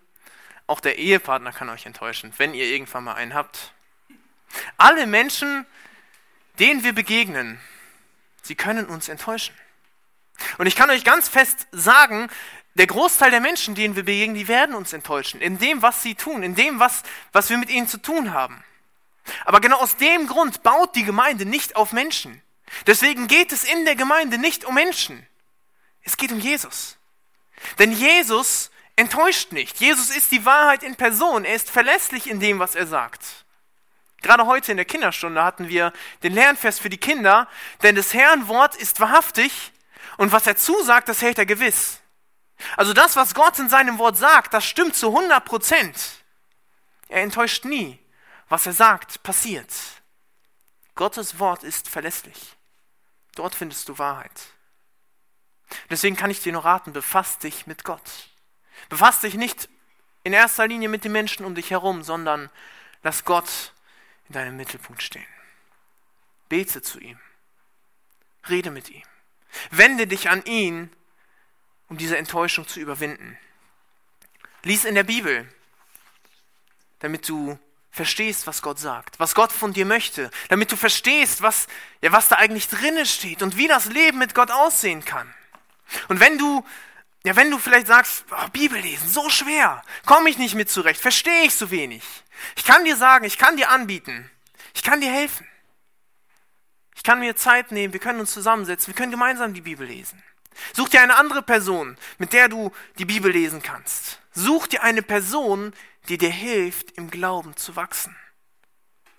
auch 0.66 0.80
der 0.80 0.98
Ehepartner 0.98 1.54
kann 1.54 1.70
euch 1.70 1.86
enttäuschen, 1.86 2.34
wenn 2.38 2.56
ihr 2.56 2.66
irgendwann 2.66 3.04
mal 3.04 3.14
einen 3.14 3.36
habt. 3.36 3.72
Alle 4.78 5.08
Menschen, 5.08 5.66
denen 6.60 6.84
wir 6.84 6.94
begegnen, 6.94 7.60
sie 8.42 8.56
können 8.56 8.86
uns 8.86 9.10
enttäuschen. 9.10 9.56
Und 10.58 10.68
ich 10.68 10.76
kann 10.76 10.90
euch 10.90 11.04
ganz 11.04 11.28
fest 11.28 11.68
sagen, 11.72 12.30
der 12.76 12.88
Großteil 12.88 13.32
der 13.32 13.42
Menschen, 13.42 13.74
denen 13.74 13.96
wir 13.96 14.04
begegnen, 14.04 14.36
die 14.36 14.48
werden 14.48 14.76
uns 14.76 14.94
enttäuschen. 14.94 15.42
In 15.42 15.58
dem, 15.58 15.82
was 15.82 16.04
sie 16.04 16.16
tun, 16.16 16.44
in 16.44 16.56
dem, 16.56 16.80
was, 16.80 17.04
was 17.32 17.50
wir 17.50 17.58
mit 17.58 17.70
ihnen 17.70 17.88
zu 17.88 18.00
tun 18.00 18.34
haben. 18.34 18.64
Aber 19.46 19.60
genau 19.60 19.78
aus 19.78 19.98
dem 19.98 20.28
Grund 20.28 20.64
baut 20.64 20.96
die 20.96 21.04
Gemeinde 21.04 21.46
nicht 21.46 21.76
auf 21.76 21.92
Menschen. 21.92 22.42
Deswegen 22.86 23.28
geht 23.28 23.52
es 23.52 23.64
in 23.64 23.86
der 23.86 23.96
Gemeinde 23.96 24.38
nicht 24.38 24.64
um 24.66 24.76
Menschen. 24.76 25.26
Es 26.04 26.18
geht 26.18 26.32
um 26.32 26.40
Jesus. 26.40 26.98
Denn 27.80 27.92
Jesus 27.92 28.70
enttäuscht 28.96 29.52
nicht. 29.52 29.80
Jesus 29.80 30.10
ist 30.10 30.32
die 30.32 30.46
Wahrheit 30.46 30.84
in 30.84 30.96
Person. 30.96 31.46
Er 31.46 31.56
ist 31.56 31.70
verlässlich 31.70 32.30
in 32.30 32.40
dem, 32.40 32.60
was 32.60 32.76
er 32.76 32.88
sagt. 32.88 33.46
Gerade 34.22 34.46
heute 34.46 34.72
in 34.72 34.78
der 34.78 34.86
Kinderstunde 34.86 35.44
hatten 35.44 35.70
wir 35.70 35.94
den 36.24 36.34
Lernfest 36.34 36.82
für 36.82 36.90
die 36.90 36.98
Kinder, 36.98 37.48
denn 37.84 37.96
das 37.96 38.14
Herrn 38.14 38.48
Wort 38.48 38.76
ist 38.76 39.00
wahrhaftig 39.00 39.72
und 40.18 40.32
was 40.32 40.48
er 40.48 40.58
zusagt, 40.58 41.08
das 41.08 41.22
hält 41.22 41.38
er 41.38 41.46
gewiss. 41.46 42.00
Also 42.76 42.94
das, 42.94 43.16
was 43.16 43.36
Gott 43.36 43.60
in 43.60 43.70
seinem 43.70 44.00
Wort 44.00 44.18
sagt, 44.18 44.54
das 44.54 44.66
stimmt 44.66 44.96
zu 44.96 45.10
100 45.10 45.46
Prozent. 45.46 46.24
Er 47.08 47.22
enttäuscht 47.22 47.66
nie. 47.66 48.00
Was 48.50 48.66
er 48.66 48.74
sagt, 48.74 49.22
passiert. 49.24 49.72
Gottes 50.96 51.38
Wort 51.38 51.64
ist 51.64 51.90
verlässlich. 51.90 52.56
Dort 53.36 53.54
findest 53.54 53.88
du 53.90 53.98
Wahrheit. 53.98 54.32
Deswegen 55.90 56.16
kann 56.16 56.32
ich 56.32 56.42
dir 56.42 56.54
nur 56.54 56.66
raten, 56.66 56.94
befass 56.94 57.40
dich 57.40 57.68
mit 57.68 57.84
Gott. 57.84 58.30
Befass 58.90 59.20
dich 59.20 59.36
nicht 59.36 59.70
in 60.24 60.34
erster 60.34 60.68
Linie 60.68 60.90
mit 60.90 61.04
den 61.04 61.12
Menschen 61.12 61.46
um 61.46 61.56
dich 61.56 61.72
herum, 61.72 62.04
sondern 62.04 62.50
lass 63.04 63.26
Gott 63.26 63.74
in 64.28 64.34
deinem 64.34 64.58
Mittelpunkt 64.58 65.02
stehen. 65.02 65.26
Bete 66.50 66.82
zu 66.82 67.00
ihm. 67.00 67.20
Rede 68.50 68.72
mit 68.72 68.90
ihm. 68.90 69.04
Wende 69.72 70.08
dich 70.08 70.30
an 70.30 70.44
ihn, 70.46 70.92
um 71.90 71.98
diese 71.98 72.18
Enttäuschung 72.18 72.68
zu 72.68 72.80
überwinden. 72.80 73.38
Lies 74.64 74.86
in 74.86 74.96
der 74.96 75.04
Bibel, 75.04 75.48
damit 77.00 77.28
du 77.28 77.58
verstehst, 77.92 78.48
was 78.48 78.62
Gott 78.62 78.80
sagt, 78.80 79.20
was 79.20 79.34
Gott 79.34 79.52
von 79.52 79.74
dir 79.74 79.86
möchte, 79.86 80.30
damit 80.50 80.72
du 80.72 80.76
verstehst, 80.76 81.42
was, 81.42 81.68
ja, 82.02 82.12
was 82.12 82.28
da 82.28 82.36
eigentlich 82.36 82.68
drinne 82.68 83.06
steht 83.06 83.42
und 83.42 83.58
wie 83.58 83.68
das 83.68 83.86
Leben 83.86 84.20
mit 84.20 84.36
Gott 84.36 84.52
aussehen 84.52 85.04
kann. 85.04 85.34
Und 86.08 86.20
wenn 86.20 86.38
du, 86.38 86.64
ja, 87.28 87.36
wenn 87.36 87.52
du 87.52 87.58
vielleicht 87.58 87.88
sagst, 87.88 88.24
oh, 88.32 88.48
Bibel 88.54 88.80
lesen, 88.80 89.10
so 89.10 89.28
schwer, 89.30 89.82
komme 90.06 90.30
ich 90.30 90.38
nicht 90.38 90.56
mit 90.56 90.70
zurecht, 90.70 91.02
verstehe 91.02 91.44
ich 91.44 91.54
so 91.54 91.72
wenig, 91.72 92.02
ich 92.56 92.64
kann 92.64 92.86
dir 92.86 92.96
sagen, 92.96 93.26
ich 93.26 93.38
kann 93.38 93.58
dir 93.58 93.70
anbieten, 93.70 94.32
ich 94.74 94.82
kann 94.82 95.02
dir 95.02 95.12
helfen. 95.12 95.46
Ich 96.96 97.04
kann 97.04 97.20
mir 97.20 97.36
Zeit 97.36 97.74
nehmen, 97.74 97.92
wir 97.92 98.00
können 98.00 98.22
uns 98.22 98.32
zusammensetzen, 98.32 98.88
wir 98.88 98.96
können 98.96 99.12
gemeinsam 99.12 99.54
die 99.54 99.60
Bibel 99.60 99.86
lesen. 99.86 100.24
Such 100.72 100.88
dir 100.88 101.02
eine 101.02 101.18
andere 101.18 101.42
Person, 101.42 101.98
mit 102.18 102.32
der 102.32 102.48
du 102.48 102.72
die 102.98 103.04
Bibel 103.04 103.30
lesen 103.30 103.62
kannst. 103.62 104.22
Such 104.32 104.68
dir 104.68 104.82
eine 104.82 105.02
Person, 105.02 105.74
die 106.08 106.18
dir 106.18 106.32
hilft, 106.32 106.92
im 106.92 107.12
Glauben 107.12 107.58
zu 107.58 107.76
wachsen. 107.76 108.16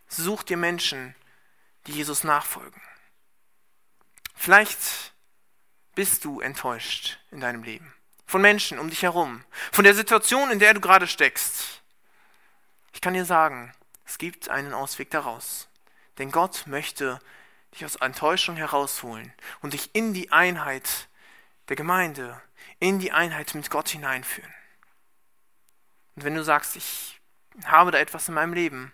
Such 0.08 0.44
dir 0.44 0.56
Menschen, 0.56 1.14
die 1.86 1.92
Jesus 1.92 2.24
nachfolgen. 2.24 2.80
Vielleicht 4.34 5.12
bist 5.94 6.24
du 6.24 6.40
enttäuscht 6.40 7.18
in 7.30 7.40
deinem 7.40 7.62
Leben. 7.62 7.92
Von 8.28 8.42
Menschen 8.42 8.78
um 8.78 8.90
dich 8.90 9.02
herum. 9.02 9.42
Von 9.72 9.84
der 9.84 9.94
Situation, 9.94 10.50
in 10.50 10.58
der 10.58 10.74
du 10.74 10.80
gerade 10.80 11.06
steckst. 11.06 11.80
Ich 12.92 13.00
kann 13.00 13.14
dir 13.14 13.24
sagen, 13.24 13.72
es 14.04 14.18
gibt 14.18 14.50
einen 14.50 14.74
Ausweg 14.74 15.10
daraus. 15.10 15.66
Denn 16.18 16.30
Gott 16.30 16.66
möchte 16.66 17.20
dich 17.72 17.86
aus 17.86 17.96
Enttäuschung 17.96 18.56
herausholen 18.56 19.32
und 19.62 19.72
dich 19.72 19.94
in 19.94 20.12
die 20.12 20.30
Einheit 20.30 21.08
der 21.68 21.76
Gemeinde, 21.76 22.40
in 22.80 22.98
die 22.98 23.12
Einheit 23.12 23.54
mit 23.54 23.70
Gott 23.70 23.88
hineinführen. 23.88 24.52
Und 26.14 26.24
wenn 26.24 26.34
du 26.34 26.44
sagst, 26.44 26.76
ich 26.76 27.18
habe 27.64 27.92
da 27.92 27.98
etwas 27.98 28.28
in 28.28 28.34
meinem 28.34 28.52
Leben, 28.52 28.92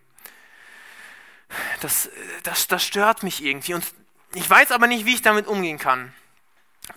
das, 1.81 2.09
das, 2.45 2.69
das 2.69 2.85
stört 2.85 3.25
mich 3.25 3.43
irgendwie 3.43 3.75
und 3.75 3.85
ich 4.35 4.49
weiß 4.49 4.71
aber 4.71 4.87
nicht, 4.87 5.07
wie 5.07 5.15
ich 5.15 5.23
damit 5.23 5.49
umgehen 5.49 5.79
kann, 5.79 6.15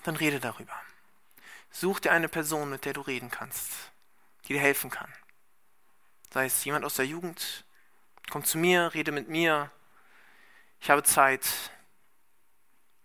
dann 0.03 0.15
rede 0.15 0.39
darüber. 0.39 0.73
Such 1.71 1.99
dir 1.99 2.11
eine 2.11 2.29
Person, 2.29 2.69
mit 2.69 2.85
der 2.85 2.93
du 2.93 3.01
reden 3.01 3.29
kannst, 3.29 3.71
die 4.45 4.53
dir 4.53 4.61
helfen 4.61 4.89
kann 4.89 5.13
sei 6.37 6.45
es 6.45 6.63
jemand 6.65 6.85
aus 6.85 6.95
der 6.95 7.05
Jugend, 7.05 7.65
komm 8.29 8.43
zu 8.43 8.57
mir, 8.57 8.93
rede 8.93 9.11
mit 9.11 9.27
mir, 9.27 9.71
ich 10.79 10.89
habe 10.89 11.03
Zeit. 11.03 11.47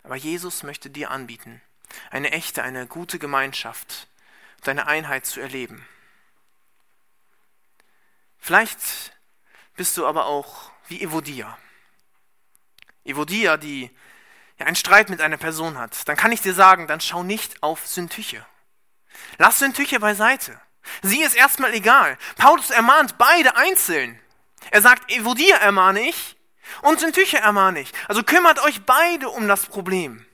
Aber 0.03 0.17
Jesus 0.17 0.63
möchte 0.63 0.91
dir 0.91 1.11
anbieten, 1.11 1.63
eine 2.11 2.33
echte, 2.33 2.63
eine 2.63 2.87
gute 2.87 3.19
Gemeinschaft, 3.19 4.09
deine 4.63 4.87
Einheit 4.87 5.25
zu 5.27 5.41
erleben. 5.41 5.87
Vielleicht 8.39 9.17
bist 9.77 9.97
du 9.97 10.07
aber 10.07 10.27
auch 10.27 10.71
wie 10.89 11.01
Evodia. 11.01 11.57
Evodia, 13.05 13.57
die 13.57 13.91
ja, 14.59 14.67
einen 14.67 14.77
Streit 14.77 15.09
mit 15.09 15.21
einer 15.21 15.37
Person 15.37 15.79
hat. 15.79 16.09
Dann 16.09 16.17
kann 16.17 16.33
ich 16.33 16.41
dir 16.41 16.53
sagen, 16.53 16.87
dann 16.87 17.01
schau 17.01 17.23
nicht 17.23 17.63
auf 17.63 17.87
Syntyche. 17.87 18.45
Lass 19.39 19.59
Syntyche 19.59 20.01
beiseite. 20.01 20.61
Sie 21.03 21.23
ist 21.23 21.35
erstmal 21.35 21.75
egal. 21.75 22.19
Paulus 22.37 22.71
ermahnt 22.71 23.19
beide 23.19 23.57
einzeln. 23.57 24.19
Er 24.71 24.83
sagt, 24.83 25.11
Evodia 25.11 25.57
ermahne 25.57 26.09
ich 26.09 26.37
und 26.83 27.01
Syntyche 27.01 27.39
ermahne 27.39 27.81
ich. 27.81 27.93
Also 28.09 28.23
kümmert 28.23 28.61
euch 28.61 28.85
beide 28.85 29.29
um 29.29 29.49
das 29.49 29.67
Problem. 29.67 30.25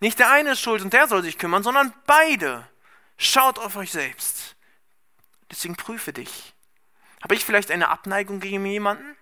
Nicht 0.00 0.18
der 0.18 0.30
eine 0.30 0.52
ist 0.52 0.60
schuld 0.60 0.82
und 0.82 0.92
der 0.92 1.08
soll 1.08 1.22
sich 1.22 1.38
kümmern, 1.38 1.62
sondern 1.62 1.92
beide. 2.06 2.68
Schaut 3.16 3.58
auf 3.58 3.76
euch 3.76 3.90
selbst. 3.90 4.56
Deswegen 5.50 5.76
prüfe 5.76 6.12
dich. 6.12 6.54
Habe 7.22 7.34
ich 7.34 7.44
vielleicht 7.44 7.70
eine 7.70 7.88
Abneigung 7.88 8.38
gegen 8.38 8.64
jemanden? 8.64 9.16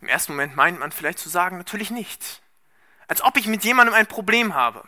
Im 0.00 0.08
ersten 0.08 0.32
Moment 0.32 0.56
meint 0.56 0.78
man 0.80 0.92
vielleicht 0.92 1.18
zu 1.18 1.28
sagen, 1.28 1.58
natürlich 1.58 1.90
nicht. 1.90 2.42
Als 3.06 3.22
ob 3.22 3.36
ich 3.36 3.46
mit 3.46 3.64
jemandem 3.64 3.94
ein 3.94 4.06
Problem 4.06 4.54
habe. 4.54 4.86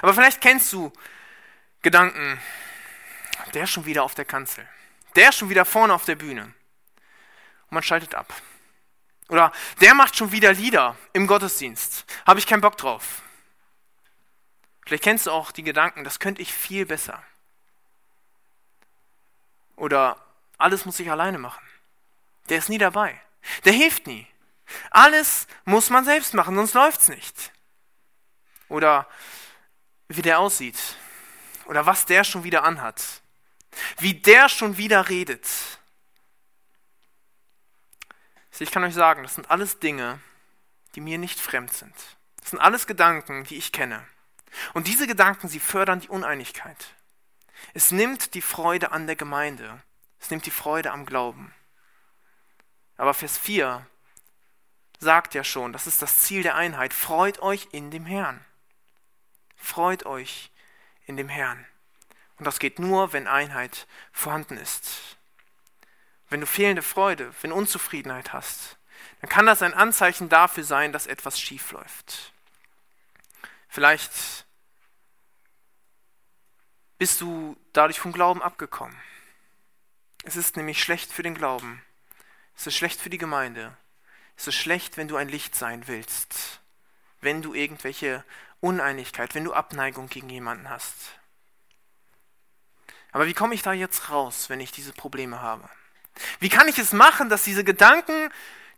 Aber 0.00 0.14
vielleicht 0.14 0.40
kennst 0.40 0.72
du 0.72 0.92
Gedanken, 1.82 2.40
der 3.54 3.64
ist 3.64 3.70
schon 3.70 3.86
wieder 3.86 4.02
auf 4.02 4.14
der 4.14 4.24
Kanzel. 4.24 4.68
Der 5.14 5.30
ist 5.30 5.38
schon 5.38 5.48
wieder 5.48 5.64
vorne 5.64 5.94
auf 5.94 6.04
der 6.04 6.16
Bühne. 6.16 6.42
Und 6.42 6.54
man 7.70 7.82
schaltet 7.82 8.14
ab. 8.14 8.32
Oder 9.28 9.52
der 9.80 9.94
macht 9.94 10.16
schon 10.16 10.32
wieder 10.32 10.52
Lieder 10.52 10.96
im 11.12 11.26
Gottesdienst. 11.26 12.04
Habe 12.26 12.38
ich 12.38 12.46
keinen 12.46 12.60
Bock 12.60 12.76
drauf. 12.76 13.22
Vielleicht 14.86 15.04
kennst 15.04 15.26
du 15.26 15.30
auch 15.30 15.52
die 15.52 15.62
Gedanken, 15.62 16.02
das 16.02 16.18
könnte 16.18 16.40
ich 16.40 16.52
viel 16.52 16.86
besser. 16.86 17.22
Oder 19.76 20.16
alles 20.56 20.86
muss 20.86 20.98
ich 20.98 21.10
alleine 21.10 21.38
machen. 21.38 21.64
Der 22.48 22.58
ist 22.58 22.70
nie 22.70 22.78
dabei. 22.78 23.20
Der 23.64 23.72
hilft 23.72 24.06
nie. 24.06 24.26
Alles 24.90 25.46
muss 25.64 25.90
man 25.90 26.04
selbst 26.04 26.34
machen, 26.34 26.56
sonst 26.56 26.74
läuft's 26.74 27.08
nicht. 27.08 27.52
Oder 28.68 29.06
wie 30.08 30.22
der 30.22 30.38
aussieht. 30.38 30.78
Oder 31.68 31.84
was 31.84 32.06
der 32.06 32.24
schon 32.24 32.44
wieder 32.44 32.64
anhat. 32.64 33.22
Wie 33.98 34.14
der 34.14 34.48
schon 34.48 34.78
wieder 34.78 35.08
redet. 35.08 35.46
Ich 38.58 38.72
kann 38.72 38.82
euch 38.82 38.94
sagen, 38.94 39.22
das 39.22 39.36
sind 39.36 39.50
alles 39.52 39.78
Dinge, 39.78 40.18
die 40.96 41.00
mir 41.00 41.18
nicht 41.18 41.38
fremd 41.38 41.72
sind. 41.72 41.94
Das 42.40 42.50
sind 42.50 42.58
alles 42.58 42.88
Gedanken, 42.88 43.44
die 43.44 43.56
ich 43.56 43.70
kenne. 43.70 44.04
Und 44.74 44.88
diese 44.88 45.06
Gedanken, 45.06 45.48
sie 45.48 45.60
fördern 45.60 46.00
die 46.00 46.08
Uneinigkeit. 46.08 46.94
Es 47.74 47.92
nimmt 47.92 48.34
die 48.34 48.42
Freude 48.42 48.90
an 48.90 49.06
der 49.06 49.14
Gemeinde. 49.14 49.80
Es 50.18 50.30
nimmt 50.30 50.46
die 50.46 50.50
Freude 50.50 50.90
am 50.90 51.06
Glauben. 51.06 51.54
Aber 52.96 53.14
Vers 53.14 53.38
4 53.38 53.86
sagt 54.98 55.34
ja 55.34 55.44
schon, 55.44 55.72
das 55.72 55.86
ist 55.86 56.02
das 56.02 56.22
Ziel 56.22 56.42
der 56.42 56.56
Einheit. 56.56 56.92
Freut 56.94 57.38
euch 57.40 57.68
in 57.70 57.92
dem 57.92 58.06
Herrn. 58.06 58.44
Freut 59.54 60.04
euch 60.06 60.50
in 61.08 61.16
dem 61.16 61.28
Herrn. 61.28 61.66
Und 62.36 62.44
das 62.44 62.60
geht 62.60 62.78
nur, 62.78 63.12
wenn 63.12 63.26
Einheit 63.26 63.88
vorhanden 64.12 64.56
ist. 64.56 65.16
Wenn 66.28 66.40
du 66.40 66.46
fehlende 66.46 66.82
Freude, 66.82 67.34
wenn 67.40 67.50
Unzufriedenheit 67.50 68.32
hast, 68.32 68.76
dann 69.20 69.30
kann 69.30 69.46
das 69.46 69.62
ein 69.62 69.74
Anzeichen 69.74 70.28
dafür 70.28 70.62
sein, 70.62 70.92
dass 70.92 71.06
etwas 71.06 71.40
schief 71.40 71.72
läuft. 71.72 72.32
Vielleicht 73.68 74.46
bist 76.98 77.20
du 77.20 77.56
dadurch 77.72 77.98
vom 77.98 78.12
Glauben 78.12 78.42
abgekommen. 78.42 78.96
Es 80.24 80.36
ist 80.36 80.56
nämlich 80.56 80.82
schlecht 80.82 81.12
für 81.12 81.22
den 81.22 81.34
Glauben. 81.34 81.82
Es 82.56 82.66
ist 82.66 82.76
schlecht 82.76 83.00
für 83.00 83.10
die 83.10 83.18
Gemeinde. 83.18 83.76
Es 84.36 84.46
ist 84.46 84.56
schlecht, 84.56 84.96
wenn 84.96 85.08
du 85.08 85.16
ein 85.16 85.28
Licht 85.28 85.54
sein 85.54 85.88
willst. 85.88 86.60
Wenn 87.20 87.42
du 87.42 87.54
irgendwelche 87.54 88.24
Uneinigkeit, 88.60 89.34
wenn 89.34 89.44
du 89.44 89.52
Abneigung 89.52 90.08
gegen 90.08 90.28
jemanden 90.28 90.68
hast. 90.68 90.94
Aber 93.12 93.26
wie 93.26 93.34
komme 93.34 93.54
ich 93.54 93.62
da 93.62 93.72
jetzt 93.72 94.10
raus, 94.10 94.48
wenn 94.48 94.60
ich 94.60 94.72
diese 94.72 94.92
Probleme 94.92 95.40
habe? 95.40 95.68
Wie 96.40 96.48
kann 96.48 96.68
ich 96.68 96.78
es 96.78 96.92
machen, 96.92 97.28
dass 97.28 97.44
diese 97.44 97.64
Gedanken, 97.64 98.30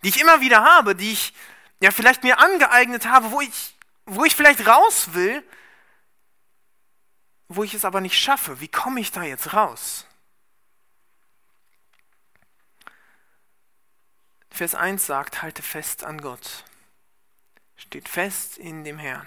die 0.02 0.08
ich 0.08 0.20
immer 0.20 0.40
wieder 0.40 0.62
habe, 0.62 0.94
die 0.94 1.12
ich 1.12 1.32
ja 1.80 1.90
vielleicht 1.90 2.22
mir 2.22 2.38
angeeignet 2.38 3.06
habe, 3.06 3.30
wo 3.30 3.40
ich, 3.40 3.76
wo 4.06 4.24
ich 4.24 4.36
vielleicht 4.36 4.66
raus 4.66 5.14
will, 5.14 5.42
wo 7.48 7.64
ich 7.64 7.74
es 7.74 7.84
aber 7.84 8.00
nicht 8.00 8.20
schaffe, 8.20 8.60
wie 8.60 8.68
komme 8.68 9.00
ich 9.00 9.10
da 9.10 9.22
jetzt 9.22 9.52
raus? 9.52 10.06
Vers 14.50 14.74
1 14.74 15.06
sagt, 15.06 15.42
halte 15.42 15.62
fest 15.62 16.04
an 16.04 16.20
Gott. 16.20 16.64
Steht 17.76 18.08
fest 18.08 18.58
in 18.58 18.84
dem 18.84 18.98
Herrn. 18.98 19.26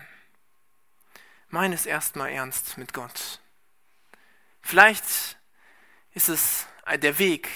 Meine 1.53 1.75
es 1.75 1.85
erstmal 1.85 2.31
ernst 2.31 2.79
mit 2.79 2.93
Gott. 2.93 3.39
Vielleicht 4.63 5.37
ist 6.15 6.27
es 6.27 6.65
der 6.95 7.19
Weg, 7.19 7.47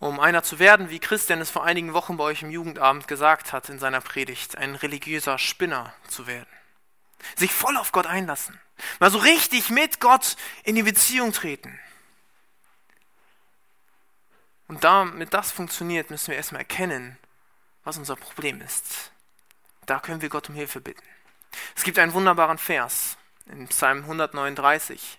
um 0.00 0.18
einer 0.18 0.42
zu 0.42 0.58
werden, 0.58 0.90
wie 0.90 0.98
Christian 0.98 1.40
es 1.40 1.48
vor 1.48 1.62
einigen 1.62 1.92
Wochen 1.92 2.16
bei 2.16 2.24
euch 2.24 2.42
im 2.42 2.50
Jugendabend 2.50 3.06
gesagt 3.06 3.52
hat 3.52 3.68
in 3.68 3.78
seiner 3.78 4.00
Predigt, 4.00 4.58
ein 4.58 4.74
religiöser 4.74 5.38
Spinner 5.38 5.94
zu 6.08 6.26
werden. 6.26 6.48
Sich 7.36 7.52
voll 7.52 7.76
auf 7.76 7.92
Gott 7.92 8.06
einlassen. 8.06 8.60
Mal 8.98 9.12
so 9.12 9.18
richtig 9.18 9.70
mit 9.70 10.00
Gott 10.00 10.36
in 10.64 10.74
die 10.74 10.82
Beziehung 10.82 11.32
treten. 11.32 11.78
Und 14.66 14.82
damit 14.82 15.32
das 15.32 15.52
funktioniert, 15.52 16.10
müssen 16.10 16.32
wir 16.32 16.36
erstmal 16.36 16.62
erkennen, 16.62 17.16
was 17.84 17.96
unser 17.96 18.16
Problem 18.16 18.60
ist. 18.60 19.12
Da 19.86 20.00
können 20.00 20.20
wir 20.20 20.30
Gott 20.30 20.48
um 20.48 20.56
Hilfe 20.56 20.80
bitten. 20.80 21.06
Es 21.76 21.84
gibt 21.84 21.98
einen 21.98 22.12
wunderbaren 22.12 22.58
Vers 22.58 23.16
in 23.46 23.68
Psalm 23.68 23.98
139. 23.98 25.18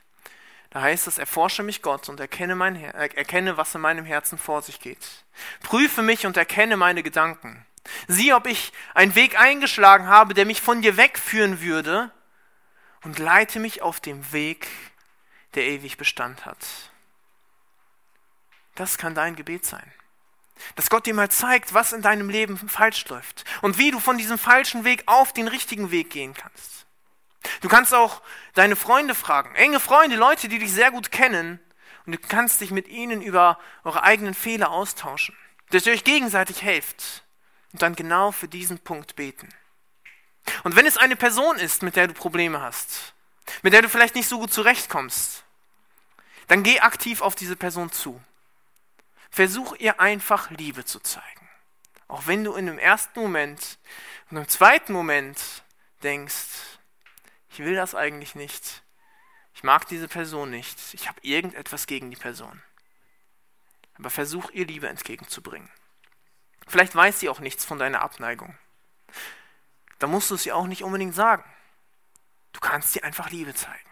Da 0.70 0.82
heißt 0.82 1.08
es, 1.08 1.20
erforsche 1.20 1.62
mich 1.62 1.82
Gott 1.82 2.10
und 2.10 2.20
erkenne, 2.20 2.56
mein, 2.56 2.76
erkenne, 2.76 3.58
was 3.58 3.76
in 3.76 3.82
meinem 3.82 4.06
Herzen 4.06 4.40
vor 4.40 4.62
sich 4.64 4.80
geht. 4.80 5.26
Prüfe 5.62 6.02
mich 6.02 6.26
und 6.26 6.36
erkenne 6.36 6.78
meine 6.78 7.04
Gedanken. 7.04 7.66
Sieh, 8.08 8.34
ob 8.34 8.48
ich 8.48 8.74
einen 8.94 9.14
Weg 9.14 9.40
eingeschlagen 9.40 10.08
habe, 10.08 10.34
der 10.34 10.46
mich 10.46 10.62
von 10.62 10.82
dir 10.82 10.98
wegführen 10.98 11.62
würde, 11.62 12.12
und 13.04 13.20
leite 13.20 13.60
mich 13.60 13.82
auf 13.82 14.00
dem 14.00 14.32
Weg, 14.32 14.68
der 15.56 15.64
ewig 15.64 15.98
Bestand 15.98 16.46
hat. 16.46 16.58
Das 18.76 18.98
kann 18.98 19.14
dein 19.14 19.36
Gebet 19.36 19.66
sein. 19.66 19.92
Dass 20.76 20.90
Gott 20.90 21.06
dir 21.06 21.14
mal 21.14 21.30
zeigt, 21.30 21.74
was 21.74 21.94
in 21.94 22.02
deinem 22.02 22.30
Leben 22.30 22.58
falsch 22.58 23.08
läuft 23.10 23.44
und 23.62 23.78
wie 23.78 23.92
du 23.92 24.00
von 24.00 24.18
diesem 24.18 24.38
falschen 24.38 24.86
Weg 24.86 25.04
auf 25.08 25.34
den 25.34 25.48
richtigen 25.48 25.92
Weg 25.92 26.10
gehen 26.10 26.34
kannst. 26.34 26.86
Du 27.62 27.68
kannst 27.68 27.94
auch 27.94 28.22
deine 28.54 28.76
Freunde 28.76 29.16
fragen, 29.16 29.54
enge 29.56 29.80
Freunde, 29.80 30.16
Leute, 30.16 30.48
die 30.48 30.60
dich 30.60 30.72
sehr 30.72 30.92
gut 30.92 31.12
kennen, 31.12 31.60
und 32.06 32.14
du 32.14 32.18
kannst 32.18 32.62
dich 32.62 32.72
mit 32.72 32.88
ihnen 32.88 33.22
über 33.22 33.58
eure 33.84 34.04
eigenen 34.04 34.34
Fehler 34.34 34.72
austauschen, 34.72 35.36
dass 35.70 35.86
ihr 35.86 35.94
euch 35.94 36.04
gegenseitig 36.04 36.62
helft 36.62 37.24
und 37.72 37.82
dann 37.82 37.96
genau 37.96 38.32
für 38.32 38.48
diesen 38.48 38.80
Punkt 38.80 39.16
beten. 39.16 39.50
Und 40.64 40.76
wenn 40.76 40.86
es 40.86 40.98
eine 40.98 41.16
Person 41.16 41.58
ist, 41.58 41.84
mit 41.84 41.96
der 41.96 42.08
du 42.08 42.14
Probleme 42.14 42.62
hast, 42.62 43.14
mit 43.62 43.74
der 43.74 43.82
du 43.82 43.90
vielleicht 43.90 44.16
nicht 44.16 44.28
so 44.28 44.40
gut 44.40 44.52
zurechtkommst, 44.52 45.44
dann 46.48 46.64
geh 46.64 46.82
aktiv 46.82 47.22
auf 47.22 47.36
diese 47.36 47.56
Person 47.56 47.92
zu. 47.92 48.22
Versuch 49.34 49.76
ihr 49.80 50.00
einfach 50.00 50.52
Liebe 50.52 50.86
zu 50.86 51.00
zeigen. 51.00 51.50
Auch 52.08 52.28
wenn 52.28 52.44
du 52.44 52.54
in 52.54 52.68
dem 52.68 52.78
ersten 52.78 53.20
Moment 53.20 53.80
und 54.30 54.38
im 54.38 54.48
zweiten 54.48 54.94
Moment 54.94 55.64
denkst, 56.04 56.78
ich 57.50 57.58
will 57.58 57.74
das 57.74 57.96
eigentlich 57.96 58.36
nicht. 58.36 58.84
Ich 59.56 59.64
mag 59.64 59.88
diese 59.88 60.08
Person 60.08 60.52
nicht. 60.52 60.78
Ich 60.94 61.08
habe 61.08 61.20
irgendetwas 61.24 61.88
gegen 61.88 62.12
die 62.12 62.16
Person. 62.16 62.62
Aber 63.96 64.12
versuch 64.12 64.52
ihr 64.52 64.68
Liebe 64.68 64.88
entgegenzubringen. 64.88 65.72
Vielleicht 66.68 66.94
weiß 66.94 67.20
sie 67.20 67.30
auch 67.30 67.40
nichts 67.40 67.66
von 67.66 67.80
deiner 67.80 68.04
Abneigung. 68.04 68.56
Da 69.98 70.06
musst 70.06 70.30
du 70.30 70.36
es 70.36 70.46
ihr 70.46 70.56
auch 70.56 70.68
nicht 70.68 70.84
unbedingt 70.84 71.16
sagen. 71.16 71.44
Du 72.52 72.60
kannst 72.60 72.96
ihr 72.96 73.04
einfach 73.04 73.32
Liebe 73.32 73.56
zeigen. 73.56 73.90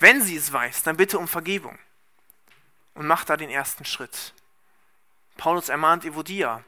Wenn 0.00 0.20
sie 0.20 0.34
es 0.34 0.52
weiß, 0.52 0.82
dann 0.82 0.96
bitte 0.96 1.20
um 1.20 1.28
Vergebung. 1.28 1.78
Und 2.94 3.06
mach 3.06 3.24
da 3.24 3.36
den 3.36 3.50
ersten 3.50 3.84
Schritt. 3.84 4.34
Paulus 5.36 5.68
ermahnt 5.68 6.04
Evodia 6.04 6.64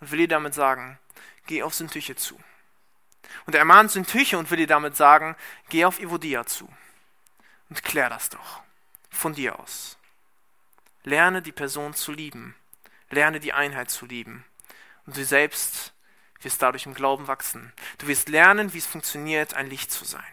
und 0.00 0.10
will 0.10 0.20
ihr 0.20 0.28
damit 0.28 0.54
sagen, 0.54 0.98
geh 1.46 1.62
auf 1.62 1.74
Sündtüche 1.74 2.16
zu. 2.16 2.38
Und 3.46 3.54
er 3.54 3.64
mahnt 3.64 3.90
Syntyche 3.90 4.38
und 4.38 4.50
will 4.50 4.58
dir 4.58 4.66
damit 4.66 4.96
sagen, 4.96 5.36
geh 5.68 5.84
auf 5.84 6.00
Evodia 6.00 6.46
zu 6.46 6.68
und 7.68 7.82
klär 7.82 8.08
das 8.08 8.28
doch 8.28 8.62
von 9.10 9.34
dir 9.34 9.58
aus. 9.58 9.98
Lerne 11.04 11.42
die 11.42 11.52
Person 11.52 11.94
zu 11.94 12.12
lieben, 12.12 12.54
lerne 13.08 13.40
die 13.40 13.52
Einheit 13.52 13.90
zu 13.90 14.06
lieben 14.06 14.44
und 15.06 15.16
du 15.16 15.24
selbst 15.24 15.92
wirst 16.42 16.62
dadurch 16.62 16.86
im 16.86 16.94
Glauben 16.94 17.26
wachsen. 17.26 17.72
Du 17.98 18.06
wirst 18.06 18.28
lernen, 18.28 18.72
wie 18.72 18.78
es 18.78 18.86
funktioniert, 18.86 19.54
ein 19.54 19.68
Licht 19.68 19.90
zu 19.90 20.04
sein. 20.04 20.24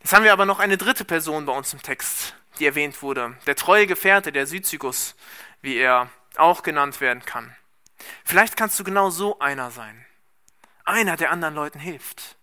Jetzt 0.00 0.12
haben 0.12 0.24
wir 0.24 0.32
aber 0.32 0.46
noch 0.46 0.58
eine 0.58 0.76
dritte 0.76 1.04
Person 1.04 1.46
bei 1.46 1.52
uns 1.52 1.72
im 1.72 1.82
Text 1.82 2.36
die 2.58 2.66
erwähnt 2.66 3.02
wurde, 3.02 3.36
der 3.46 3.56
treue 3.56 3.86
Gefährte, 3.86 4.32
der 4.32 4.46
Syzygus, 4.46 5.14
wie 5.62 5.76
er 5.76 6.10
auch 6.36 6.62
genannt 6.62 7.00
werden 7.00 7.24
kann. 7.24 7.54
Vielleicht 8.24 8.56
kannst 8.56 8.78
du 8.78 8.84
genau 8.84 9.10
so 9.10 9.38
einer 9.38 9.70
sein. 9.70 10.04
Einer, 10.84 11.16
der 11.16 11.30
anderen 11.30 11.54
Leuten 11.54 11.78
hilft. 11.78 12.36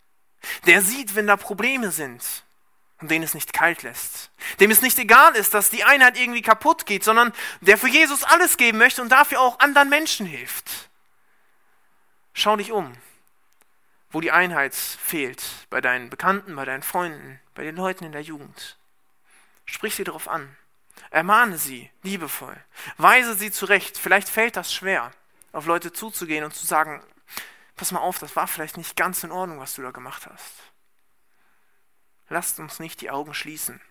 Der 0.65 0.81
sieht, 0.81 1.15
wenn 1.15 1.27
da 1.27 1.37
Probleme 1.37 1.91
sind 1.91 2.43
und 2.99 3.11
den 3.11 3.23
es 3.23 3.33
nicht 3.33 3.53
kalt 3.53 3.83
lässt. 3.83 4.31
Dem 4.59 4.71
es 4.71 4.81
nicht 4.81 4.97
egal 4.97 5.35
ist, 5.35 5.53
dass 5.53 5.69
die 5.69 5.83
Einheit 5.83 6.17
irgendwie 6.17 6.41
kaputt 6.41 6.85
geht, 6.85 7.03
sondern 7.03 7.33
der 7.61 7.77
für 7.77 7.89
Jesus 7.89 8.23
alles 8.23 8.57
geben 8.57 8.77
möchte 8.77 9.01
und 9.01 9.09
dafür 9.09 9.39
auch 9.41 9.59
anderen 9.59 9.89
Menschen 9.89 10.25
hilft. 10.25 10.89
Schau 12.33 12.55
dich 12.55 12.71
um, 12.71 12.95
wo 14.09 14.21
die 14.21 14.31
Einheit 14.31 14.73
fehlt, 14.73 15.43
bei 15.69 15.81
deinen 15.81 16.09
Bekannten, 16.09 16.55
bei 16.55 16.65
deinen 16.65 16.83
Freunden, 16.83 17.39
bei 17.53 17.63
den 17.63 17.75
Leuten 17.75 18.05
in 18.05 18.11
der 18.11 18.21
Jugend. 18.21 18.77
Sprich 19.65 19.95
sie 19.95 20.03
darauf 20.03 20.27
an. 20.27 20.55
Ermahne 21.09 21.57
sie 21.57 21.89
liebevoll. 22.03 22.55
Weise 22.97 23.35
sie 23.35 23.51
zurecht. 23.51 23.97
Vielleicht 23.97 24.29
fällt 24.29 24.55
das 24.55 24.73
schwer, 24.73 25.11
auf 25.51 25.65
Leute 25.65 25.91
zuzugehen 25.91 26.43
und 26.43 26.53
zu 26.53 26.65
sagen, 26.65 27.03
pass 27.75 27.91
mal 27.91 27.99
auf, 27.99 28.19
das 28.19 28.35
war 28.35 28.47
vielleicht 28.47 28.77
nicht 28.77 28.95
ganz 28.95 29.23
in 29.23 29.31
Ordnung, 29.31 29.59
was 29.59 29.75
du 29.75 29.81
da 29.81 29.91
gemacht 29.91 30.27
hast. 30.27 30.53
Lasst 32.29 32.59
uns 32.59 32.79
nicht 32.79 33.01
die 33.01 33.09
Augen 33.09 33.33
schließen. 33.33 33.81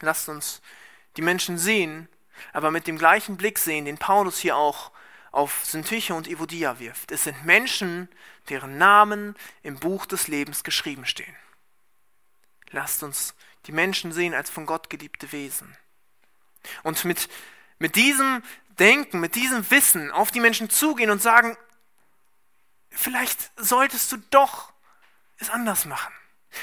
Lasst 0.00 0.28
uns 0.28 0.60
die 1.16 1.22
Menschen 1.22 1.56
sehen, 1.58 2.08
aber 2.52 2.70
mit 2.70 2.86
dem 2.86 2.98
gleichen 2.98 3.36
Blick 3.36 3.58
sehen, 3.58 3.84
den 3.84 3.98
Paulus 3.98 4.38
hier 4.38 4.56
auch 4.56 4.90
auf 5.30 5.64
Syntyche 5.64 6.14
und 6.14 6.28
Evodia 6.28 6.78
wirft. 6.78 7.12
Es 7.12 7.24
sind 7.24 7.44
Menschen, 7.44 8.08
deren 8.48 8.78
Namen 8.78 9.36
im 9.62 9.78
Buch 9.78 10.06
des 10.06 10.28
Lebens 10.28 10.64
geschrieben 10.64 11.06
stehen. 11.06 11.36
Lasst 12.70 13.02
uns 13.02 13.34
die 13.66 13.72
Menschen 13.72 14.12
sehen 14.12 14.34
als 14.34 14.50
von 14.50 14.66
Gott 14.66 14.90
geliebte 14.90 15.32
Wesen. 15.32 15.76
Und 16.82 17.04
mit, 17.04 17.28
mit 17.78 17.96
diesem 17.96 18.42
Denken, 18.78 19.20
mit 19.20 19.34
diesem 19.34 19.70
Wissen 19.70 20.10
auf 20.10 20.30
die 20.30 20.40
Menschen 20.40 20.70
zugehen 20.70 21.10
und 21.10 21.22
sagen, 21.22 21.56
vielleicht 22.90 23.50
solltest 23.56 24.10
du 24.12 24.16
doch 24.30 24.72
es 25.38 25.50
anders 25.50 25.84
machen. 25.84 26.12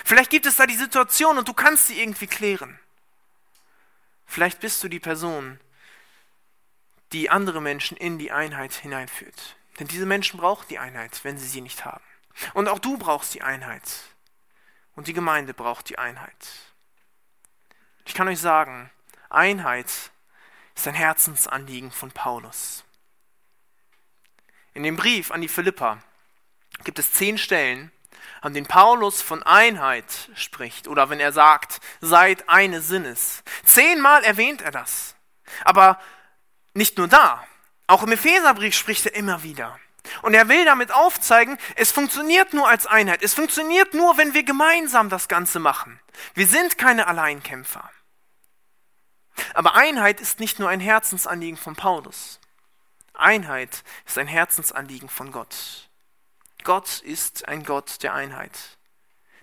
Vielleicht 0.05 0.29
gibt 0.29 0.45
es 0.45 0.55
da 0.55 0.65
die 0.65 0.75
Situation 0.75 1.37
und 1.37 1.47
du 1.47 1.53
kannst 1.53 1.87
sie 1.87 2.01
irgendwie 2.01 2.27
klären. 2.27 2.79
Vielleicht 4.25 4.61
bist 4.61 4.81
du 4.83 4.87
die 4.87 4.99
Person, 4.99 5.59
die 7.11 7.29
andere 7.29 7.61
Menschen 7.61 7.97
in 7.97 8.17
die 8.17 8.31
Einheit 8.31 8.73
hineinführt. 8.73 9.57
Denn 9.79 9.87
diese 9.87 10.05
Menschen 10.05 10.39
brauchen 10.39 10.67
die 10.69 10.79
Einheit, 10.79 11.23
wenn 11.23 11.37
sie 11.37 11.47
sie 11.47 11.61
nicht 11.61 11.83
haben. 11.83 12.03
Und 12.53 12.67
auch 12.67 12.79
du 12.79 12.97
brauchst 12.97 13.33
die 13.33 13.41
Einheit. 13.41 13.83
Und 14.95 15.07
die 15.07 15.13
Gemeinde 15.13 15.53
braucht 15.53 15.89
die 15.89 15.97
Einheit. 15.97 16.70
Ich 18.11 18.15
kann 18.15 18.27
euch 18.27 18.41
sagen, 18.41 18.91
Einheit 19.29 19.87
ist 20.75 20.85
ein 20.85 20.93
Herzensanliegen 20.93 21.91
von 21.91 22.11
Paulus. 22.11 22.83
In 24.73 24.83
dem 24.83 24.97
Brief 24.97 25.31
an 25.31 25.39
die 25.39 25.47
Philippa 25.47 25.97
gibt 26.83 26.99
es 26.99 27.13
zehn 27.13 27.37
Stellen, 27.37 27.89
an 28.41 28.53
denen 28.53 28.67
Paulus 28.67 29.21
von 29.21 29.43
Einheit 29.43 30.29
spricht 30.35 30.89
oder 30.89 31.09
wenn 31.09 31.21
er 31.21 31.31
sagt, 31.31 31.79
seid 32.01 32.49
eine 32.49 32.81
Sinnes. 32.81 33.43
Zehnmal 33.63 34.25
erwähnt 34.25 34.61
er 34.61 34.71
das. 34.71 35.15
Aber 35.63 35.97
nicht 36.73 36.97
nur 36.97 37.07
da, 37.07 37.41
auch 37.87 38.03
im 38.03 38.11
Epheserbrief 38.11 38.75
spricht 38.75 39.05
er 39.05 39.15
immer 39.15 39.43
wieder. 39.43 39.79
Und 40.21 40.33
er 40.33 40.49
will 40.49 40.65
damit 40.65 40.91
aufzeigen, 40.91 41.57
es 41.77 41.93
funktioniert 41.93 42.53
nur 42.53 42.67
als 42.67 42.87
Einheit. 42.87 43.23
Es 43.23 43.35
funktioniert 43.35 43.93
nur, 43.93 44.17
wenn 44.17 44.33
wir 44.33 44.43
gemeinsam 44.43 45.07
das 45.07 45.29
Ganze 45.29 45.59
machen. 45.59 45.97
Wir 46.33 46.45
sind 46.45 46.77
keine 46.77 47.07
Alleinkämpfer. 47.07 47.89
Aber 49.53 49.75
Einheit 49.75 50.19
ist 50.21 50.39
nicht 50.39 50.59
nur 50.59 50.69
ein 50.69 50.79
Herzensanliegen 50.79 51.57
von 51.57 51.75
Paulus. 51.75 52.39
Einheit 53.13 53.83
ist 54.05 54.17
ein 54.17 54.27
Herzensanliegen 54.27 55.09
von 55.09 55.31
Gott. 55.31 55.89
Gott 56.63 57.01
ist 57.01 57.47
ein 57.47 57.63
Gott 57.63 58.03
der 58.03 58.13
Einheit. 58.13 58.77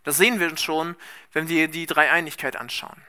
Das 0.04 0.16
sehen 0.16 0.40
wir 0.40 0.56
schon, 0.56 0.96
wenn 1.32 1.48
wir 1.48 1.68
die 1.68 1.86
Dreieinigkeit 1.86 2.56
anschauen. 2.56 3.04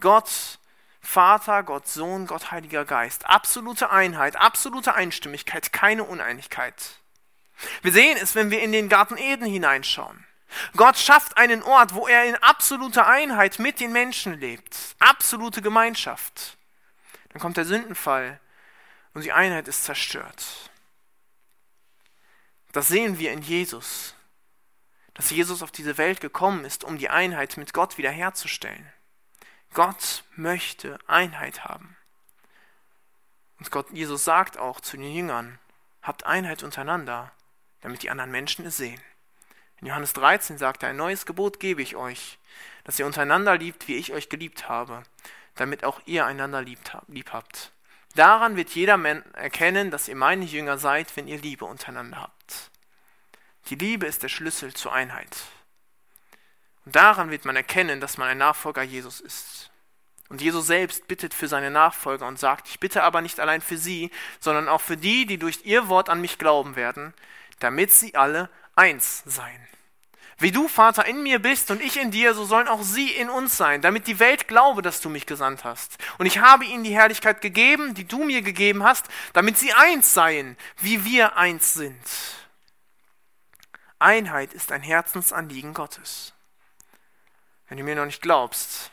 Gott, 0.00 0.58
Vater, 1.00 1.62
Gott, 1.62 1.88
Sohn, 1.88 2.26
Gott, 2.26 2.50
Heiliger 2.50 2.84
Geist. 2.84 3.26
Absolute 3.26 3.90
Einheit, 3.90 4.36
absolute 4.36 4.94
Einstimmigkeit, 4.94 5.72
keine 5.72 6.04
Uneinigkeit. 6.04 6.96
Wir 7.82 7.92
sehen 7.92 8.16
es, 8.20 8.34
wenn 8.34 8.50
wir 8.50 8.62
in 8.62 8.72
den 8.72 8.88
Garten 8.88 9.16
Eden 9.16 9.46
hineinschauen. 9.46 10.26
Gott 10.76 10.96
schafft 10.98 11.36
einen 11.36 11.62
Ort, 11.62 11.94
wo 11.94 12.06
er 12.06 12.24
in 12.24 12.36
absoluter 12.36 13.06
Einheit 13.06 13.58
mit 13.58 13.80
den 13.80 13.92
Menschen 13.92 14.38
lebt. 14.38 14.76
Absolute 14.98 15.62
Gemeinschaft. 15.62 16.56
Dann 17.30 17.40
kommt 17.40 17.56
der 17.56 17.64
Sündenfall 17.64 18.40
und 19.14 19.24
die 19.24 19.32
Einheit 19.32 19.68
ist 19.68 19.84
zerstört. 19.84 20.70
Das 22.72 22.88
sehen 22.88 23.18
wir 23.18 23.32
in 23.32 23.42
Jesus. 23.42 24.14
Dass 25.14 25.30
Jesus 25.30 25.62
auf 25.62 25.70
diese 25.70 25.96
Welt 25.96 26.20
gekommen 26.20 26.64
ist, 26.64 26.82
um 26.82 26.98
die 26.98 27.08
Einheit 27.08 27.56
mit 27.56 27.72
Gott 27.72 27.98
wiederherzustellen. 27.98 28.92
Gott 29.72 30.24
möchte 30.34 30.98
Einheit 31.06 31.64
haben. 31.64 31.96
Und 33.58 33.70
Gott, 33.70 33.90
Jesus 33.92 34.24
sagt 34.24 34.58
auch 34.58 34.80
zu 34.80 34.96
den 34.96 35.12
Jüngern, 35.12 35.58
habt 36.02 36.26
Einheit 36.26 36.64
untereinander, 36.64 37.32
damit 37.80 38.02
die 38.02 38.10
anderen 38.10 38.32
Menschen 38.32 38.66
es 38.66 38.76
sehen. 38.76 39.00
In 39.84 39.88
Johannes 39.88 40.14
13 40.14 40.56
sagt 40.56 40.82
er, 40.82 40.88
ein 40.88 40.96
neues 40.96 41.26
Gebot 41.26 41.60
gebe 41.60 41.82
ich 41.82 41.94
euch, 41.94 42.38
dass 42.84 42.98
ihr 42.98 43.04
untereinander 43.04 43.58
liebt, 43.58 43.86
wie 43.86 43.96
ich 43.96 44.14
euch 44.14 44.30
geliebt 44.30 44.66
habe, 44.66 45.02
damit 45.56 45.84
auch 45.84 46.00
ihr 46.06 46.24
einander 46.24 46.62
lieb 46.62 46.80
habt. 47.34 47.70
Daran 48.14 48.56
wird 48.56 48.70
jeder 48.70 48.98
erkennen, 49.34 49.90
dass 49.90 50.08
ihr 50.08 50.16
meine 50.16 50.46
Jünger 50.46 50.78
seid, 50.78 51.14
wenn 51.18 51.28
ihr 51.28 51.36
Liebe 51.36 51.66
untereinander 51.66 52.22
habt. 52.22 52.70
Die 53.66 53.74
Liebe 53.74 54.06
ist 54.06 54.22
der 54.22 54.30
Schlüssel 54.30 54.72
zur 54.72 54.94
Einheit. 54.94 55.36
Und 56.86 56.96
daran 56.96 57.30
wird 57.30 57.44
man 57.44 57.54
erkennen, 57.54 58.00
dass 58.00 58.16
man 58.16 58.28
ein 58.28 58.38
Nachfolger 58.38 58.82
Jesus 58.82 59.20
ist. 59.20 59.70
Und 60.30 60.40
Jesus 60.40 60.66
selbst 60.66 61.08
bittet 61.08 61.34
für 61.34 61.46
seine 61.46 61.70
Nachfolger 61.70 62.26
und 62.26 62.38
sagt, 62.38 62.68
ich 62.70 62.80
bitte 62.80 63.02
aber 63.02 63.20
nicht 63.20 63.38
allein 63.38 63.60
für 63.60 63.76
sie, 63.76 64.10
sondern 64.40 64.66
auch 64.66 64.80
für 64.80 64.96
die, 64.96 65.26
die 65.26 65.36
durch 65.36 65.66
ihr 65.66 65.88
Wort 65.88 66.08
an 66.08 66.22
mich 66.22 66.38
glauben 66.38 66.74
werden, 66.74 67.12
damit 67.58 67.92
sie 67.92 68.14
alle 68.14 68.48
eins 68.76 69.22
seien. 69.26 69.60
Wie 70.38 70.50
du, 70.50 70.68
Vater, 70.68 71.06
in 71.06 71.22
mir 71.22 71.38
bist 71.38 71.70
und 71.70 71.80
ich 71.80 72.00
in 72.00 72.10
dir, 72.10 72.34
so 72.34 72.44
sollen 72.44 72.68
auch 72.68 72.82
sie 72.82 73.10
in 73.10 73.30
uns 73.30 73.56
sein, 73.56 73.82
damit 73.82 74.06
die 74.06 74.18
Welt 74.18 74.48
glaube, 74.48 74.82
dass 74.82 75.00
du 75.00 75.08
mich 75.08 75.26
gesandt 75.26 75.64
hast. 75.64 75.96
Und 76.18 76.26
ich 76.26 76.38
habe 76.38 76.64
ihnen 76.64 76.84
die 76.84 76.94
Herrlichkeit 76.94 77.40
gegeben, 77.40 77.94
die 77.94 78.06
du 78.06 78.24
mir 78.24 78.42
gegeben 78.42 78.82
hast, 78.82 79.06
damit 79.32 79.58
sie 79.58 79.72
eins 79.72 80.12
seien, 80.12 80.56
wie 80.78 81.04
wir 81.04 81.36
eins 81.36 81.74
sind. 81.74 81.96
Einheit 83.98 84.52
ist 84.52 84.72
ein 84.72 84.82
Herzensanliegen 84.82 85.72
Gottes. 85.72 86.32
Wenn 87.68 87.78
du 87.78 87.84
mir 87.84 87.94
noch 87.94 88.04
nicht 88.04 88.20
glaubst, 88.20 88.90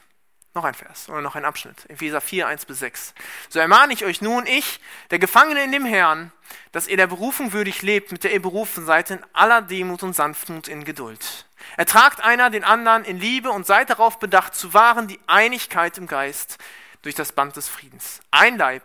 noch 0.53 0.63
ein 0.63 0.73
Vers 0.73 1.07
oder 1.09 1.21
noch 1.21 1.35
ein 1.35 1.45
Abschnitt. 1.45 1.89
Epheser 1.89 2.21
4, 2.21 2.47
1 2.47 2.65
bis 2.65 2.79
6. 2.79 3.13
So 3.49 3.59
ermahne 3.59 3.93
ich 3.93 4.03
euch 4.03 4.21
nun, 4.21 4.45
ich, 4.45 4.81
der 5.09 5.19
Gefangene 5.19 5.63
in 5.63 5.71
dem 5.71 5.85
Herrn, 5.85 6.31
dass 6.71 6.87
ihr 6.87 6.97
der 6.97 7.07
Berufung 7.07 7.53
würdig 7.53 7.81
lebt, 7.81 8.11
mit 8.11 8.23
der 8.23 8.33
ihr 8.33 8.41
berufen 8.41 8.85
seid, 8.85 9.11
in 9.11 9.19
aller 9.33 9.61
Demut 9.61 10.03
und 10.03 10.13
Sanftmut 10.13 10.67
in 10.67 10.83
Geduld. 10.83 11.45
Ertragt 11.77 12.21
einer 12.21 12.49
den 12.49 12.63
anderen 12.63 13.05
in 13.05 13.17
Liebe 13.17 13.49
und 13.49 13.65
seid 13.65 13.89
darauf 13.89 14.19
bedacht, 14.19 14.55
zu 14.55 14.73
wahren 14.73 15.07
die 15.07 15.19
Einigkeit 15.27 15.97
im 15.97 16.07
Geist 16.07 16.57
durch 17.01 17.15
das 17.15 17.31
Band 17.31 17.55
des 17.55 17.69
Friedens. 17.69 18.19
Ein 18.31 18.57
Leib 18.57 18.83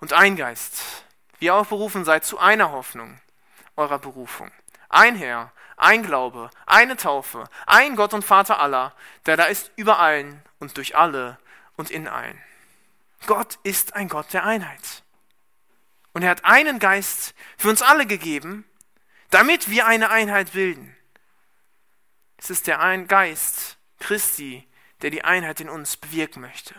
und 0.00 0.12
ein 0.12 0.36
Geist. 0.36 0.82
Wie 1.38 1.46
ihr 1.46 1.54
auch 1.54 1.66
berufen 1.66 2.04
seid 2.04 2.24
zu 2.24 2.38
einer 2.38 2.72
Hoffnung 2.72 3.20
eurer 3.76 3.98
Berufung. 3.98 4.50
Ein 4.88 5.16
Herr, 5.16 5.52
ein 5.76 6.02
Glaube, 6.02 6.50
eine 6.66 6.96
Taufe, 6.96 7.44
ein 7.66 7.96
Gott 7.96 8.14
und 8.14 8.24
Vater 8.24 8.60
aller, 8.60 8.92
der 9.26 9.36
da 9.36 9.44
ist 9.44 9.72
über 9.76 9.98
allen 9.98 10.40
und 10.64 10.78
durch 10.78 10.96
alle 10.96 11.38
und 11.76 11.90
in 11.90 12.08
allen. 12.08 12.40
Gott 13.26 13.58
ist 13.62 13.94
ein 13.94 14.08
Gott 14.08 14.32
der 14.32 14.44
Einheit. 14.44 15.02
Und 16.14 16.22
er 16.22 16.30
hat 16.30 16.44
einen 16.44 16.78
Geist 16.78 17.34
für 17.58 17.68
uns 17.68 17.82
alle 17.82 18.06
gegeben, 18.06 18.64
damit 19.30 19.68
wir 19.68 19.86
eine 19.86 20.10
Einheit 20.10 20.52
bilden. 20.52 20.96
Es 22.38 22.50
ist 22.50 22.66
der 22.66 22.80
ein 22.80 23.08
Geist 23.08 23.78
Christi, 23.98 24.66
der 25.02 25.10
die 25.10 25.24
Einheit 25.24 25.60
in 25.60 25.68
uns 25.68 25.96
bewirken 25.96 26.40
möchte. 26.40 26.74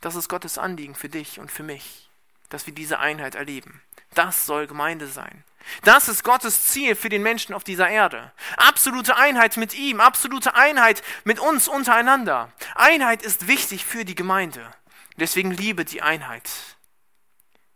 Das 0.00 0.14
ist 0.14 0.28
Gottes 0.28 0.58
Anliegen 0.58 0.94
für 0.94 1.08
dich 1.08 1.38
und 1.38 1.50
für 1.50 1.62
mich, 1.62 2.10
dass 2.50 2.66
wir 2.66 2.74
diese 2.74 2.98
Einheit 2.98 3.34
erleben. 3.34 3.82
Das 4.14 4.44
soll 4.44 4.66
Gemeinde 4.66 5.06
sein. 5.06 5.44
Das 5.82 6.08
ist 6.08 6.24
Gottes 6.24 6.66
Ziel 6.66 6.94
für 6.94 7.08
den 7.08 7.22
Menschen 7.22 7.54
auf 7.54 7.64
dieser 7.64 7.88
Erde. 7.88 8.32
Absolute 8.56 9.16
Einheit 9.16 9.56
mit 9.56 9.74
ihm, 9.74 10.00
absolute 10.00 10.54
Einheit 10.54 11.02
mit 11.24 11.38
uns 11.38 11.68
untereinander. 11.68 12.52
Einheit 12.74 13.22
ist 13.22 13.46
wichtig 13.46 13.84
für 13.84 14.04
die 14.04 14.14
Gemeinde. 14.14 14.70
Deswegen 15.16 15.50
liebe 15.50 15.84
die 15.84 16.02
Einheit. 16.02 16.50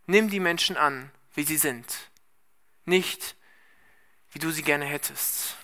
Nimm 0.05 0.29
die 0.29 0.39
Menschen 0.39 0.77
an, 0.77 1.11
wie 1.33 1.43
sie 1.43 1.57
sind. 1.57 2.09
Nicht, 2.85 3.35
wie 4.31 4.39
du 4.39 4.51
sie 4.51 4.63
gerne 4.63 4.85
hättest. 4.85 5.55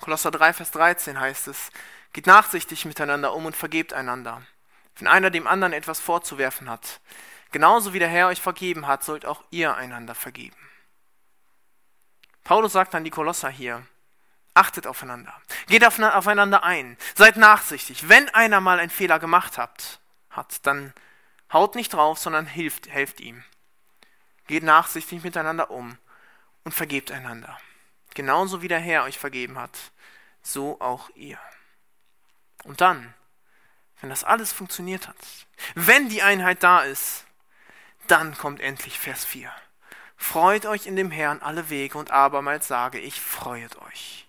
Kolosser 0.00 0.30
3, 0.30 0.52
Vers 0.52 0.70
13 0.72 1.20
heißt 1.20 1.48
es, 1.48 1.70
geht 2.12 2.26
nachsichtig 2.26 2.84
miteinander 2.84 3.34
um 3.34 3.46
und 3.46 3.56
vergebt 3.56 3.92
einander. 3.92 4.42
Wenn 4.96 5.08
einer 5.08 5.30
dem 5.30 5.46
anderen 5.46 5.72
etwas 5.72 6.00
vorzuwerfen 6.00 6.70
hat, 6.70 7.00
genauso 7.50 7.92
wie 7.92 7.98
der 7.98 8.08
Herr 8.08 8.28
euch 8.28 8.40
vergeben 8.40 8.86
hat, 8.86 9.04
sollt 9.04 9.26
auch 9.26 9.42
ihr 9.50 9.76
einander 9.76 10.14
vergeben. 10.14 10.56
Paulus 12.44 12.72
sagt 12.72 12.94
an 12.94 13.04
die 13.04 13.10
Kolosser 13.10 13.48
hier, 13.48 13.86
achtet 14.52 14.86
aufeinander, 14.86 15.34
geht 15.66 15.84
aufeinander 15.84 16.62
ein, 16.62 16.96
seid 17.14 17.36
nachsichtig. 17.36 18.08
Wenn 18.08 18.28
einer 18.28 18.60
mal 18.60 18.78
einen 18.78 18.90
Fehler 18.90 19.18
gemacht 19.18 19.58
hat, 19.58 20.00
hat 20.30 20.66
dann 20.66 20.92
haut 21.52 21.74
nicht 21.74 21.92
drauf, 21.92 22.18
sondern 22.18 22.46
hilft, 22.46 22.88
helft 22.88 23.20
ihm. 23.20 23.42
Geht 24.46 24.62
nachsichtig 24.62 25.24
miteinander 25.24 25.70
um 25.70 25.96
und 26.64 26.72
vergebt 26.72 27.10
einander. 27.10 27.58
Genauso 28.12 28.62
wie 28.62 28.68
der 28.68 28.80
Herr 28.80 29.04
euch 29.04 29.18
vergeben 29.18 29.58
hat, 29.58 29.76
so 30.42 30.80
auch 30.80 31.08
ihr. 31.14 31.38
Und 32.64 32.80
dann, 32.80 33.14
wenn 34.00 34.10
das 34.10 34.22
alles 34.22 34.52
funktioniert 34.52 35.08
hat, 35.08 35.16
wenn 35.74 36.08
die 36.10 36.22
Einheit 36.22 36.62
da 36.62 36.82
ist, 36.82 37.24
dann 38.06 38.36
kommt 38.36 38.60
endlich 38.60 38.98
Vers 38.98 39.24
4. 39.24 39.50
Freut 40.16 40.66
euch 40.66 40.86
in 40.86 40.96
dem 40.96 41.10
Herrn 41.10 41.40
alle 41.40 41.70
Wege 41.70 41.98
und 41.98 42.10
abermals 42.10 42.66
sage 42.66 42.98
ich, 42.98 43.20
freuet 43.20 43.76
euch. 43.82 44.26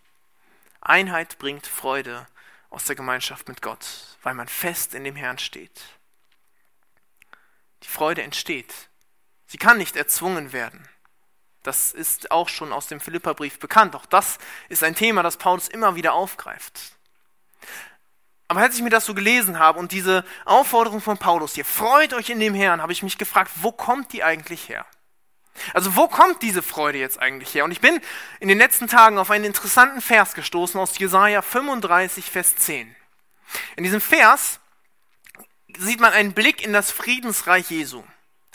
Einheit 0.81 1.37
bringt 1.39 1.65
Freude 1.65 2.27
aus 2.69 2.85
der 2.85 2.95
Gemeinschaft 2.95 3.47
mit 3.47 3.61
Gott, 3.61 3.85
weil 4.21 4.33
man 4.33 4.47
fest 4.47 4.93
in 4.93 5.03
dem 5.03 5.15
Herrn 5.15 5.39
steht. 5.39 5.81
Die 7.83 7.87
Freude 7.87 8.23
entsteht. 8.23 8.73
Sie 9.47 9.57
kann 9.57 9.77
nicht 9.77 9.95
erzwungen 9.95 10.53
werden. 10.53 10.87
Das 11.63 11.91
ist 11.91 12.29
auch 12.29 12.49
schon 12.49 12.71
aus 12.71 12.87
dem 12.87 12.99
Philipperbrief 12.99 13.59
bekannt. 13.59 13.95
Auch 13.95 14.05
das 14.05 14.37
ist 14.69 14.83
ein 14.83 14.95
Thema, 14.95 15.23
das 15.23 15.37
Paulus 15.37 15.67
immer 15.67 15.95
wieder 15.95 16.13
aufgreift. 16.13 16.95
Aber 18.47 18.61
als 18.61 18.75
ich 18.75 18.83
mir 18.83 18.91
das 18.91 19.05
so 19.05 19.15
gelesen 19.15 19.57
habe 19.57 19.79
und 19.79 19.91
diese 19.91 20.23
Aufforderung 20.45 21.01
von 21.01 21.17
Paulus 21.17 21.55
hier, 21.55 21.65
freut 21.65 22.13
euch 22.13 22.29
in 22.29 22.39
dem 22.39 22.53
Herrn, 22.53 22.81
habe 22.81 22.91
ich 22.91 23.01
mich 23.01 23.17
gefragt, 23.17 23.51
wo 23.55 23.71
kommt 23.71 24.13
die 24.13 24.23
eigentlich 24.23 24.69
her? 24.69 24.85
Also 25.73 25.95
wo 25.95 26.07
kommt 26.07 26.41
diese 26.41 26.61
Freude 26.61 26.97
jetzt 26.97 27.19
eigentlich 27.21 27.53
her? 27.53 27.65
Und 27.65 27.71
ich 27.71 27.81
bin 27.81 27.99
in 28.39 28.47
den 28.47 28.57
letzten 28.57 28.87
Tagen 28.87 29.17
auf 29.17 29.31
einen 29.31 29.45
interessanten 29.45 30.01
Vers 30.01 30.33
gestoßen 30.33 30.79
aus 30.79 30.97
Jesaja 30.97 31.41
35, 31.41 32.29
Vers 32.29 32.55
10. 32.55 32.93
In 33.75 33.83
diesem 33.83 34.01
Vers 34.01 34.59
sieht 35.77 35.99
man 35.99 36.13
einen 36.13 36.33
Blick 36.33 36.63
in 36.63 36.73
das 36.73 36.91
Friedensreich 36.91 37.69
Jesu. 37.69 38.03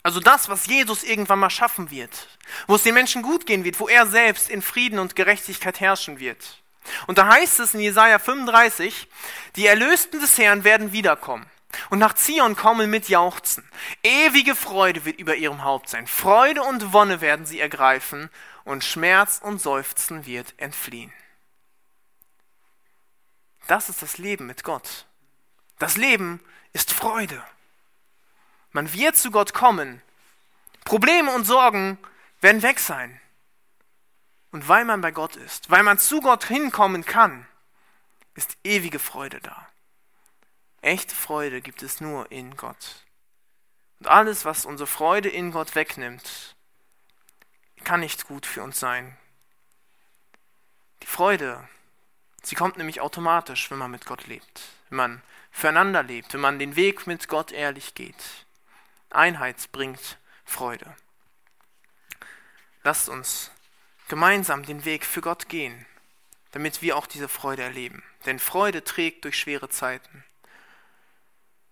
Also 0.02 0.20
das, 0.20 0.48
was 0.48 0.66
Jesus 0.66 1.02
irgendwann 1.02 1.38
mal 1.38 1.50
schaffen 1.50 1.90
wird. 1.90 2.28
Wo 2.66 2.74
es 2.76 2.82
den 2.82 2.94
Menschen 2.94 3.22
gut 3.22 3.46
gehen 3.46 3.64
wird, 3.64 3.80
wo 3.80 3.88
er 3.88 4.06
selbst 4.06 4.48
in 4.48 4.62
Frieden 4.62 4.98
und 4.98 5.16
Gerechtigkeit 5.16 5.80
herrschen 5.80 6.20
wird. 6.20 6.62
Und 7.06 7.18
da 7.18 7.26
heißt 7.26 7.60
es 7.60 7.74
in 7.74 7.80
Jesaja 7.80 8.18
35, 8.18 9.08
die 9.56 9.66
Erlösten 9.66 10.20
des 10.20 10.38
Herrn 10.38 10.64
werden 10.64 10.92
wiederkommen 10.92 11.46
und 11.90 11.98
nach 11.98 12.14
Zion 12.14 12.56
kommen 12.56 12.90
mit 12.90 13.08
Jauchzen. 13.08 13.68
Ewige 14.02 14.54
Freude 14.54 15.04
wird 15.04 15.18
über 15.18 15.36
ihrem 15.36 15.64
Haupt 15.64 15.88
sein. 15.88 16.06
Freude 16.06 16.62
und 16.62 16.92
Wonne 16.92 17.20
werden 17.20 17.46
sie 17.46 17.60
ergreifen 17.60 18.30
und 18.64 18.84
Schmerz 18.84 19.40
und 19.42 19.60
Seufzen 19.60 20.26
wird 20.26 20.54
entfliehen. 20.58 21.12
Das 23.66 23.88
ist 23.88 24.02
das 24.02 24.18
Leben 24.18 24.46
mit 24.46 24.64
Gott. 24.64 25.06
Das 25.78 25.96
Leben 25.96 26.40
ist 26.72 26.92
Freude. 26.92 27.42
Man 28.72 28.92
wird 28.92 29.16
zu 29.16 29.30
Gott 29.30 29.54
kommen. 29.54 30.02
Probleme 30.84 31.32
und 31.32 31.44
Sorgen 31.44 31.98
werden 32.40 32.62
weg 32.62 32.80
sein. 32.80 33.20
Und 34.52 34.66
weil 34.68 34.84
man 34.84 35.00
bei 35.00 35.12
Gott 35.12 35.36
ist, 35.36 35.70
weil 35.70 35.82
man 35.82 35.98
zu 35.98 36.20
Gott 36.20 36.44
hinkommen 36.44 37.04
kann, 37.04 37.46
ist 38.34 38.56
ewige 38.64 38.98
Freude 38.98 39.40
da. 39.40 39.69
Echte 40.82 41.14
Freude 41.14 41.60
gibt 41.60 41.82
es 41.82 42.00
nur 42.00 42.30
in 42.32 42.56
Gott. 42.56 43.04
Und 43.98 44.08
alles, 44.08 44.44
was 44.44 44.64
unsere 44.64 44.86
Freude 44.86 45.28
in 45.28 45.52
Gott 45.52 45.74
wegnimmt, 45.74 46.56
kann 47.84 48.00
nicht 48.00 48.26
gut 48.26 48.46
für 48.46 48.62
uns 48.62 48.80
sein. 48.80 49.16
Die 51.02 51.06
Freude, 51.06 51.68
sie 52.42 52.54
kommt 52.54 52.78
nämlich 52.78 53.00
automatisch, 53.00 53.70
wenn 53.70 53.78
man 53.78 53.90
mit 53.90 54.06
Gott 54.06 54.26
lebt, 54.26 54.62
wenn 54.88 54.96
man 54.96 55.22
füreinander 55.50 56.02
lebt, 56.02 56.32
wenn 56.32 56.40
man 56.40 56.58
den 56.58 56.76
Weg 56.76 57.06
mit 57.06 57.28
Gott 57.28 57.52
ehrlich 57.52 57.94
geht. 57.94 58.46
Einheit 59.10 59.72
bringt 59.72 60.18
Freude. 60.44 60.96
Lasst 62.82 63.08
uns 63.08 63.50
gemeinsam 64.08 64.64
den 64.64 64.84
Weg 64.84 65.04
für 65.04 65.20
Gott 65.20 65.48
gehen, 65.48 65.84
damit 66.52 66.80
wir 66.80 66.96
auch 66.96 67.06
diese 67.06 67.28
Freude 67.28 67.62
erleben. 67.62 68.02
Denn 68.24 68.38
Freude 68.38 68.82
trägt 68.82 69.24
durch 69.24 69.38
schwere 69.38 69.68
Zeiten. 69.68 70.24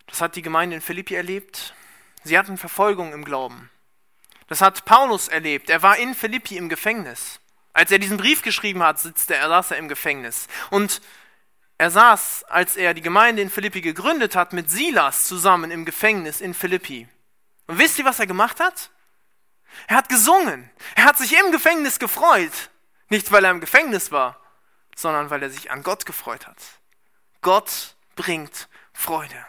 Das 0.08 0.20
hat 0.20 0.36
die 0.36 0.42
Gemeinde 0.42 0.76
in 0.76 0.82
Philippi 0.82 1.14
erlebt. 1.14 1.74
Sie 2.24 2.38
hatten 2.38 2.58
Verfolgung 2.58 3.12
im 3.12 3.24
Glauben. 3.24 3.70
Das 4.48 4.60
hat 4.60 4.84
Paulus 4.84 5.28
erlebt. 5.28 5.70
Er 5.70 5.82
war 5.82 5.98
in 5.98 6.14
Philippi 6.14 6.56
im 6.56 6.68
Gefängnis. 6.68 7.40
Als 7.72 7.90
er 7.90 7.98
diesen 7.98 8.16
Brief 8.16 8.42
geschrieben 8.42 8.82
hat, 8.82 8.98
sitzt 8.98 9.30
er, 9.30 9.46
saß 9.48 9.72
er 9.72 9.76
im 9.76 9.88
Gefängnis. 9.88 10.48
Und 10.70 11.00
er 11.76 11.90
saß, 11.90 12.44
als 12.44 12.76
er 12.76 12.94
die 12.94 13.02
Gemeinde 13.02 13.42
in 13.42 13.50
Philippi 13.50 13.80
gegründet 13.80 14.34
hat, 14.34 14.52
mit 14.52 14.70
Silas 14.70 15.28
zusammen 15.28 15.70
im 15.70 15.84
Gefängnis 15.84 16.40
in 16.40 16.54
Philippi. 16.54 17.06
Und 17.66 17.78
wisst 17.78 17.98
ihr, 17.98 18.04
was 18.04 18.18
er 18.18 18.26
gemacht 18.26 18.58
hat? 18.58 18.90
Er 19.86 19.96
hat 19.96 20.08
gesungen. 20.08 20.70
Er 20.96 21.04
hat 21.04 21.18
sich 21.18 21.38
im 21.38 21.52
Gefängnis 21.52 21.98
gefreut. 21.98 22.70
Nicht, 23.10 23.30
weil 23.30 23.44
er 23.44 23.50
im 23.50 23.60
Gefängnis 23.60 24.10
war, 24.10 24.40
sondern 24.96 25.30
weil 25.30 25.42
er 25.42 25.50
sich 25.50 25.70
an 25.70 25.82
Gott 25.82 26.04
gefreut 26.04 26.46
hat. 26.46 26.58
Gott 27.42 27.94
bringt 28.16 28.68
Freude. 28.92 29.46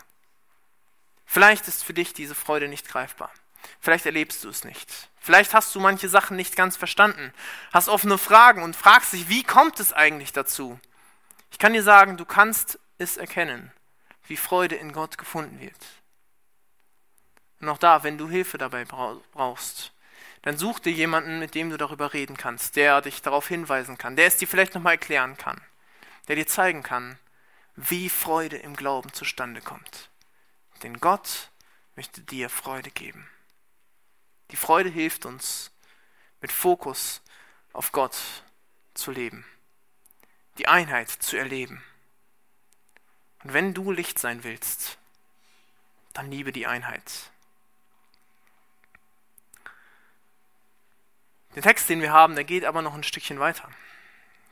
Vielleicht 1.31 1.67
ist 1.67 1.83
für 1.83 1.93
dich 1.93 2.13
diese 2.13 2.33
Freude 2.33 2.67
nicht 2.67 2.87
greifbar. 2.87 3.31
Vielleicht 3.79 4.07
erlebst 4.07 4.43
du 4.43 4.49
es 4.49 4.63
nicht. 4.63 5.11
Vielleicht 5.19 5.53
hast 5.53 5.75
du 5.75 5.79
manche 5.79 6.09
Sachen 6.09 6.35
nicht 6.35 6.55
ganz 6.55 6.75
verstanden, 6.75 7.31
hast 7.71 7.87
offene 7.87 8.17
Fragen 8.17 8.63
und 8.63 8.75
fragst 8.75 9.13
dich, 9.13 9.29
wie 9.29 9.43
kommt 9.43 9.79
es 9.79 9.93
eigentlich 9.93 10.33
dazu? 10.33 10.79
Ich 11.51 11.59
kann 11.59 11.73
dir 11.73 11.83
sagen, 11.83 12.17
du 12.17 12.25
kannst 12.25 12.79
es 12.97 13.15
erkennen, 13.15 13.71
wie 14.25 14.37
Freude 14.37 14.73
in 14.73 14.91
Gott 14.91 15.19
gefunden 15.19 15.59
wird. 15.59 15.77
Und 17.61 17.69
auch 17.69 17.77
da, 17.77 18.01
wenn 18.01 18.17
du 18.17 18.27
Hilfe 18.27 18.57
dabei 18.57 18.85
brauchst, 18.85 19.91
dann 20.41 20.57
such 20.57 20.79
dir 20.79 20.93
jemanden, 20.93 21.37
mit 21.37 21.53
dem 21.53 21.69
du 21.69 21.77
darüber 21.77 22.11
reden 22.11 22.37
kannst, 22.37 22.75
der 22.75 23.01
dich 23.01 23.21
darauf 23.21 23.47
hinweisen 23.47 23.99
kann, 23.99 24.15
der 24.15 24.25
es 24.25 24.37
dir 24.37 24.47
vielleicht 24.47 24.73
nochmal 24.73 24.93
erklären 24.93 25.37
kann, 25.37 25.61
der 26.27 26.37
dir 26.37 26.47
zeigen 26.47 26.81
kann, 26.81 27.19
wie 27.75 28.09
Freude 28.09 28.57
im 28.57 28.75
Glauben 28.75 29.13
zustande 29.13 29.61
kommt. 29.61 30.08
Denn 30.83 30.99
Gott 30.99 31.51
möchte 31.95 32.21
dir 32.21 32.49
Freude 32.49 32.91
geben. 32.91 33.29
Die 34.51 34.55
Freude 34.55 34.89
hilft 34.89 35.25
uns, 35.25 35.71
mit 36.41 36.51
Fokus 36.51 37.21
auf 37.73 37.91
Gott 37.91 38.17
zu 38.93 39.11
leben, 39.11 39.45
die 40.57 40.67
Einheit 40.67 41.09
zu 41.09 41.37
erleben. 41.37 41.83
Und 43.43 43.53
wenn 43.53 43.73
du 43.73 43.91
Licht 43.91 44.19
sein 44.19 44.43
willst, 44.43 44.97
dann 46.13 46.31
liebe 46.31 46.51
die 46.51 46.67
Einheit. 46.67 47.31
Der 51.55 51.63
Text, 51.63 51.89
den 51.89 52.01
wir 52.01 52.11
haben, 52.11 52.35
der 52.35 52.43
geht 52.43 52.65
aber 52.65 52.81
noch 52.81 52.93
ein 52.93 53.03
Stückchen 53.03 53.39
weiter. 53.39 53.69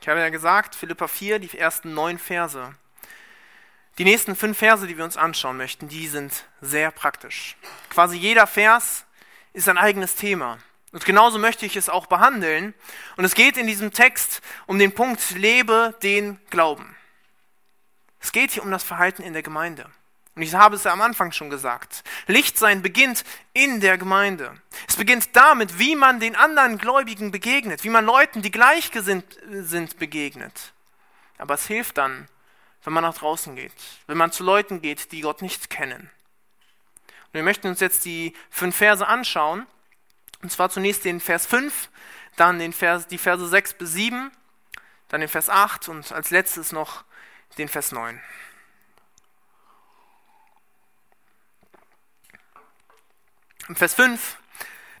Ich 0.00 0.08
habe 0.08 0.20
ja 0.20 0.28
gesagt, 0.28 0.74
Philippa 0.74 1.08
4, 1.08 1.38
die 1.38 1.58
ersten 1.58 1.94
neun 1.94 2.18
Verse, 2.18 2.74
die 3.98 4.04
nächsten 4.04 4.36
fünf 4.36 4.58
Verse, 4.58 4.86
die 4.86 4.96
wir 4.96 5.04
uns 5.04 5.16
anschauen 5.16 5.56
möchten, 5.56 5.88
die 5.88 6.06
sind 6.06 6.44
sehr 6.60 6.90
praktisch. 6.90 7.56
Quasi 7.90 8.16
jeder 8.16 8.46
Vers 8.46 9.04
ist 9.52 9.68
ein 9.68 9.78
eigenes 9.78 10.14
Thema. 10.14 10.58
Und 10.92 11.04
genauso 11.04 11.38
möchte 11.38 11.66
ich 11.66 11.76
es 11.76 11.88
auch 11.88 12.06
behandeln. 12.06 12.74
Und 13.16 13.24
es 13.24 13.34
geht 13.34 13.56
in 13.56 13.66
diesem 13.66 13.92
Text 13.92 14.40
um 14.66 14.78
den 14.78 14.92
Punkt, 14.92 15.30
lebe 15.32 15.94
den 16.02 16.40
Glauben. 16.50 16.96
Es 18.20 18.32
geht 18.32 18.52
hier 18.52 18.62
um 18.62 18.70
das 18.70 18.84
Verhalten 18.84 19.22
in 19.22 19.32
der 19.32 19.42
Gemeinde. 19.42 19.90
Und 20.34 20.42
ich 20.42 20.54
habe 20.54 20.76
es 20.76 20.84
ja 20.84 20.92
am 20.92 21.00
Anfang 21.00 21.32
schon 21.32 21.50
gesagt. 21.50 22.04
Lichtsein 22.28 22.80
beginnt 22.80 23.24
in 23.52 23.80
der 23.80 23.98
Gemeinde. 23.98 24.54
Es 24.86 24.94
beginnt 24.94 25.34
damit, 25.34 25.80
wie 25.80 25.96
man 25.96 26.20
den 26.20 26.36
anderen 26.36 26.78
Gläubigen 26.78 27.32
begegnet, 27.32 27.82
wie 27.82 27.88
man 27.90 28.04
Leuten, 28.04 28.40
die 28.40 28.52
gleichgesinnt 28.52 29.36
sind, 29.50 29.98
begegnet. 29.98 30.72
Aber 31.38 31.54
es 31.54 31.66
hilft 31.66 31.98
dann, 31.98 32.28
wenn 32.84 32.92
man 32.92 33.02
nach 33.02 33.14
draußen 33.14 33.56
geht, 33.56 33.72
wenn 34.06 34.16
man 34.16 34.32
zu 34.32 34.44
Leuten 34.44 34.80
geht, 34.80 35.12
die 35.12 35.20
Gott 35.20 35.42
nicht 35.42 35.70
kennen. 35.70 36.10
Und 37.26 37.34
wir 37.34 37.42
möchten 37.42 37.68
uns 37.68 37.80
jetzt 37.80 38.04
die 38.04 38.34
fünf 38.50 38.76
Verse 38.76 39.06
anschauen. 39.06 39.66
Und 40.42 40.50
zwar 40.52 40.70
zunächst 40.70 41.04
den 41.04 41.20
Vers 41.20 41.46
5, 41.46 41.90
dann 42.36 42.58
den 42.58 42.72
Vers, 42.72 43.06
die 43.08 43.18
Verse 43.18 43.46
6 43.46 43.74
bis 43.74 43.92
7, 43.92 44.30
dann 45.08 45.20
den 45.20 45.28
Vers 45.28 45.50
8 45.50 45.88
und 45.88 46.12
als 46.12 46.30
letztes 46.30 46.72
noch 46.72 47.04
den 47.58 47.68
Vers 47.68 47.92
9. 47.92 48.20
Im 53.68 53.76
Vers 53.76 53.94
5, 53.94 54.38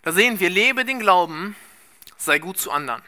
da 0.02 0.12
sehen 0.12 0.40
wir, 0.40 0.50
lebe 0.50 0.84
den 0.84 0.98
Glauben, 0.98 1.56
sei 2.18 2.38
gut 2.38 2.58
zu 2.58 2.70
anderen. 2.70 3.02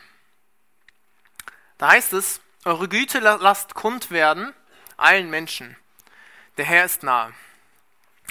Da 1.76 1.88
heißt 1.88 2.12
es, 2.12 2.40
eure 2.64 2.88
Güte 2.88 3.18
lasst 3.18 3.74
kund 3.74 4.10
werden 4.10 4.54
allen 5.00 5.30
Menschen. 5.30 5.76
Der 6.56 6.64
Herr 6.64 6.84
ist 6.84 7.02
nahe. 7.02 7.32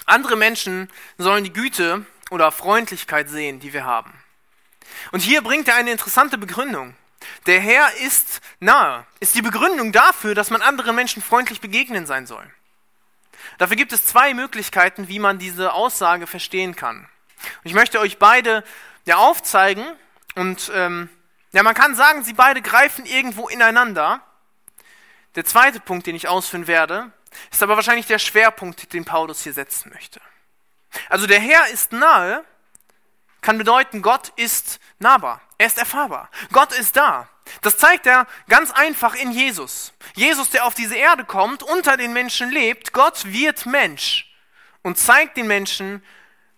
Andere 0.05 0.35
Menschen 0.35 0.89
sollen 1.17 1.43
die 1.43 1.53
Güte 1.53 2.05
oder 2.29 2.51
Freundlichkeit 2.51 3.29
sehen, 3.29 3.59
die 3.59 3.73
wir 3.73 3.85
haben. 3.85 4.13
Und 5.11 5.21
hier 5.21 5.41
bringt 5.41 5.67
er 5.67 5.75
eine 5.75 5.91
interessante 5.91 6.37
Begründung. 6.37 6.95
Der 7.45 7.59
Herr 7.59 7.95
ist 7.97 8.41
nahe, 8.59 9.05
ist 9.19 9.35
die 9.35 9.41
Begründung 9.41 9.91
dafür, 9.91 10.35
dass 10.35 10.49
man 10.49 10.61
anderen 10.61 10.95
Menschen 10.95 11.21
freundlich 11.21 11.61
begegnen 11.61 12.05
sein 12.05 12.25
soll. 12.25 12.45
Dafür 13.57 13.75
gibt 13.75 13.93
es 13.93 14.05
zwei 14.05 14.33
Möglichkeiten, 14.33 15.07
wie 15.07 15.19
man 15.19 15.37
diese 15.37 15.73
Aussage 15.73 16.27
verstehen 16.27 16.75
kann. 16.75 17.07
Ich 17.63 17.73
möchte 17.73 17.99
euch 17.99 18.17
beide 18.17 18.63
ja 19.05 19.17
aufzeigen 19.17 19.85
und 20.35 20.71
ähm, 20.73 21.09
ja, 21.51 21.63
man 21.63 21.73
kann 21.73 21.95
sagen, 21.95 22.23
sie 22.23 22.33
beide 22.33 22.61
greifen 22.61 23.05
irgendwo 23.05 23.47
ineinander. 23.47 24.21
Der 25.39 25.45
zweite 25.45 25.79
Punkt, 25.79 26.05
den 26.05 26.15
ich 26.15 26.27
ausführen 26.27 26.67
werde, 26.67 27.13
ist 27.49 27.63
aber 27.63 27.77
wahrscheinlich 27.77 28.07
der 28.07 28.19
Schwerpunkt, 28.19 28.91
den 28.91 29.05
Paulus 29.05 29.41
hier 29.41 29.53
setzen 29.53 29.89
möchte. 29.93 30.19
Also 31.07 31.27
der 31.27 31.39
Herr 31.39 31.67
ist 31.69 31.93
nahe, 31.93 32.43
kann 33.39 33.57
bedeuten, 33.57 34.01
Gott 34.01 34.33
ist 34.35 34.81
nahbar. 34.99 35.41
Er 35.57 35.67
ist 35.67 35.77
erfahrbar. 35.77 36.29
Gott 36.51 36.73
ist 36.73 36.97
da. 36.97 37.29
Das 37.61 37.77
zeigt 37.77 38.05
er 38.05 38.27
ganz 38.49 38.71
einfach 38.71 39.15
in 39.15 39.31
Jesus. 39.31 39.93
Jesus, 40.13 40.49
der 40.49 40.65
auf 40.65 40.75
diese 40.75 40.97
Erde 40.97 41.23
kommt, 41.23 41.63
unter 41.63 41.95
den 41.95 42.11
Menschen 42.11 42.51
lebt, 42.51 42.91
Gott 42.91 43.23
wird 43.23 43.65
Mensch 43.65 44.29
und 44.81 44.97
zeigt 44.97 45.37
den 45.37 45.47
Menschen, 45.47 46.03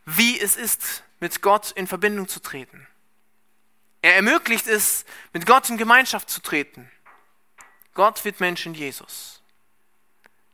wie 0.05 0.39
es 0.39 0.55
ist, 0.55 1.03
mit 1.19 1.43
Gott 1.43 1.69
in 1.69 1.85
Verbindung 1.85 2.27
zu 2.27 2.39
treten. 2.39 2.87
Er 4.01 4.15
ermöglicht 4.15 4.65
es, 4.65 5.05
mit 5.33 5.45
Gott 5.45 5.69
in 5.69 5.77
Gemeinschaft 5.77 6.31
zu 6.31 6.41
treten. 6.41 6.89
Gott 7.93 8.23
wird 8.23 8.39
Mensch 8.39 8.65
in 8.65 8.73
Jesus. 8.73 9.41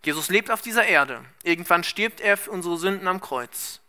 Jesus 0.04 0.30
lebt 0.30 0.52
auf 0.52 0.62
dieser 0.62 0.86
Erde. 0.86 1.24
Irgendwann 1.44 1.84
stirbt 1.84 2.22
er 2.22 2.38
für 2.38 2.52
unsere 2.52 2.78
Sünden 2.78 3.08
am 3.08 3.22
Kreuz. 3.22 3.82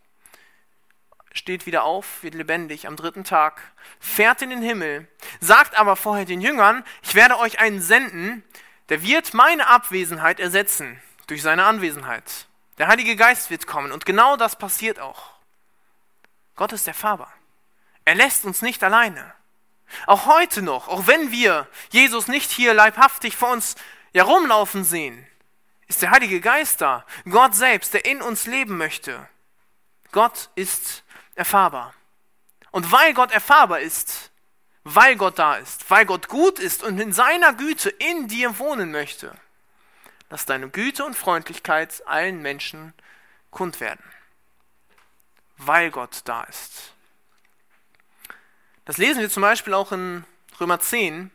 Steht 1.31 1.65
wieder 1.65 1.83
auf, 1.83 2.23
wird 2.23 2.33
lebendig 2.33 2.87
am 2.87 2.95
dritten 2.95 3.23
Tag, 3.23 3.61
fährt 3.99 4.41
in 4.41 4.49
den 4.49 4.61
Himmel, 4.61 5.07
sagt 5.39 5.77
aber 5.77 5.95
vorher 5.95 6.25
den 6.25 6.41
Jüngern, 6.41 6.83
ich 7.03 7.15
werde 7.15 7.37
euch 7.37 7.59
einen 7.59 7.81
senden, 7.81 8.43
der 8.89 9.03
wird 9.03 9.33
meine 9.33 9.67
Abwesenheit 9.67 10.39
ersetzen 10.39 10.99
durch 11.27 11.43
seine 11.43 11.65
Anwesenheit. 11.65 12.47
Der 12.79 12.87
Heilige 12.87 13.15
Geist 13.15 13.49
wird 13.51 13.67
kommen 13.67 13.91
und 13.91 14.05
genau 14.05 14.37
das 14.37 14.57
passiert 14.57 14.99
auch. 14.99 15.33
Gott 16.55 16.73
ist 16.73 16.87
erfahrbar. 16.87 17.31
Er 18.05 18.15
lässt 18.15 18.43
uns 18.45 18.61
nicht 18.61 18.83
alleine. 18.83 19.33
Auch 20.05 20.25
heute 20.25 20.61
noch, 20.61 20.87
auch 20.87 21.07
wenn 21.07 21.31
wir 21.31 21.67
Jesus 21.91 22.27
nicht 22.27 22.51
hier 22.51 22.73
leibhaftig 22.73 23.35
vor 23.35 23.51
uns 23.51 23.75
herumlaufen 24.13 24.83
sehen, 24.83 25.25
ist 25.87 26.01
der 26.01 26.11
Heilige 26.11 26.39
Geist 26.39 26.81
da, 26.81 27.05
Gott 27.29 27.55
selbst, 27.55 27.93
der 27.93 28.05
in 28.05 28.21
uns 28.21 28.45
leben 28.45 28.77
möchte. 28.77 29.27
Gott 30.11 30.49
ist 30.55 31.03
erfahrbar. 31.35 31.93
Und 32.71 32.91
weil 32.91 33.13
Gott 33.13 33.31
erfahrbar 33.31 33.79
ist, 33.79 34.31
weil 34.83 35.15
Gott 35.15 35.39
da 35.39 35.55
ist, 35.55 35.89
weil 35.89 36.05
Gott 36.05 36.27
gut 36.27 36.59
ist 36.59 36.83
und 36.83 36.99
in 36.99 37.13
seiner 37.13 37.53
Güte 37.53 37.89
in 37.89 38.27
dir 38.27 38.59
wohnen 38.59 38.91
möchte, 38.91 39.35
lass 40.29 40.45
deine 40.45 40.69
Güte 40.69 41.03
und 41.05 41.15
Freundlichkeit 41.15 42.03
allen 42.07 42.41
Menschen 42.41 42.93
kund 43.51 43.79
werden. 43.79 44.03
Weil 45.57 45.91
Gott 45.91 46.21
da 46.25 46.43
ist. 46.43 46.93
Das 48.89 48.97
lesen 48.97 49.19
wir 49.19 49.29
zum 49.29 49.41
Beispiel 49.41 49.75
auch 49.75 49.91
in 49.91 50.23
Römer 50.59 50.79
10, 50.79 51.29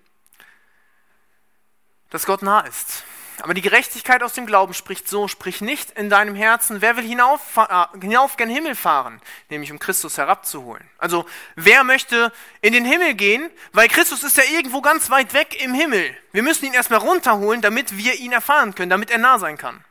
dass 2.11 2.27
Gott 2.27 2.43
nah 2.43 2.63
ist. 2.63 3.05
Aber 3.43 3.55
die 3.55 3.61
Gerechtigkeit 3.61 4.25
aus 4.25 4.33
dem 4.33 4.45
Glauben 4.45 4.75
spricht 4.75 5.09
so, 5.09 5.29
sprich 5.29 5.61
nicht 5.61 5.93
in 5.93 6.11
deinem 6.11 6.35
Herzen, 6.35 6.81
wer 6.81 6.97
will 6.97 7.05
hinauf, 7.05 7.57
äh, 7.57 7.87
hinauf 8.01 8.37
gen 8.37 8.51
Himmel 8.51 8.75
fahren, 8.75 9.21
nämlich 9.51 9.71
um 9.71 9.79
Christus 9.79 10.19
herabzuholen. 10.19 10.83
Also 10.99 11.27
wer 11.55 11.85
möchte 11.85 12.33
in 12.61 12.73
den 12.73 12.85
Himmel 12.85 13.15
gehen, 13.15 13.49
weil 13.73 13.87
Christus 13.87 14.25
ist 14.25 14.37
ja 14.37 14.43
irgendwo 14.53 14.81
ganz 14.81 15.09
weit 15.11 15.33
weg 15.33 15.63
im 15.63 15.75
Himmel. 15.75 16.13
Wir 16.33 16.43
müssen 16.43 16.65
ihn 16.65 16.75
erstmal 16.75 16.99
runterholen, 16.99 17.63
damit 17.63 17.97
wir 17.97 18.15
ihn 18.15 18.33
erfahren 18.33 18.75
können, 18.75 18.91
damit 18.91 19.13
er 19.13 19.19
nah 19.19 19.39
sein 19.39 19.59
kann. 19.59 19.85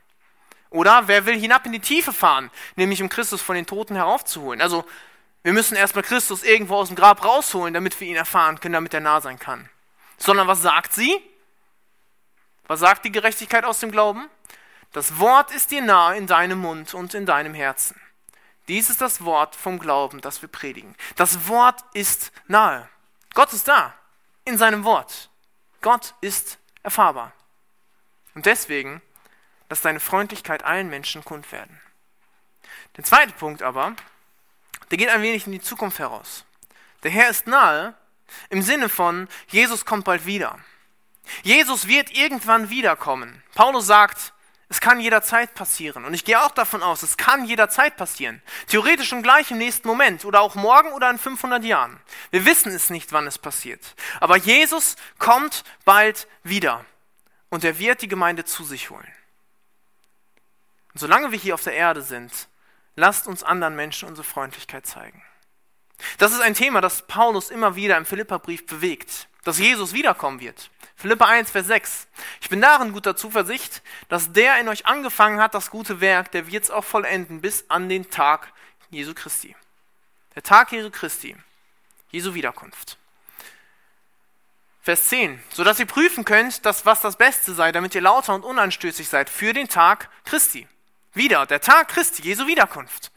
Oder 0.70 1.08
wer 1.08 1.26
will 1.26 1.40
hinab 1.40 1.66
in 1.66 1.72
die 1.72 1.80
Tiefe 1.80 2.12
fahren, 2.12 2.52
nämlich 2.76 3.02
um 3.02 3.08
Christus 3.08 3.42
von 3.42 3.56
den 3.56 3.66
Toten 3.66 3.96
heraufzuholen. 3.96 4.62
Also 4.62 4.84
wir 5.44 5.54
müssen 5.54 5.76
erstmal 5.76 6.04
Christus 6.04 6.44
irgendwo 6.44 6.76
aus 6.76 6.88
dem 6.88 6.96
Grab 6.96 7.24
rausholen, 7.24 7.74
damit 7.74 8.00
wir 8.00 8.08
ihn 8.08 8.16
erfahren 8.16 8.60
können, 8.60 8.74
damit 8.74 8.94
er 8.94 9.02
nah 9.02 9.22
sein 9.22 9.38
kann. 9.38 9.70
Sondern 10.18 10.48
was 10.48 10.62
sagt 10.62 10.94
sie? 10.94 11.22
Was 12.68 12.80
sagt 12.80 13.04
die 13.04 13.12
Gerechtigkeit 13.12 13.66
aus 13.66 13.80
dem 13.80 13.92
Glauben? 13.92 14.30
Das 14.94 15.20
Wort 15.20 15.52
ist 15.52 15.72
dir 15.72 15.82
nahe 15.82 16.18
in 16.18 16.28
deinem 16.28 16.60
Mund 16.60 16.94
und 16.94 17.14
in 17.14 17.26
deinem 17.26 17.54
Herzen. 17.54 18.00
Dies 18.70 18.90
ist 18.90 19.02
das 19.02 19.26
Wort 19.26 19.56
vom 19.56 19.80
Glauben, 19.80 20.22
das 20.22 20.42
wir 20.42 20.48
predigen. 20.48 20.96
Das 21.18 21.50
Wort 21.50 21.84
ist 21.94 22.32
nahe. 22.48 22.88
Gott 23.34 23.52
ist 23.52 23.68
da, 23.68 23.94
in 24.46 24.58
seinem 24.58 24.86
Wort. 24.86 25.30
Gott 25.82 26.16
ist 26.22 26.58
erfahrbar. 26.84 27.34
Und 28.36 28.46
deswegen, 28.46 29.02
lass 29.70 29.82
deine 29.82 30.00
Freundlichkeit 30.00 30.64
allen 30.64 30.90
Menschen 30.90 31.26
kund 31.26 31.52
werden. 31.52 31.82
Der 32.96 33.04
zweite 33.04 33.34
Punkt 33.34 33.62
aber, 33.62 33.96
der 34.92 34.98
geht 34.98 35.10
ein 35.10 35.22
wenig 35.22 35.46
in 35.46 35.52
die 35.52 35.62
Zukunft 35.62 36.00
heraus. 36.00 36.46
Der 37.04 37.12
Herr 37.12 37.30
ist 37.30 37.48
nahe 37.48 37.96
im 38.50 38.62
Sinne 38.62 38.90
von, 38.90 39.28
Jesus 39.48 39.86
kommt 39.86 40.06
bald 40.06 40.26
wieder. 40.26 40.58
Jesus 41.44 41.88
wird 41.88 42.12
irgendwann 42.12 42.70
wiederkommen. 42.70 43.44
Paulus 43.54 43.86
sagt, 43.86 44.34
es 44.70 44.82
kann 44.82 45.00
jederzeit 45.00 45.54
passieren. 45.54 46.04
Und 46.04 46.14
ich 46.14 46.26
gehe 46.26 46.42
auch 46.42 46.52
davon 46.52 46.82
aus, 46.82 47.04
es 47.04 47.16
kann 47.16 47.46
jederzeit 47.46 47.96
passieren. 47.96 48.42
Theoretisch 48.68 49.08
schon 49.08 49.22
gleich 49.22 49.52
im 49.52 49.60
nächsten 49.60 49.88
Moment 49.88 50.26
oder 50.26 50.42
auch 50.42 50.56
morgen 50.56 50.92
oder 50.94 51.10
in 51.10 51.20
500 51.20 51.64
Jahren. 51.64 52.00
Wir 52.32 52.46
wissen 52.46 52.74
es 52.74 52.90
nicht, 52.90 53.12
wann 53.12 53.28
es 53.28 53.38
passiert. 53.38 53.96
Aber 54.20 54.36
Jesus 54.36 54.96
kommt 55.20 55.64
bald 55.86 56.28
wieder. 56.44 56.86
Und 57.50 57.64
er 57.64 57.78
wird 57.78 58.02
die 58.02 58.08
Gemeinde 58.08 58.46
zu 58.46 58.64
sich 58.64 58.90
holen. 58.90 59.14
Und 60.94 61.00
solange 61.00 61.32
wir 61.32 61.38
hier 61.38 61.54
auf 61.54 61.64
der 61.64 61.74
Erde 61.74 62.02
sind, 62.02 62.32
Lasst 62.96 63.28
uns 63.28 63.44
anderen 63.44 63.76
Menschen 63.76 64.08
unsere 64.08 64.26
Freundlichkeit 64.26 64.86
zeigen. 64.86 65.24
Das 66.18 66.32
ist 66.32 66.42
ein 66.42 66.54
Thema, 66.54 66.82
das 66.82 67.08
Paulus 67.08 67.50
immer 67.50 67.76
wieder 67.76 67.98
im 67.98 68.06
Philipperbrief 68.06 68.66
bewegt, 68.66 69.28
dass 69.44 69.58
Jesus 69.58 69.94
wiederkommen 69.94 70.40
wird. 70.40 70.70
Philippa 70.96 71.26
1, 71.26 71.52
Vers 71.52 71.68
6. 71.68 72.08
Ich 72.42 72.50
bin 72.50 72.62
darin 72.62 72.94
guter 72.94 73.16
Zuversicht, 73.16 73.82
dass 74.10 74.32
der 74.32 74.60
in 74.60 74.68
euch 74.68 74.86
angefangen 74.86 75.42
hat, 75.42 75.54
das 75.54 75.72
gute 75.72 76.02
Werk, 76.02 76.32
der 76.32 76.52
wird 76.52 76.66
es 76.66 76.72
auch 76.72 76.84
vollenden 76.84 77.42
bis 77.42 77.66
an 77.70 77.90
den 77.90 78.10
Tag 78.10 78.54
Jesu 78.90 79.14
Christi. 79.14 79.56
Der 80.36 80.44
Tag 80.44 80.72
Jesu 80.72 80.92
Christi. 80.92 81.36
Jesu 82.10 82.34
Wiederkunft. 82.36 82.98
Vers 84.82 85.06
10. 85.06 85.42
Sodass 85.50 85.80
ihr 85.80 85.86
prüfen 85.86 86.26
könnt, 86.26 86.66
dass 86.66 86.86
was 86.86 87.02
das 87.02 87.18
Beste 87.18 87.54
sei, 87.54 87.72
damit 87.72 87.96
ihr 87.96 88.02
lauter 88.02 88.36
und 88.36 88.44
unanstößig 88.44 89.08
seid 89.08 89.30
für 89.30 89.54
den 89.54 89.68
Tag 89.68 90.10
Christi 90.26 90.68
wieder, 91.14 91.46
der 91.46 91.62
Tag 91.62 91.90
Christi, 91.90 92.24
Jesu 92.24 92.48
Wiederkunft. 92.48 93.12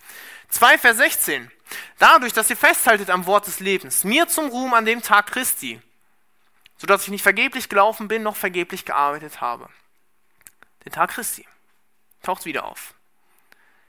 2 0.51 0.79
Vers 0.79 0.99
16. 0.99 1.51
Dadurch, 1.99 2.33
dass 2.33 2.51
ihr 2.51 2.57
festhaltet 2.57 3.11
am 3.11 3.27
Wort 3.27 3.47
des 3.47 3.61
Lebens, 3.61 4.05
mir 4.05 4.29
zum 4.29 4.49
Ruhm 4.49 4.75
an 4.75 4.85
dem 4.85 5.03
Tag 5.03 5.29
Christi, 5.29 5.81
sodass 6.79 7.03
ich 7.03 7.09
nicht 7.09 7.23
vergeblich 7.23 7.69
gelaufen 7.69 8.09
bin, 8.09 8.23
noch 8.23 8.37
vergeblich 8.37 8.85
gearbeitet 8.85 9.41
habe. 9.41 9.69
Den 10.85 10.93
Tag 10.93 11.11
Christi 11.11 11.47
taucht 12.23 12.45
wieder 12.45 12.65
auf. 12.65 12.95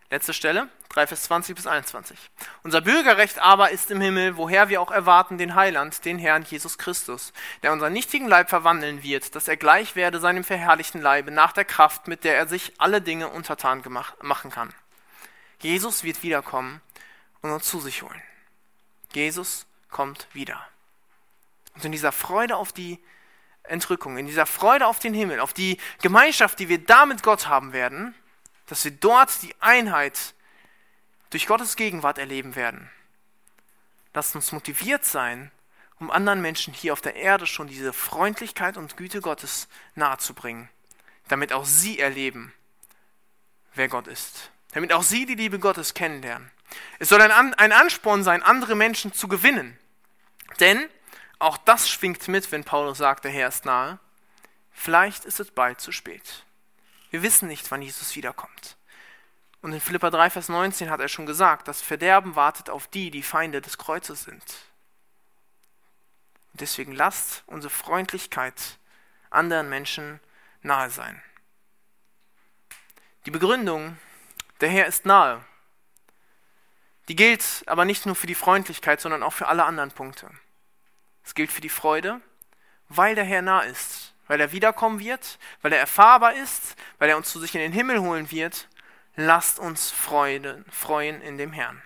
Letzte 0.10 0.34
Stelle, 0.34 0.70
3 0.98 1.06
Vers 1.06 1.24
20 1.24 1.56
bis 1.56 1.68
21. 1.68 2.18
Unser 2.64 2.82
Bürgerrecht 2.82 3.38
aber 3.38 3.70
ist 3.70 3.92
im 3.92 4.02
Himmel, 4.02 4.36
woher 4.36 4.68
wir 4.68 4.82
auch 4.82 4.90
erwarten 4.90 5.38
den 5.38 5.54
Heiland, 5.54 6.04
den 6.06 6.18
Herrn 6.18 6.42
Jesus 6.42 6.80
Christus, 6.80 7.34
der 7.62 7.72
unseren 7.72 7.94
nichtigen 7.94 8.28
Leib 8.28 8.50
verwandeln 8.50 9.04
wird, 9.04 9.36
dass 9.36 9.48
er 9.48 9.58
gleich 9.58 9.96
werde 9.96 10.20
seinem 10.20 10.44
verherrlichten 10.44 11.00
Leibe 11.00 11.30
nach 11.30 11.52
der 11.52 11.66
Kraft, 11.66 12.08
mit 12.08 12.24
der 12.24 12.36
er 12.36 12.48
sich 12.48 12.74
alle 12.80 13.00
Dinge 13.00 13.28
untertan 13.28 13.84
gemacht, 13.84 14.16
machen 14.24 14.50
kann. 14.50 14.74
Jesus 15.60 16.04
wird 16.04 16.24
wiederkommen 16.24 16.82
und 17.44 17.52
uns 17.52 17.68
zu 17.68 17.80
sich 17.80 18.02
holen. 18.02 18.24
Jesus 19.14 19.68
kommt 19.92 20.28
wieder. 20.34 20.68
Und 21.76 21.86
in 21.86 21.92
dieser 21.92 22.12
Freude 22.12 22.56
auf 22.56 22.74
die 22.74 22.98
Entrückung, 23.62 24.18
in 24.18 24.26
dieser 24.26 24.48
Freude 24.48 24.88
auf 24.88 24.98
den 24.98 25.14
Himmel, 25.14 25.42
auf 25.42 25.54
die 25.54 25.78
Gemeinschaft, 26.02 26.58
die 26.58 26.70
wir 26.70 26.84
da 26.84 27.06
mit 27.06 27.22
Gott 27.22 27.48
haben 27.48 27.72
werden, 27.72 28.16
dass 28.66 28.84
wir 28.84 28.92
dort 28.92 29.44
die 29.44 29.54
Einheit 29.60 30.34
durch 31.30 31.48
Gottes 31.48 31.76
Gegenwart 31.76 32.18
erleben 32.18 32.56
werden. 32.56 32.90
Lasst 34.14 34.36
uns 34.36 34.52
motiviert 34.52 35.06
sein, 35.06 35.52
um 36.00 36.12
anderen 36.12 36.42
Menschen 36.42 36.74
hier 36.74 36.94
auf 36.94 37.02
der 37.02 37.16
Erde 37.16 37.48
schon 37.48 37.68
diese 37.68 37.94
Freundlichkeit 37.94 38.78
und 38.78 38.98
Güte 38.98 39.22
Gottes 39.22 39.68
nahezubringen, 39.96 40.70
damit 41.28 41.54
auch 41.54 41.66
sie 41.66 42.00
erleben, 42.00 42.54
wer 43.74 43.88
Gott 43.88 44.08
ist, 44.08 44.52
damit 44.74 44.94
auch 44.94 45.04
sie 45.04 45.26
die 45.26 45.36
Liebe 45.36 45.60
Gottes 45.60 45.94
kennenlernen. 45.94 46.52
Es 47.00 47.10
soll 47.10 47.22
ein, 47.22 47.54
ein 47.54 47.72
Ansporn 47.72 48.24
sein, 48.24 48.44
andere 48.44 48.76
Menschen 48.76 49.14
zu 49.14 49.28
gewinnen, 49.28 49.78
denn 50.60 50.88
auch 51.40 51.58
das 51.58 51.90
schwingt 51.90 52.28
mit, 52.28 52.52
wenn 52.52 52.64
Paulus 52.64 52.98
sagt, 52.98 53.24
der 53.24 53.32
Herr 53.32 53.48
ist 53.48 53.66
nahe. 53.66 54.00
Vielleicht 54.72 55.26
ist 55.26 55.40
es 55.40 55.52
bald 55.52 55.80
zu 55.82 55.92
spät. 55.92 56.46
Wir 57.10 57.22
wissen 57.22 57.48
nicht, 57.48 57.70
wann 57.72 57.82
Jesus 57.82 58.16
wiederkommt. 58.16 58.78
Und 59.68 59.74
in 59.74 59.82
Philippa 59.82 60.10
3, 60.10 60.30
Vers 60.30 60.48
19 60.48 60.90
hat 60.90 61.02
er 61.02 61.10
schon 61.10 61.26
gesagt, 61.26 61.68
das 61.68 61.82
Verderben 61.82 62.38
wartet 62.38 62.70
auf 62.70 62.88
die, 62.88 63.12
die 63.12 63.22
Feinde 63.22 63.60
des 63.60 63.78
Kreuzes 63.78 64.24
sind. 64.24 64.42
Und 66.54 66.62
deswegen 66.62 66.94
lasst 66.94 67.44
unsere 67.48 67.70
Freundlichkeit 67.70 68.80
anderen 69.30 69.68
Menschen 69.68 70.22
nahe 70.62 70.90
sein. 70.90 71.22
Die 73.26 73.32
Begründung, 73.32 73.98
der 74.62 74.70
Herr 74.70 74.86
ist 74.86 75.06
nahe, 75.06 75.44
die 77.10 77.18
gilt 77.18 77.64
aber 77.66 77.84
nicht 77.84 78.06
nur 78.06 78.16
für 78.16 78.26
die 78.26 78.36
Freundlichkeit, 78.36 79.02
sondern 79.02 79.22
auch 79.22 79.34
für 79.34 79.50
alle 79.50 79.66
anderen 79.66 79.92
Punkte. 79.92 80.30
Es 81.26 81.36
gilt 81.36 81.52
für 81.52 81.60
die 81.60 81.68
Freude, 81.68 82.22
weil 82.88 83.16
der 83.16 83.26
Herr 83.26 83.42
nah 83.42 83.64
ist, 83.64 84.14
weil 84.28 84.40
er 84.40 84.54
wiederkommen 84.54 85.02
wird, 85.02 85.38
weil 85.62 85.74
er 85.74 85.80
erfahrbar 85.80 86.36
ist, 86.36 86.78
weil 87.00 87.10
er 87.10 87.18
uns 87.18 87.30
zu 87.30 87.42
sich 87.42 87.54
in 87.54 87.60
den 87.60 87.74
Himmel 87.74 88.00
holen 88.00 88.32
wird. 88.32 88.70
Lasst 89.20 89.58
uns 89.58 89.90
Freude, 89.90 90.64
freuen 90.70 91.22
in 91.22 91.40
dem 91.40 91.52
Herrn. 91.52 91.82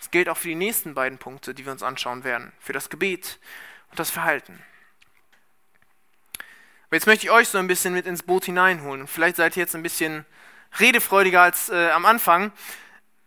Es 0.00 0.10
gilt 0.10 0.30
auch 0.30 0.38
für 0.38 0.48
die 0.48 0.54
nächsten 0.54 0.94
beiden 0.94 1.18
Punkte, 1.18 1.52
die 1.52 1.66
wir 1.66 1.72
uns 1.72 1.82
anschauen 1.82 2.24
werden, 2.24 2.52
für 2.58 2.72
das 2.72 2.88
Gebet 2.88 3.38
und 3.90 3.98
das 3.98 4.10
Verhalten. 4.10 4.64
Aber 6.86 6.96
jetzt 6.96 7.06
möchte 7.06 7.26
ich 7.26 7.30
euch 7.30 7.48
so 7.48 7.58
ein 7.58 7.66
bisschen 7.66 7.92
mit 7.92 8.06
ins 8.06 8.22
Boot 8.22 8.46
hineinholen. 8.46 9.06
vielleicht 9.06 9.36
seid 9.36 9.58
ihr 9.58 9.62
jetzt 9.62 9.74
ein 9.74 9.82
bisschen 9.82 10.24
redefreudiger 10.80 11.42
als 11.42 11.68
äh, 11.68 11.90
am 11.90 12.06
Anfang. 12.06 12.50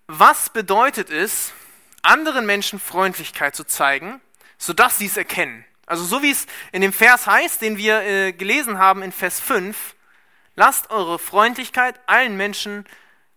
Was 0.07 0.49
bedeutet 0.49 1.11
es, 1.11 1.53
anderen 2.01 2.47
Menschen 2.47 2.79
Freundlichkeit 2.79 3.55
zu 3.55 3.65
zeigen, 3.65 4.19
sodass 4.57 4.97
sie 4.97 5.05
es 5.05 5.15
erkennen? 5.15 5.63
Also 5.85 6.03
so 6.03 6.23
wie 6.23 6.31
es 6.31 6.47
in 6.71 6.81
dem 6.81 6.91
Vers 6.91 7.27
heißt, 7.27 7.61
den 7.61 7.77
wir 7.77 8.01
äh, 8.01 8.33
gelesen 8.33 8.79
haben 8.79 9.03
in 9.03 9.11
Vers 9.11 9.39
5, 9.39 9.94
lasst 10.55 10.89
eure 10.89 11.19
Freundlichkeit 11.19 11.99
allen 12.07 12.37
Menschen 12.37 12.85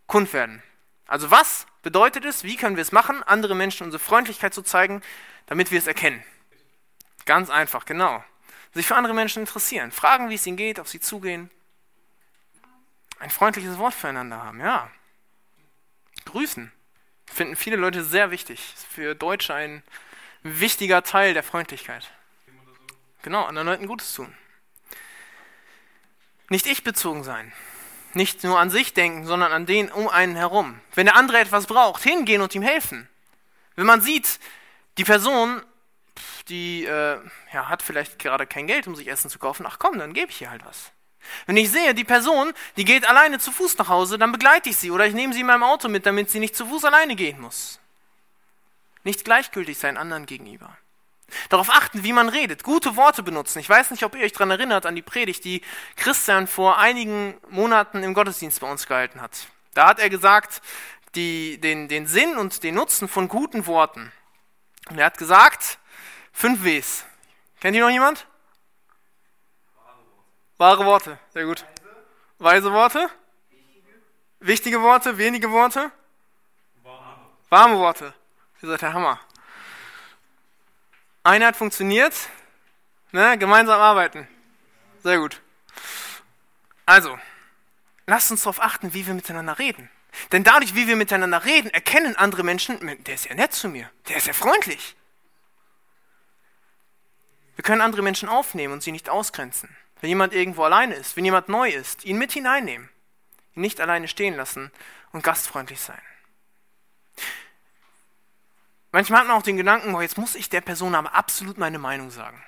kund 0.06 0.32
werden. 0.32 0.62
Also 1.06 1.30
was 1.30 1.66
bedeutet 1.82 2.24
es, 2.24 2.44
wie 2.44 2.56
können 2.56 2.76
wir 2.76 2.82
es 2.82 2.92
machen, 2.92 3.22
andere 3.22 3.54
Menschen 3.54 3.84
unsere 3.84 4.02
Freundlichkeit 4.02 4.54
zu 4.54 4.62
zeigen, 4.62 5.02
damit 5.46 5.70
wir 5.70 5.78
es 5.78 5.86
erkennen? 5.86 6.22
Ganz 7.24 7.50
einfach, 7.50 7.84
genau. 7.84 8.24
Sich 8.74 8.86
für 8.86 8.96
andere 8.96 9.14
Menschen 9.14 9.40
interessieren, 9.40 9.92
fragen, 9.92 10.30
wie 10.30 10.34
es 10.34 10.46
ihnen 10.46 10.56
geht, 10.56 10.78
auf 10.80 10.88
sie 10.88 11.00
zugehen. 11.00 11.50
Ein 13.18 13.30
freundliches 13.30 13.78
Wort 13.78 13.94
füreinander 13.94 14.42
haben, 14.42 14.60
ja. 14.60 14.90
Grüßen. 16.24 16.70
Finden 17.26 17.56
viele 17.56 17.76
Leute 17.76 18.04
sehr 18.04 18.30
wichtig. 18.30 18.74
Ist 18.74 18.86
für 18.86 19.14
Deutsche 19.14 19.54
ein 19.54 19.82
wichtiger 20.42 21.02
Teil 21.02 21.34
der 21.34 21.42
Freundlichkeit. 21.42 22.10
Genau, 23.22 23.44
anderen 23.44 23.66
Leuten 23.66 23.86
Gutes 23.86 24.12
tun. 24.14 24.32
Nicht 26.48 26.66
ich 26.66 26.84
bezogen 26.84 27.24
sein. 27.24 27.52
Nicht 28.14 28.42
nur 28.42 28.58
an 28.58 28.70
sich 28.70 28.94
denken, 28.94 29.26
sondern 29.26 29.52
an 29.52 29.66
den 29.66 29.90
um 29.90 30.08
einen 30.08 30.34
herum. 30.34 30.80
Wenn 30.94 31.06
der 31.06 31.16
andere 31.16 31.38
etwas 31.38 31.66
braucht, 31.66 32.02
hingehen 32.02 32.40
und 32.40 32.54
ihm 32.54 32.62
helfen. 32.62 33.08
Wenn 33.76 33.86
man 33.86 34.00
sieht, 34.00 34.40
die 34.96 35.04
Person, 35.04 35.62
die 36.48 36.84
äh, 36.84 37.18
ja, 37.52 37.68
hat 37.68 37.82
vielleicht 37.82 38.18
gerade 38.18 38.46
kein 38.46 38.66
Geld, 38.66 38.86
um 38.86 38.96
sich 38.96 39.08
Essen 39.08 39.30
zu 39.30 39.38
kaufen, 39.38 39.66
ach 39.66 39.78
komm, 39.78 39.98
dann 39.98 40.14
gebe 40.14 40.30
ich 40.30 40.40
ihr 40.40 40.50
halt 40.50 40.64
was. 40.64 40.90
Wenn 41.46 41.56
ich 41.56 41.70
sehe, 41.70 41.94
die 41.94 42.04
Person, 42.04 42.52
die 42.76 42.84
geht 42.84 43.06
alleine 43.06 43.38
zu 43.38 43.52
Fuß 43.52 43.76
nach 43.78 43.88
Hause, 43.88 44.18
dann 44.18 44.32
begleite 44.32 44.70
ich 44.70 44.76
sie 44.76 44.90
oder 44.90 45.06
ich 45.06 45.14
nehme 45.14 45.34
sie 45.34 45.40
in 45.40 45.46
meinem 45.46 45.62
Auto 45.62 45.88
mit, 45.88 46.06
damit 46.06 46.30
sie 46.30 46.40
nicht 46.40 46.56
zu 46.56 46.66
Fuß 46.66 46.84
alleine 46.84 47.16
gehen 47.16 47.40
muss. 47.40 47.78
Nicht 49.04 49.24
gleichgültig 49.24 49.78
sein 49.78 49.96
anderen 49.96 50.26
gegenüber. 50.26 50.76
Darauf 51.48 51.68
achten, 51.70 52.04
wie 52.04 52.12
man 52.12 52.28
redet, 52.28 52.62
gute 52.62 52.96
Worte 52.96 53.22
benutzen. 53.22 53.58
Ich 53.58 53.68
weiß 53.68 53.90
nicht, 53.90 54.02
ob 54.02 54.14
ihr 54.14 54.24
euch 54.24 54.32
daran 54.32 54.50
erinnert 54.50 54.86
an 54.86 54.94
die 54.94 55.02
Predigt, 55.02 55.44
die 55.44 55.62
Christian 55.96 56.46
vor 56.46 56.78
einigen 56.78 57.38
Monaten 57.50 58.02
im 58.02 58.14
Gottesdienst 58.14 58.60
bei 58.60 58.70
uns 58.70 58.86
gehalten 58.86 59.20
hat. 59.20 59.46
Da 59.74 59.88
hat 59.88 59.98
er 59.98 60.08
gesagt, 60.08 60.62
die, 61.14 61.60
den, 61.60 61.88
den 61.88 62.06
Sinn 62.06 62.36
und 62.36 62.62
den 62.62 62.74
Nutzen 62.74 63.08
von 63.08 63.28
guten 63.28 63.66
Worten. 63.66 64.12
Und 64.88 64.98
er 64.98 65.06
hat 65.06 65.18
gesagt, 65.18 65.78
fünf 66.32 66.64
Ws. 66.64 67.04
Kennt 67.60 67.76
ihr 67.76 67.84
noch 67.84 67.90
jemand? 67.90 68.26
Wahre 70.56 70.84
Worte, 70.86 71.18
sehr 71.32 71.44
gut. 71.44 71.64
Weise 72.38 72.72
Worte? 72.72 73.08
Wichtige 74.40 74.80
Worte, 74.82 75.18
wenige 75.18 75.50
Worte? 75.50 75.90
Warme 77.50 77.78
Worte. 77.78 78.14
Ihr 78.62 78.68
seid 78.68 78.82
der 78.82 78.92
Hammer. 78.92 79.20
Einheit 81.22 81.56
funktioniert. 81.56 82.14
Ne? 83.12 83.38
Gemeinsam 83.38 83.80
arbeiten. 83.80 84.28
Sehr 85.02 85.18
gut. 85.18 85.40
Also, 86.86 87.18
lasst 88.06 88.30
uns 88.30 88.42
darauf 88.42 88.60
achten, 88.60 88.94
wie 88.94 89.06
wir 89.06 89.14
miteinander 89.14 89.58
reden. 89.58 89.90
Denn 90.32 90.44
dadurch, 90.44 90.74
wie 90.74 90.88
wir 90.88 90.96
miteinander 90.96 91.44
reden, 91.44 91.70
erkennen 91.70 92.16
andere 92.16 92.42
Menschen, 92.42 92.78
der 93.04 93.14
ist 93.14 93.26
ja 93.26 93.34
nett 93.34 93.52
zu 93.52 93.68
mir, 93.68 93.90
der 94.08 94.16
ist 94.16 94.26
ja 94.26 94.32
freundlich. 94.32 94.96
Wir 97.56 97.62
können 97.62 97.80
andere 97.80 98.02
Menschen 98.02 98.28
aufnehmen 98.28 98.72
und 98.72 98.82
sie 98.82 98.92
nicht 98.92 99.08
ausgrenzen. 99.08 99.76
Wenn 100.00 100.08
jemand 100.08 100.32
irgendwo 100.32 100.62
alleine 100.62 100.94
ist, 100.94 101.16
wenn 101.16 101.24
jemand 101.24 101.48
neu 101.48 101.68
ist, 101.68 102.04
ihn 102.04 102.18
mit 102.18 102.32
hineinnehmen, 102.32 102.88
ihn 103.54 103.62
nicht 103.62 103.80
alleine 103.80 104.08
stehen 104.08 104.36
lassen 104.36 104.70
und 105.12 105.24
gastfreundlich 105.24 105.80
sein. 105.80 106.00
Manchmal 108.92 109.20
hat 109.20 109.28
man 109.28 109.36
auch 109.36 109.42
den 109.42 109.56
Gedanken, 109.56 109.94
oh, 109.94 110.00
jetzt 110.00 110.18
muss 110.18 110.34
ich 110.34 110.48
der 110.48 110.60
Person 110.60 110.94
aber 110.94 111.14
absolut 111.14 111.58
meine 111.58 111.78
Meinung 111.78 112.10
sagen. 112.10 112.42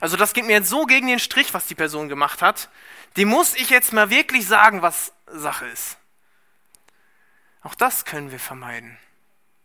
Also 0.00 0.16
das 0.16 0.32
geht 0.32 0.44
mir 0.44 0.54
jetzt 0.54 0.68
so 0.68 0.86
gegen 0.86 1.06
den 1.06 1.20
Strich, 1.20 1.54
was 1.54 1.68
die 1.68 1.76
Person 1.76 2.08
gemacht 2.08 2.42
hat. 2.42 2.68
Dem 3.16 3.28
muss 3.28 3.54
ich 3.54 3.70
jetzt 3.70 3.92
mal 3.92 4.10
wirklich 4.10 4.46
sagen, 4.46 4.82
was 4.82 5.12
Sache 5.26 5.66
ist. 5.66 5.98
Auch 7.62 7.74
das 7.74 8.04
können 8.04 8.30
wir 8.30 8.40
vermeiden, 8.40 8.98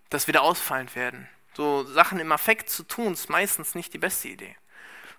dass 0.09 0.27
wir 0.27 0.33
da 0.33 0.41
ausfallend 0.41 0.95
werden. 0.95 1.27
So 1.55 1.83
Sachen 1.85 2.19
im 2.19 2.31
Affekt 2.31 2.69
zu 2.69 2.83
tun, 2.83 3.13
ist 3.13 3.29
meistens 3.29 3.75
nicht 3.75 3.93
die 3.93 3.99
beste 3.99 4.27
Idee. 4.27 4.55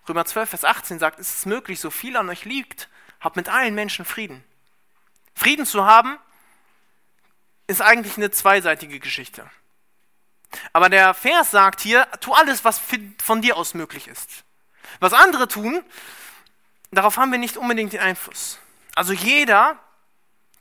Römer 0.09 0.25
12, 0.25 0.51
Vers 0.51 0.65
18 0.65 0.99
sagt, 0.99 1.19
ist 1.19 1.39
es 1.39 1.47
möglich, 1.47 1.81
so 1.81 1.91
viel 1.91 2.17
an 2.17 2.29
euch 2.29 2.45
liegt, 2.45 2.89
habt 3.21 3.37
mit 3.37 3.49
allen 3.49 3.75
Menschen 3.75 4.05
Frieden. 4.05 4.45
Frieden 5.35 5.67
zu 5.67 5.85
haben, 5.85 6.19
ist 7.67 7.81
eigentlich 7.81 8.17
eine 8.17 8.31
zweiseitige 8.31 9.01
Geschichte. 9.01 9.51
Aber 10.73 10.89
der 10.89 11.15
Vers 11.15 11.51
sagt 11.51 11.81
hier, 11.81 12.07
tu 12.21 12.33
alles, 12.33 12.65
was 12.65 12.81
von 13.23 13.43
dir 13.43 13.57
aus 13.57 13.75
möglich 13.75 14.09
ist. 14.09 14.45
Was 15.01 15.13
andere 15.13 15.49
tun, 15.49 15.85
darauf 16.91 17.17
haben 17.17 17.33
wir 17.33 17.39
nicht 17.39 17.57
unbedingt 17.57 17.93
den 17.93 18.01
Einfluss. 18.01 18.59
Also 18.95 19.13
jeder, 19.13 19.79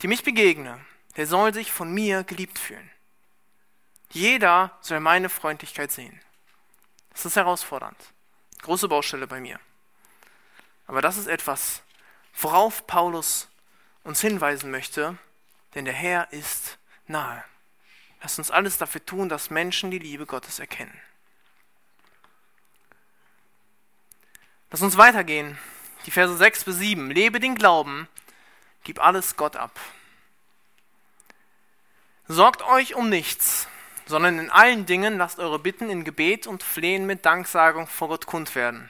der 0.01 0.09
mich 0.09 0.23
begegne, 0.23 0.79
der 1.17 1.27
soll 1.27 1.53
sich 1.53 1.71
von 1.71 1.93
mir 1.93 2.23
geliebt 2.23 2.57
fühlen. 2.57 2.89
Jeder 4.09 4.77
soll 4.81 4.99
meine 4.99 5.29
Freundlichkeit 5.29 5.91
sehen. 5.91 6.19
Das 7.11 7.25
ist 7.25 7.35
herausfordernd. 7.35 7.97
Große 8.61 8.87
Baustelle 8.87 9.27
bei 9.27 9.39
mir. 9.39 9.59
Aber 10.87 11.01
das 11.01 11.17
ist 11.17 11.27
etwas, 11.27 11.81
worauf 12.35 12.85
Paulus 12.87 13.47
uns 14.03 14.21
hinweisen 14.21 14.71
möchte, 14.71 15.17
denn 15.75 15.85
der 15.85 15.93
Herr 15.93 16.31
ist 16.31 16.77
nahe. 17.07 17.43
Lass 18.23 18.37
uns 18.37 18.51
alles 18.51 18.77
dafür 18.77 19.05
tun, 19.05 19.27
dass 19.27 19.49
Menschen 19.49 19.91
die 19.91 19.99
Liebe 19.99 20.25
Gottes 20.25 20.59
erkennen. 20.59 20.97
Lass 24.71 24.81
uns 24.81 24.97
weitergehen. 24.97 25.59
Die 26.05 26.11
Verse 26.11 26.35
6 26.35 26.63
bis 26.63 26.77
7. 26.77 27.11
Lebe 27.11 27.41
den 27.41 27.55
Glauben, 27.55 28.07
gib 28.85 29.03
alles 29.03 29.35
Gott 29.35 29.57
ab. 29.57 29.77
Sorgt 32.29 32.61
euch 32.61 32.95
um 32.95 33.09
nichts, 33.09 33.67
sondern 34.05 34.39
in 34.39 34.49
allen 34.49 34.85
Dingen 34.85 35.17
lasst 35.17 35.39
eure 35.39 35.59
Bitten 35.59 35.89
in 35.89 36.05
Gebet 36.05 36.47
und 36.47 36.63
Flehen 36.63 37.05
mit 37.05 37.25
Danksagung 37.25 37.87
vor 37.87 38.07
Gott 38.07 38.25
kund 38.25 38.55
werden. 38.55 38.89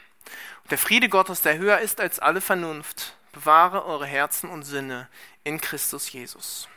Und 0.61 0.71
der 0.71 0.77
Friede 0.77 1.09
Gottes, 1.09 1.41
der 1.41 1.57
höher 1.57 1.79
ist 1.79 1.99
als 1.99 2.19
alle 2.19 2.39
Vernunft, 2.39 3.17
bewahre 3.31 3.83
eure 3.85 4.05
Herzen 4.05 4.49
und 4.51 4.61
Sinne 4.61 5.09
in 5.43 5.59
Christus 5.59 6.11
Jesus. 6.11 6.69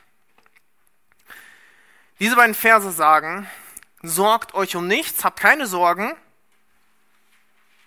Diese 2.19 2.37
beiden 2.37 2.55
Verse 2.55 2.91
sagen, 2.93 3.49
sorgt 4.03 4.55
euch 4.55 4.77
um 4.77 4.87
nichts, 4.87 5.25
habt 5.25 5.41
keine 5.41 5.67
Sorgen. 5.67 6.15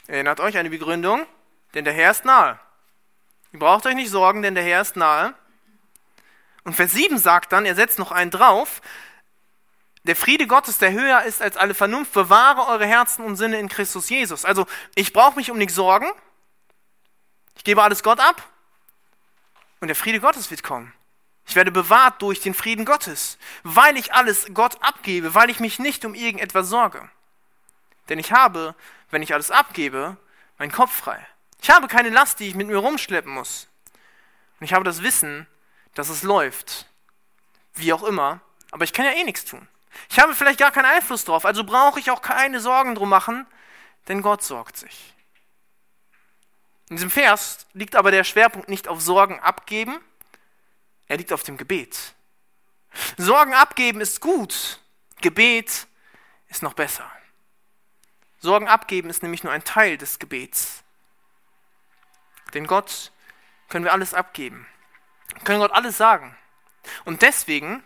Erinnert 0.08 0.40
euch 0.40 0.58
an 0.58 0.64
die 0.64 0.70
Begründung, 0.70 1.26
denn 1.74 1.86
der 1.86 1.94
Herr 1.94 2.12
ist 2.12 2.26
nahe. 2.26 2.60
Ihr 3.52 3.60
braucht 3.60 3.86
euch 3.86 3.96
nicht 3.96 4.10
sorgen, 4.10 4.42
denn 4.42 4.56
der 4.56 4.64
Herr 4.64 4.82
ist 4.82 4.96
nahe. 4.96 5.34
Und 6.64 6.76
Vers 6.76 6.92
7 6.92 7.18
sagt 7.18 7.52
dann, 7.52 7.66
er 7.66 7.76
setzt 7.76 7.98
noch 7.98 8.12
einen 8.12 8.32
drauf, 8.32 8.82
der 10.04 10.16
Friede 10.16 10.48
Gottes, 10.48 10.78
der 10.78 10.92
höher 10.92 11.24
ist 11.24 11.42
als 11.42 11.58
alle 11.58 11.74
Vernunft, 11.74 12.14
bewahre 12.14 12.68
eure 12.68 12.86
Herzen 12.86 13.24
und 13.24 13.36
Sinne 13.36 13.60
in 13.60 13.70
Christus 13.70 14.10
Jesus. 14.10 14.46
Also 14.46 14.66
ich 14.96 15.14
brauche 15.14 15.36
mich 15.36 15.52
um 15.52 15.58
nichts 15.58 15.76
sorgen. 15.76 16.10
Ich 17.56 17.64
gebe 17.64 17.84
alles 17.84 18.02
Gott 18.02 18.20
ab. 18.20 18.42
Und 19.82 19.88
der 19.88 19.96
Friede 19.96 20.20
Gottes 20.20 20.50
wird 20.50 20.64
kommen. 20.64 20.94
Ich 21.50 21.56
werde 21.56 21.72
bewahrt 21.72 22.22
durch 22.22 22.42
den 22.42 22.54
Frieden 22.54 22.86
Gottes, 22.86 23.40
weil 23.64 23.98
ich 23.98 24.14
alles 24.14 24.46
Gott 24.54 24.78
abgebe, 24.84 25.34
weil 25.34 25.50
ich 25.50 25.60
mich 25.60 25.80
nicht 25.80 26.06
um 26.06 26.14
irgendetwas 26.14 26.68
sorge. 26.68 27.10
Denn 28.08 28.20
ich 28.20 28.32
habe, 28.32 28.76
wenn 29.10 29.24
ich 29.24 29.34
alles 29.34 29.50
abgebe, 29.50 30.16
meinen 30.60 30.72
Kopf 30.72 30.96
frei. 30.96 31.26
Ich 31.60 31.72
habe 31.72 31.88
keine 31.88 32.10
Last, 32.10 32.40
die 32.40 32.50
ich 32.50 32.54
mit 32.54 32.68
mir 32.68 32.78
rumschleppen 32.78 33.34
muss. 33.34 33.68
Und 34.60 34.66
ich 34.66 34.74
habe 34.74 34.86
das 34.86 35.02
Wissen, 35.02 35.48
dass 35.96 36.10
es 36.10 36.22
läuft, 36.22 36.86
wie 37.74 37.94
auch 37.94 38.04
immer, 38.04 38.42
aber 38.70 38.84
ich 38.84 38.94
kann 38.94 39.06
ja 39.06 39.14
eh 39.14 39.24
nichts 39.24 39.44
tun. 39.44 39.68
Ich 40.12 40.20
habe 40.20 40.36
vielleicht 40.36 40.60
gar 40.60 40.70
keinen 40.70 40.86
Einfluss 40.86 41.26
drauf, 41.26 41.46
also 41.46 41.64
brauche 41.64 42.00
ich 42.00 42.12
auch 42.12 42.22
keine 42.22 42.60
Sorgen 42.60 42.94
drum 42.94 43.10
machen, 43.10 43.48
denn 44.08 44.22
Gott 44.22 44.44
sorgt 44.44 44.78
sich. 44.78 45.16
In 46.92 46.98
diesem 46.98 47.10
Vers 47.10 47.66
liegt 47.74 47.96
aber 47.96 48.12
der 48.12 48.24
Schwerpunkt 48.24 48.70
nicht 48.70 48.88
auf 48.88 49.02
Sorgen 49.02 49.40
abgeben, 49.40 50.00
er 51.10 51.18
liegt 51.18 51.34
auf 51.34 51.44
dem 51.44 51.58
Gebet. 51.58 52.16
Sorgen 53.18 53.54
abgeben 53.54 54.00
ist 54.00 54.22
gut, 54.22 54.80
Gebet 55.22 55.88
ist 56.48 56.64
noch 56.64 56.74
besser. 56.74 57.12
Sorgen 58.40 58.70
abgeben 58.70 59.10
ist 59.10 59.22
nämlich 59.22 59.44
nur 59.44 59.52
ein 59.52 59.66
Teil 59.66 59.98
des 59.98 60.20
Gebets. 60.20 60.84
Denn 62.54 62.68
Gott 62.68 63.12
können 63.68 63.86
wir 63.86 63.92
alles 63.92 64.14
abgeben. 64.14 64.66
Können 65.44 65.60
Gott 65.60 65.74
alles 65.74 65.98
sagen. 65.98 66.36
Und 67.06 67.22
deswegen, 67.22 67.84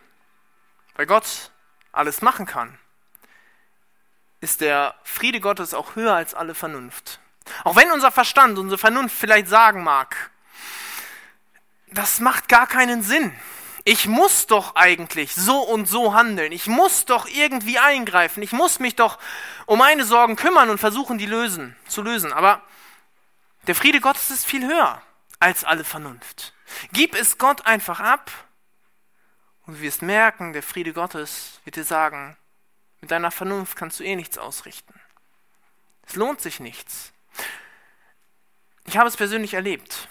weil 0.94 1.06
Gott 1.06 1.50
alles 1.92 2.22
machen 2.22 2.46
kann, 2.46 2.78
ist 4.40 4.60
der 4.60 4.94
Friede 5.02 5.40
Gottes 5.40 5.74
auch 5.74 5.96
höher 5.96 6.14
als 6.14 6.34
alle 6.34 6.54
Vernunft. 6.54 7.20
Auch 7.64 7.76
wenn 7.76 7.90
unser 7.90 8.12
Verstand, 8.12 8.58
unsere 8.58 8.78
Vernunft 8.78 9.16
vielleicht 9.16 9.48
sagen 9.48 9.82
mag, 9.82 10.30
das 11.94 12.20
macht 12.20 12.48
gar 12.48 12.66
keinen 12.66 13.02
Sinn. 13.02 13.34
Ich 13.84 14.06
muss 14.06 14.46
doch 14.46 14.76
eigentlich 14.76 15.34
so 15.34 15.58
und 15.60 15.86
so 15.86 16.14
handeln. 16.14 16.52
Ich 16.52 16.66
muss 16.66 17.04
doch 17.04 17.26
irgendwie 17.26 17.78
eingreifen. 17.78 18.42
Ich 18.42 18.52
muss 18.52 18.78
mich 18.78 18.96
doch 18.96 19.18
um 19.66 19.78
meine 19.78 20.04
Sorgen 20.04 20.36
kümmern 20.36 20.70
und 20.70 20.78
versuchen, 20.78 21.18
die 21.18 21.26
lösen, 21.26 21.76
zu 21.86 22.02
lösen. 22.02 22.32
Aber 22.32 22.62
der 23.66 23.74
Friede 23.74 24.00
Gottes 24.00 24.30
ist 24.30 24.46
viel 24.46 24.66
höher 24.66 25.02
als 25.38 25.64
alle 25.64 25.84
Vernunft. 25.84 26.54
Gib 26.92 27.14
es 27.14 27.36
Gott 27.36 27.66
einfach 27.66 28.00
ab 28.00 28.30
und 29.66 29.74
du 29.74 29.80
wirst 29.80 30.02
merken, 30.02 30.54
der 30.54 30.62
Friede 30.62 30.92
Gottes 30.92 31.60
wird 31.64 31.76
dir 31.76 31.84
sagen, 31.84 32.36
mit 33.00 33.10
deiner 33.10 33.30
Vernunft 33.30 33.76
kannst 33.76 34.00
du 34.00 34.04
eh 34.04 34.16
nichts 34.16 34.38
ausrichten. 34.38 34.98
Es 36.06 36.16
lohnt 36.16 36.40
sich 36.40 36.58
nichts. 36.60 37.12
Ich 38.86 38.96
habe 38.96 39.08
es 39.08 39.16
persönlich 39.16 39.54
erlebt, 39.54 40.08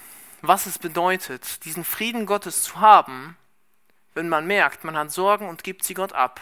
was 0.48 0.66
es 0.66 0.78
bedeutet, 0.78 1.64
diesen 1.64 1.84
Frieden 1.84 2.26
Gottes 2.26 2.62
zu 2.62 2.80
haben, 2.80 3.36
wenn 4.14 4.28
man 4.28 4.46
merkt, 4.46 4.84
man 4.84 4.96
hat 4.96 5.10
Sorgen 5.10 5.48
und 5.48 5.64
gibt 5.64 5.84
sie 5.84 5.94
Gott 5.94 6.12
ab. 6.12 6.40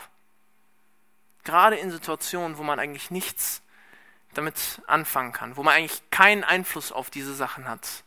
Gerade 1.45 1.77
in 1.77 1.91
Situationen, 1.91 2.59
wo 2.59 2.63
man 2.63 2.79
eigentlich 2.79 3.11
nichts 3.11 3.63
damit 4.35 4.81
anfangen 4.87 5.33
kann, 5.33 5.57
wo 5.57 5.63
man 5.63 5.75
eigentlich 5.75 6.03
keinen 6.11 6.45
Einfluss 6.45 6.93
auf 6.93 7.11
diese 7.11 7.35
Sachen 7.35 7.69
hat. 7.69 8.05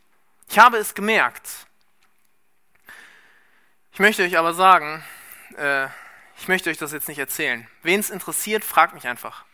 Ich 0.49 0.59
habe 0.59 0.77
es 0.77 0.95
gemerkt. 0.95 1.67
Ich 3.91 3.99
möchte 3.99 4.23
euch 4.23 4.37
aber 4.37 4.53
sagen, 4.53 5.03
äh, 5.57 5.87
ich 6.37 6.47
möchte 6.47 6.69
euch 6.69 6.77
das 6.77 6.91
jetzt 6.91 7.07
nicht 7.07 7.19
erzählen. 7.19 7.67
Wen 7.83 7.99
es 7.99 8.09
interessiert, 8.09 8.63
fragt 8.63 8.93
mich 8.93 9.07
einfach. 9.07 9.45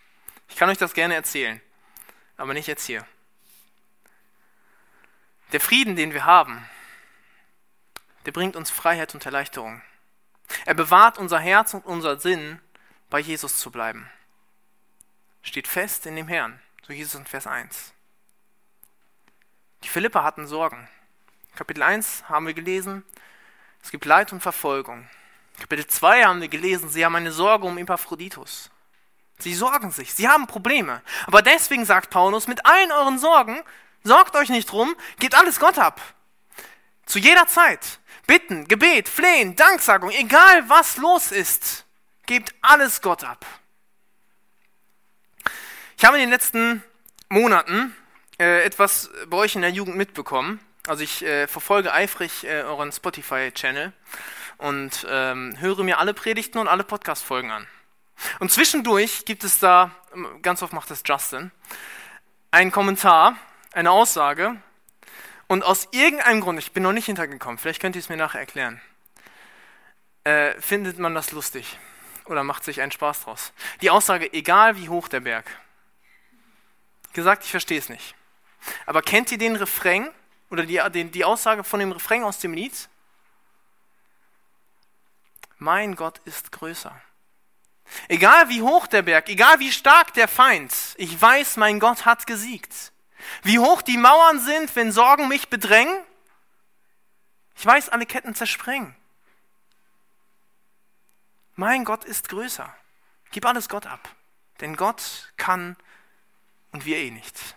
Ich 0.49 0.55
kann 0.55 0.69
euch 0.69 0.77
das 0.77 0.93
gerne 0.93 1.15
erzählen, 1.15 1.61
aber 2.37 2.53
nicht 2.53 2.67
jetzt 2.67 2.85
hier. 2.85 3.05
Der 5.51 5.59
Frieden, 5.59 5.95
den 5.95 6.13
wir 6.13 6.25
haben, 6.25 6.65
der 8.25 8.31
bringt 8.31 8.55
uns 8.55 8.69
Freiheit 8.69 9.13
und 9.13 9.25
Erleichterung. 9.25 9.81
Er 10.65 10.73
bewahrt 10.73 11.17
unser 11.17 11.39
Herz 11.39 11.73
und 11.73 11.85
unser 11.85 12.19
Sinn, 12.19 12.59
bei 13.09 13.19
Jesus 13.19 13.57
zu 13.59 13.71
bleiben. 13.71 14.09
Steht 15.41 15.67
fest 15.67 16.05
in 16.05 16.15
dem 16.15 16.27
Herrn, 16.27 16.61
so 16.87 16.93
es 16.93 17.15
in 17.15 17.25
Vers 17.25 17.47
1. 17.47 17.93
Die 19.83 19.89
Philipper 19.89 20.23
hatten 20.23 20.47
Sorgen. 20.47 20.87
Kapitel 21.55 21.83
1 21.83 22.29
haben 22.29 22.47
wir 22.47 22.53
gelesen, 22.53 23.03
es 23.83 23.91
gibt 23.91 24.05
Leid 24.05 24.31
und 24.31 24.41
Verfolgung. 24.41 25.09
Kapitel 25.59 25.85
2 25.85 26.23
haben 26.23 26.41
wir 26.41 26.47
gelesen, 26.47 26.89
sie 26.89 27.03
haben 27.03 27.15
eine 27.15 27.31
Sorge 27.31 27.65
um 27.65 27.77
Epaphroditus. 27.77 28.71
Sie 29.39 29.53
sorgen 29.55 29.91
sich, 29.91 30.13
sie 30.13 30.29
haben 30.29 30.47
Probleme. 30.47 31.01
Aber 31.25 31.41
deswegen 31.41 31.83
sagt 31.83 32.11
Paulus, 32.11 32.47
mit 32.47 32.65
allen 32.65 32.91
euren 32.91 33.17
Sorgen, 33.17 33.61
sorgt 34.03 34.35
euch 34.35 34.49
nicht 34.49 34.71
drum, 34.71 34.95
gebt 35.19 35.35
alles 35.35 35.59
Gott 35.59 35.77
ab. 35.77 36.01
Zu 37.05 37.19
jeder 37.19 37.47
Zeit. 37.47 37.99
Bitten, 38.27 38.67
Gebet, 38.67 39.09
Flehen, 39.09 39.55
Danksagung, 39.55 40.11
egal 40.11 40.69
was 40.69 40.97
los 40.97 41.31
ist, 41.31 41.85
gebt 42.25 42.53
alles 42.61 43.01
Gott 43.01 43.23
ab. 43.23 43.45
Ich 45.97 46.05
habe 46.05 46.17
in 46.17 46.21
den 46.21 46.29
letzten 46.29 46.83
Monaten 47.29 47.95
äh, 48.39 48.63
etwas 48.63 49.09
bei 49.27 49.37
euch 49.37 49.55
in 49.55 49.61
der 49.61 49.71
Jugend 49.71 49.97
mitbekommen. 49.97 50.59
Also 50.87 51.03
ich 51.03 51.23
äh, 51.23 51.47
verfolge 51.47 51.93
eifrig 51.93 52.43
äh, 52.43 52.61
euren 52.61 52.91
Spotify-Channel 52.91 53.93
und 54.57 55.05
ähm, 55.09 55.55
höre 55.59 55.83
mir 55.83 55.99
alle 55.99 56.13
Predigten 56.13 56.57
und 56.57 56.67
alle 56.67 56.83
Podcast-Folgen 56.83 57.51
an. 57.51 57.67
Und 58.39 58.51
zwischendurch 58.51 59.25
gibt 59.25 59.43
es 59.43 59.59
da, 59.59 59.91
ganz 60.41 60.63
oft 60.63 60.73
macht 60.73 60.89
das 60.89 61.03
Justin, 61.05 61.51
einen 62.51 62.71
Kommentar, 62.71 63.35
eine 63.73 63.91
Aussage, 63.91 64.61
und 65.51 65.65
aus 65.65 65.89
irgendeinem 65.91 66.39
Grund, 66.39 66.59
ich 66.59 66.71
bin 66.71 66.81
noch 66.83 66.93
nicht 66.93 67.07
hintergekommen, 67.07 67.57
vielleicht 67.57 67.81
könnt 67.81 67.97
ihr 67.97 67.99
es 67.99 68.07
mir 68.07 68.15
nachher 68.15 68.39
erklären, 68.39 68.79
äh, 70.23 70.53
findet 70.61 70.97
man 70.97 71.13
das 71.13 71.33
lustig 71.33 71.77
oder 72.23 72.45
macht 72.45 72.63
sich 72.63 72.79
einen 72.79 72.93
Spaß 72.93 73.25
draus. 73.25 73.51
Die 73.81 73.89
Aussage, 73.89 74.31
egal 74.31 74.77
wie 74.77 74.87
hoch 74.87 75.09
der 75.09 75.19
Berg. 75.19 75.45
Gesagt, 77.11 77.43
ich 77.43 77.51
verstehe 77.51 77.79
es 77.79 77.89
nicht. 77.89 78.15
Aber 78.85 79.01
kennt 79.01 79.29
ihr 79.33 79.37
den 79.37 79.57
Refrain 79.57 80.09
oder 80.49 80.65
die, 80.65 80.81
den, 80.91 81.11
die 81.11 81.25
Aussage 81.25 81.65
von 81.65 81.81
dem 81.81 81.91
Refrain 81.91 82.23
aus 82.23 82.39
dem 82.39 82.53
Lied? 82.53 82.87
Mein 85.57 85.97
Gott 85.97 86.19
ist 86.19 86.53
größer. 86.53 86.95
Egal 88.07 88.47
wie 88.47 88.61
hoch 88.61 88.87
der 88.87 89.01
Berg, 89.01 89.27
egal 89.27 89.59
wie 89.59 89.73
stark 89.73 90.13
der 90.13 90.29
Feind, 90.29 90.71
ich 90.95 91.21
weiß, 91.21 91.57
mein 91.57 91.81
Gott 91.81 92.05
hat 92.05 92.25
gesiegt. 92.25 92.93
Wie 93.43 93.59
hoch 93.59 93.81
die 93.81 93.97
Mauern 93.97 94.39
sind, 94.39 94.75
wenn 94.75 94.91
Sorgen 94.91 95.27
mich 95.27 95.49
bedrängen? 95.49 95.97
Ich 97.55 97.65
weiß, 97.65 97.89
alle 97.89 98.05
Ketten 98.05 98.35
zersprengen. 98.35 98.95
Mein 101.55 101.85
Gott 101.85 102.05
ist 102.05 102.29
größer. 102.29 102.73
Gib 103.31 103.45
alles 103.45 103.69
Gott 103.69 103.85
ab. 103.85 104.09
Denn 104.61 104.75
Gott 104.75 105.31
kann 105.37 105.75
und 106.71 106.85
wir 106.85 106.97
eh 106.97 107.11
nicht. 107.11 107.55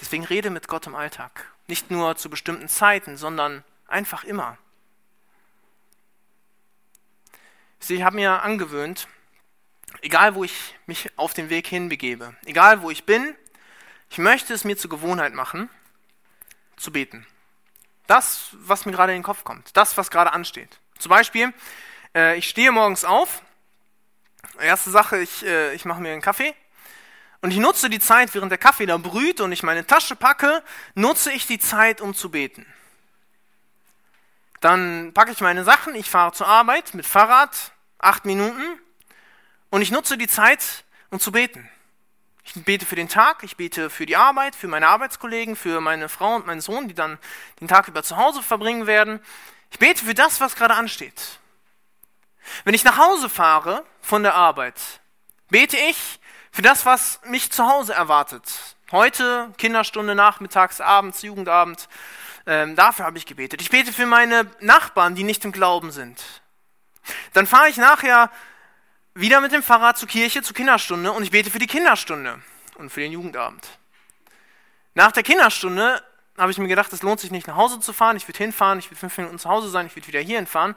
Deswegen 0.00 0.24
rede 0.24 0.50
mit 0.50 0.68
Gott 0.68 0.86
im 0.86 0.94
Alltag. 0.94 1.52
Nicht 1.68 1.90
nur 1.90 2.16
zu 2.16 2.28
bestimmten 2.28 2.68
Zeiten, 2.68 3.16
sondern 3.16 3.64
einfach 3.86 4.24
immer. 4.24 4.58
Sie 7.78 8.04
haben 8.04 8.16
mir 8.16 8.42
angewöhnt, 8.42 9.08
egal 10.02 10.34
wo 10.34 10.44
ich 10.44 10.74
mich 10.86 11.10
auf 11.16 11.34
den 11.34 11.50
Weg 11.50 11.66
hinbegebe, 11.66 12.34
egal 12.44 12.82
wo 12.82 12.90
ich 12.90 13.04
bin, 13.04 13.34
ich 14.12 14.18
möchte 14.18 14.52
es 14.52 14.64
mir 14.64 14.76
zur 14.76 14.90
Gewohnheit 14.90 15.32
machen, 15.32 15.70
zu 16.76 16.92
beten. 16.92 17.26
Das, 18.06 18.48
was 18.52 18.84
mir 18.84 18.92
gerade 18.92 19.12
in 19.12 19.20
den 19.20 19.24
Kopf 19.24 19.42
kommt, 19.42 19.74
das, 19.74 19.96
was 19.96 20.10
gerade 20.10 20.34
ansteht. 20.34 20.80
Zum 20.98 21.08
Beispiel, 21.08 21.54
äh, 22.14 22.36
ich 22.36 22.46
stehe 22.46 22.70
morgens 22.72 23.06
auf, 23.06 23.40
erste 24.60 24.90
Sache, 24.90 25.16
ich, 25.16 25.46
äh, 25.46 25.72
ich 25.72 25.86
mache 25.86 26.02
mir 26.02 26.12
einen 26.12 26.20
Kaffee 26.20 26.54
und 27.40 27.52
ich 27.52 27.56
nutze 27.56 27.88
die 27.88 28.00
Zeit, 28.00 28.34
während 28.34 28.50
der 28.50 28.58
Kaffee 28.58 28.84
da 28.84 28.98
brüht 28.98 29.40
und 29.40 29.50
ich 29.50 29.62
meine 29.62 29.86
Tasche 29.86 30.14
packe, 30.14 30.62
nutze 30.94 31.32
ich 31.32 31.46
die 31.46 31.58
Zeit, 31.58 32.02
um 32.02 32.14
zu 32.14 32.30
beten. 32.30 32.66
Dann 34.60 35.14
packe 35.14 35.32
ich 35.32 35.40
meine 35.40 35.64
Sachen, 35.64 35.94
ich 35.94 36.10
fahre 36.10 36.32
zur 36.32 36.48
Arbeit 36.48 36.92
mit 36.92 37.06
Fahrrad, 37.06 37.72
acht 37.96 38.26
Minuten, 38.26 38.78
und 39.70 39.80
ich 39.80 39.90
nutze 39.90 40.18
die 40.18 40.28
Zeit, 40.28 40.84
um 41.08 41.18
zu 41.18 41.32
beten. 41.32 41.66
Ich 42.44 42.64
bete 42.64 42.84
für 42.84 42.96
den 42.96 43.08
Tag, 43.08 43.42
ich 43.44 43.56
bete 43.56 43.88
für 43.88 44.04
die 44.04 44.16
Arbeit, 44.16 44.56
für 44.56 44.68
meine 44.68 44.88
Arbeitskollegen, 44.88 45.56
für 45.56 45.80
meine 45.80 46.08
Frau 46.08 46.34
und 46.36 46.46
meinen 46.46 46.60
Sohn, 46.60 46.88
die 46.88 46.94
dann 46.94 47.18
den 47.60 47.68
Tag 47.68 47.88
über 47.88 48.02
zu 48.02 48.16
Hause 48.16 48.42
verbringen 48.42 48.86
werden. 48.86 49.20
Ich 49.70 49.78
bete 49.78 50.04
für 50.04 50.14
das, 50.14 50.40
was 50.40 50.56
gerade 50.56 50.74
ansteht. 50.74 51.38
Wenn 52.64 52.74
ich 52.74 52.84
nach 52.84 52.98
Hause 52.98 53.28
fahre 53.28 53.84
von 54.00 54.22
der 54.22 54.34
Arbeit, 54.34 55.00
bete 55.48 55.76
ich 55.76 56.20
für 56.50 56.62
das, 56.62 56.84
was 56.84 57.20
mich 57.24 57.52
zu 57.52 57.66
Hause 57.66 57.94
erwartet. 57.94 58.42
Heute 58.90 59.52
Kinderstunde, 59.56 60.14
nachmittags, 60.14 60.80
abends, 60.80 61.22
Jugendabend. 61.22 61.88
Ähm, 62.44 62.76
dafür 62.76 63.06
habe 63.06 63.16
ich 63.16 63.24
gebetet. 63.24 63.62
Ich 63.62 63.70
bete 63.70 63.92
für 63.92 64.04
meine 64.04 64.50
Nachbarn, 64.60 65.14
die 65.14 65.22
nicht 65.22 65.44
im 65.44 65.52
Glauben 65.52 65.92
sind. 65.92 66.22
Dann 67.32 67.46
fahre 67.46 67.68
ich 67.68 67.76
nachher 67.76 68.30
wieder 69.14 69.40
mit 69.40 69.52
dem 69.52 69.62
Fahrrad 69.62 69.98
zur 69.98 70.08
Kirche, 70.08 70.42
zur 70.42 70.54
Kinderstunde 70.54 71.12
und 71.12 71.22
ich 71.22 71.30
bete 71.30 71.50
für 71.50 71.58
die 71.58 71.66
Kinderstunde 71.66 72.40
und 72.76 72.90
für 72.90 73.00
den 73.00 73.12
Jugendabend. 73.12 73.78
Nach 74.94 75.12
der 75.12 75.22
Kinderstunde 75.22 76.02
habe 76.38 76.50
ich 76.50 76.58
mir 76.58 76.68
gedacht, 76.68 76.92
es 76.92 77.02
lohnt 77.02 77.20
sich 77.20 77.30
nicht 77.30 77.46
nach 77.46 77.56
Hause 77.56 77.80
zu 77.80 77.92
fahren, 77.92 78.16
ich 78.16 78.26
würde 78.26 78.38
hinfahren, 78.38 78.78
ich 78.78 78.86
würde 78.86 79.00
fünf 79.00 79.16
Minuten 79.18 79.38
zu 79.38 79.48
Hause 79.48 79.68
sein, 79.68 79.86
ich 79.86 79.94
würde 79.96 80.08
wieder 80.08 80.20
hier 80.20 80.38
hinfahren. 80.38 80.74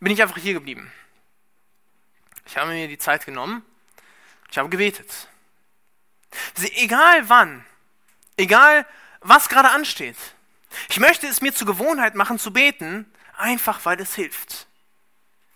Bin 0.00 0.12
ich 0.12 0.22
einfach 0.22 0.38
hier 0.38 0.54
geblieben. 0.54 0.92
Ich 2.46 2.56
habe 2.56 2.70
mir 2.70 2.88
die 2.88 2.98
Zeit 2.98 3.26
genommen, 3.26 3.64
ich 4.50 4.58
habe 4.58 4.68
gebetet. 4.68 5.28
Egal 6.76 7.28
wann, 7.28 7.64
egal 8.36 8.86
was 9.20 9.48
gerade 9.48 9.70
ansteht, 9.70 10.16
ich 10.88 11.00
möchte 11.00 11.26
es 11.26 11.40
mir 11.40 11.54
zur 11.54 11.66
Gewohnheit 11.66 12.14
machen 12.14 12.38
zu 12.38 12.52
beten, 12.52 13.10
einfach 13.36 13.84
weil 13.84 14.00
es 14.00 14.14
hilft. 14.14 14.66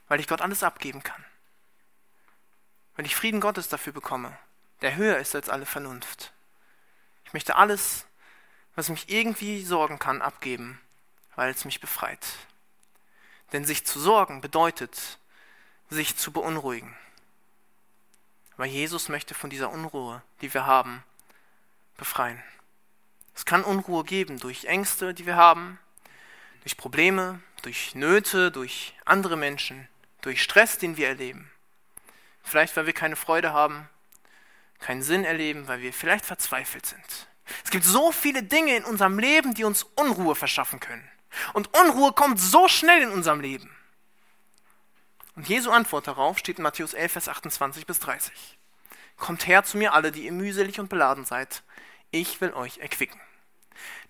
weil 0.09 0.21
ich 0.21 0.27
Gott 0.27 0.41
alles 0.41 0.62
abgeben 0.62 1.03
kann. 1.03 1.25
Wenn 2.99 3.05
ich 3.05 3.14
Frieden 3.14 3.40
Gottes 3.40 3.68
dafür 3.68 3.92
bekomme, 3.92 4.36
der 4.82 4.96
höher 4.96 5.18
ist 5.18 5.36
als 5.36 5.49
alle 5.49 5.66
Vernunft. 5.66 6.32
Ich 7.24 7.32
möchte 7.32 7.55
alles, 7.55 8.07
was 8.74 8.88
mich 8.88 9.09
irgendwie 9.09 9.62
sorgen 9.62 10.01
kann, 10.01 10.20
abgeben, 10.20 10.80
weil 11.36 11.49
es 11.53 11.64
mich 11.64 11.80
befreit. 11.80 12.26
Denn 13.53 13.64
sich 13.64 13.86
zu 13.86 14.01
sorgen 14.01 14.40
bedeutet, 14.40 15.20
sich 15.88 16.16
zu 16.16 16.32
beunruhigen. 16.32 16.96
Aber 18.57 18.66
Jesus 18.66 19.09
möchte 19.09 19.32
von 19.32 19.49
dieser 19.49 19.70
Unruhe, 19.70 20.20
die 20.40 20.53
wir 20.53 20.66
haben, 20.66 21.05
befreien. 21.99 22.42
Es 23.32 23.44
kann 23.44 23.62
Unruhe 23.62 24.03
geben 24.03 24.40
durch 24.40 24.64
Ängste, 24.64 25.14
die 25.14 25.24
wir 25.24 25.36
haben, 25.36 25.78
durch 26.62 26.76
Probleme, 26.76 27.40
durch 27.62 27.94
Nöte, 27.94 28.51
durch 28.51 28.92
andere 29.05 29.36
Menschen, 29.36 29.86
durch 30.20 30.42
Stress, 30.42 30.78
den 30.78 30.96
wir 30.96 31.07
erleben. 31.07 31.49
Vielleicht, 32.49 32.76
weil 32.76 32.86
wir 32.86 32.94
keine 32.94 33.16
Freude 33.16 33.53
haben, 33.53 33.88
keinen 34.78 35.03
Sinn 35.03 35.24
erleben, 35.24 35.68
weil 35.68 35.82
wir 35.82 35.92
vielleicht 35.92 36.24
verzweifelt 36.24 36.86
sind. 36.86 37.28
Es 37.64 37.70
gibt 37.70 37.84
so 37.84 38.11
viele 38.11 38.42
Dinge 38.42 38.74
in 38.74 38.84
unserem 38.84 39.18
Leben, 39.18 39.55
die 39.55 39.64
uns 39.64 39.82
Unruhe 39.96 40.34
verschaffen 40.34 40.80
können. 40.80 41.07
Und 41.53 41.76
Unruhe 41.78 42.12
kommt 42.12 42.40
so 42.40 42.68
schnell 42.68 43.03
in 43.03 43.11
unserem 43.11 43.40
Leben. 43.40 43.70
Und 45.36 45.49
Jesu 45.49 45.70
Antwort 45.70 46.07
darauf 46.07 46.38
steht 46.38 46.59
in 46.59 46.62
Matthäus 46.62 46.94
11, 46.94 47.12
Vers 47.12 47.28
28 47.28 47.86
bis 47.86 48.01
30. 48.01 48.59
Kommt 49.18 49.46
her 49.46 49.62
zu 49.62 49.76
mir 49.76 49.92
alle, 49.92 50.11
die 50.11 50.24
ihr 50.24 50.32
mühselig 50.32 50.80
und 50.80 50.88
beladen 50.88 51.24
seid. 51.24 51.62
Ich 52.11 52.40
will 52.40 52.55
euch 52.55 52.78
erquicken. 52.78 53.20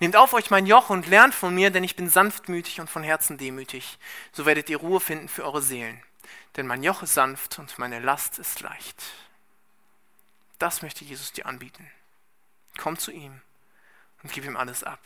Nehmt 0.00 0.16
auf 0.16 0.32
euch 0.32 0.50
mein 0.50 0.66
Joch 0.66 0.90
und 0.90 1.06
lernt 1.06 1.34
von 1.34 1.54
mir, 1.54 1.70
denn 1.70 1.84
ich 1.84 1.96
bin 1.96 2.08
sanftmütig 2.08 2.80
und 2.80 2.88
von 2.88 3.02
Herzen 3.02 3.38
demütig. 3.38 3.98
So 4.32 4.46
werdet 4.46 4.70
ihr 4.70 4.78
Ruhe 4.78 5.00
finden 5.00 5.28
für 5.28 5.44
eure 5.44 5.62
Seelen. 5.62 6.02
Denn 6.56 6.66
mein 6.66 6.82
Joch 6.82 7.02
ist 7.02 7.14
sanft 7.14 7.58
und 7.58 7.78
meine 7.78 8.00
Last 8.00 8.38
ist 8.38 8.60
leicht. 8.60 9.02
Das 10.58 10.82
möchte 10.82 11.04
Jesus 11.04 11.32
dir 11.32 11.46
anbieten. 11.46 11.90
Komm 12.78 12.98
zu 12.98 13.10
ihm 13.10 13.40
und 14.22 14.32
gib 14.32 14.44
ihm 14.44 14.56
alles 14.56 14.84
ab. 14.84 15.00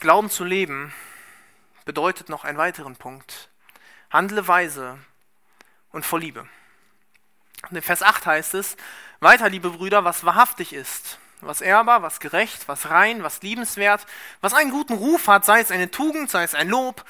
Glauben 0.00 0.30
zu 0.30 0.44
leben 0.44 0.94
bedeutet 1.84 2.28
noch 2.28 2.44
einen 2.44 2.58
weiteren 2.58 2.94
Punkt. 2.94 3.48
Handle 4.10 4.46
weise 4.46 4.98
und 5.90 6.06
vor 6.06 6.20
Liebe. 6.20 6.48
In 7.70 7.82
Vers 7.82 8.02
8 8.02 8.26
heißt 8.26 8.54
es, 8.54 8.76
weiter, 9.20 9.48
liebe 9.48 9.70
Brüder, 9.70 10.04
was 10.04 10.24
wahrhaftig 10.24 10.72
ist, 10.72 11.18
was 11.40 11.60
ehrbar, 11.60 12.02
was 12.02 12.20
gerecht, 12.20 12.68
was 12.68 12.90
rein, 12.90 13.22
was 13.22 13.42
liebenswert, 13.42 14.06
was 14.40 14.54
einen 14.54 14.70
guten 14.70 14.94
Ruf 14.94 15.28
hat, 15.28 15.44
sei 15.44 15.60
es 15.60 15.70
eine 15.70 15.90
Tugend, 15.90 16.30
sei 16.30 16.44
es 16.44 16.54
ein 16.54 16.68
Lob, 16.68 17.04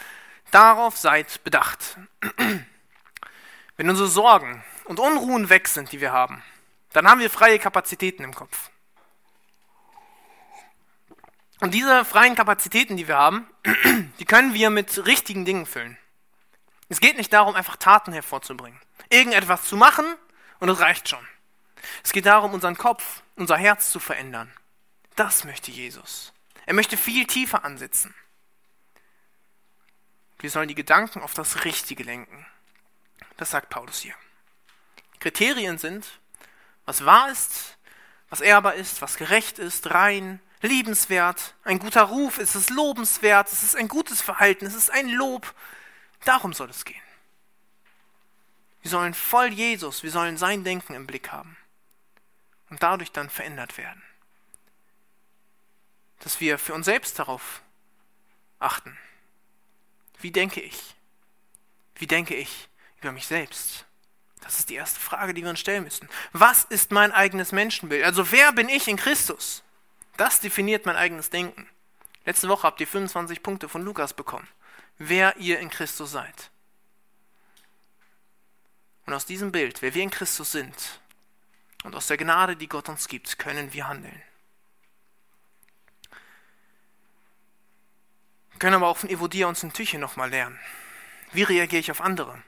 darauf 0.51 0.97
seid 0.97 1.43
bedacht. 1.45 1.99
Wenn 3.77 3.91
unsere 3.91 4.09
Sorgen 4.09 4.65
und 4.85 4.99
Unruhen 4.99 5.51
weg 5.51 5.69
sind, 5.69 5.93
die 5.93 6.01
wir 6.01 6.13
haben, 6.13 6.43
dann 6.93 7.09
haben 7.09 7.21
wir 7.21 7.31
freie 7.31 7.59
Kapazitäten 7.59 8.25
im 8.25 8.35
Kopf. 8.35 8.71
Und 11.61 11.75
diese 11.75 12.05
freien 12.05 12.35
Kapazitäten, 12.35 12.97
die 12.97 13.09
wir 13.09 13.17
haben, 13.17 13.49
die 14.19 14.25
können 14.25 14.55
wir 14.55 14.71
mit 14.71 15.07
richtigen 15.07 15.45
Dingen 15.45 15.67
füllen. 15.67 15.99
Es 16.89 17.01
geht 17.01 17.19
nicht 17.19 17.33
darum, 17.33 17.55
einfach 17.55 17.77
Taten 17.77 18.13
hervorzubringen, 18.13 18.81
irgendetwas 19.11 19.65
zu 19.65 19.77
machen 19.77 20.07
und 20.61 20.69
es 20.69 20.81
reicht 20.81 21.09
schon. 21.09 21.27
Es 22.03 22.13
geht 22.13 22.27
darum, 22.27 22.55
unseren 22.55 22.77
Kopf, 22.77 23.23
unser 23.37 23.57
Herz 23.57 23.91
zu 23.91 24.01
verändern. 24.01 24.53
Das 25.17 25.45
möchte 25.45 25.71
Jesus. 25.71 26.33
Er 26.67 26.75
möchte 26.75 26.97
viel 26.97 27.27
tiefer 27.27 27.65
ansetzen. 27.65 28.15
Wir 30.39 30.51
sollen 30.51 30.69
die 30.69 30.75
Gedanken 30.75 31.23
auf 31.23 31.35
das 31.35 31.65
Richtige 31.65 32.05
lenken. 32.05 32.47
Das 33.37 33.51
sagt 33.51 33.71
Paulus 33.71 34.01
hier. 34.01 34.15
Kriterien 35.19 35.79
sind, 35.79 36.07
was 36.85 37.05
wahr 37.05 37.31
ist, 37.31 37.77
was 38.31 38.41
ehrbar 38.41 38.75
ist, 38.75 39.03
was 39.03 39.17
gerecht 39.17 39.59
ist, 39.59 39.91
rein, 39.91 40.41
liebenswert, 40.63 41.55
ein 41.65 41.79
guter 41.79 42.03
Ruf, 42.03 42.39
es 42.39 42.55
ist 42.55 42.71
lobenswert, 42.71 43.49
es 43.49 43.63
ist 43.63 43.77
ein 43.77 43.89
gutes 43.89 44.21
Verhalten, 44.21 44.67
es 44.67 44.75
ist 44.75 44.91
ein 44.91 45.09
Lob. 45.09 45.55
Darum 46.25 46.53
soll 46.53 46.71
es 46.71 46.85
gehen. 46.85 47.01
Wir 48.89 48.93
sollen 48.93 49.13
voll 49.13 49.53
Jesus, 49.53 50.03
wir 50.03 50.11
sollen 50.11 50.39
sein 50.39 50.65
Denken 50.65 50.95
im 50.95 51.07
Blick 51.07 51.31
haben 51.31 51.59
und 52.71 52.83
dadurch 52.83 53.13
dann 53.13 53.29
verändert 53.29 53.77
werden. 53.77 54.03
Dass 56.21 56.41
wir 56.41 56.59
für 56.59 56.73
uns 56.73 56.87
selbst 56.87 57.19
darauf 57.19 57.61
achten. 58.59 58.97
Wie 60.21 60.31
denke 60.31 60.63
ich? 60.63 60.95
Wie 61.97 62.07
denke 62.07 62.35
ich 62.35 62.71
über 63.03 63.13
mich 63.13 63.27
selbst? 63.27 63.85
Das 64.41 64.59
ist 64.59 64.71
die 64.71 64.77
erste 64.77 64.99
Frage, 64.99 65.35
die 65.35 65.43
wir 65.43 65.51
uns 65.51 65.61
stellen 65.61 65.85
müssen. 65.85 66.09
Was 66.33 66.65
ist 66.65 66.91
mein 66.91 67.13
eigenes 67.13 67.53
Menschenbild? 67.53 68.03
Also 68.03 68.33
wer 68.33 68.53
bin 68.53 68.71
ich 68.71 68.89
in 68.89 68.97
Christus? 68.97 69.63
Das 70.17 70.41
definiert 70.41 70.87
mein 70.87 70.97
eigenes 70.97 71.29
Denken. 71.29 71.69
Letzte 72.25 72.49
Woche 72.49 72.63
habt 72.63 72.81
ihr 72.81 72.87
25 72.87 73.43
Punkte 73.43 73.69
von 73.69 73.83
Lukas 73.83 74.15
bekommen. 74.15 74.49
Wer 74.97 75.37
ihr 75.37 75.59
in 75.59 75.69
Christus 75.69 76.11
seid. 76.11 76.51
Und 79.09 79.15
aus 79.15 79.25
diesem 79.25 79.53
Bild, 79.53 79.81
wer 79.81 79.95
wir 79.95 80.03
in 80.03 80.11
Christus 80.11 80.53
sind 80.53 81.01
und 81.83 81.97
aus 81.97 82.09
der 82.09 82.19
Gnade, 82.19 82.57
die 82.57 82.69
Gott 82.69 82.91
uns 82.91 83.09
gibt, 83.09 83.39
können 83.39 83.73
wir 83.73 83.89
handeln. 83.89 84.23
Wir 88.51 88.59
können 88.59 88.75
aber 88.75 88.89
auch 88.89 88.99
von 88.99 89.09
Evodia 89.09 89.47
und 89.47 89.57
Syntyche 89.57 89.99
nochmal 89.99 90.29
lernen. 90.29 90.61
Wie 91.33 91.43
reagiere 91.43 91.81
ich 91.81 91.91
auf 91.91 92.03
andere? 92.03 92.43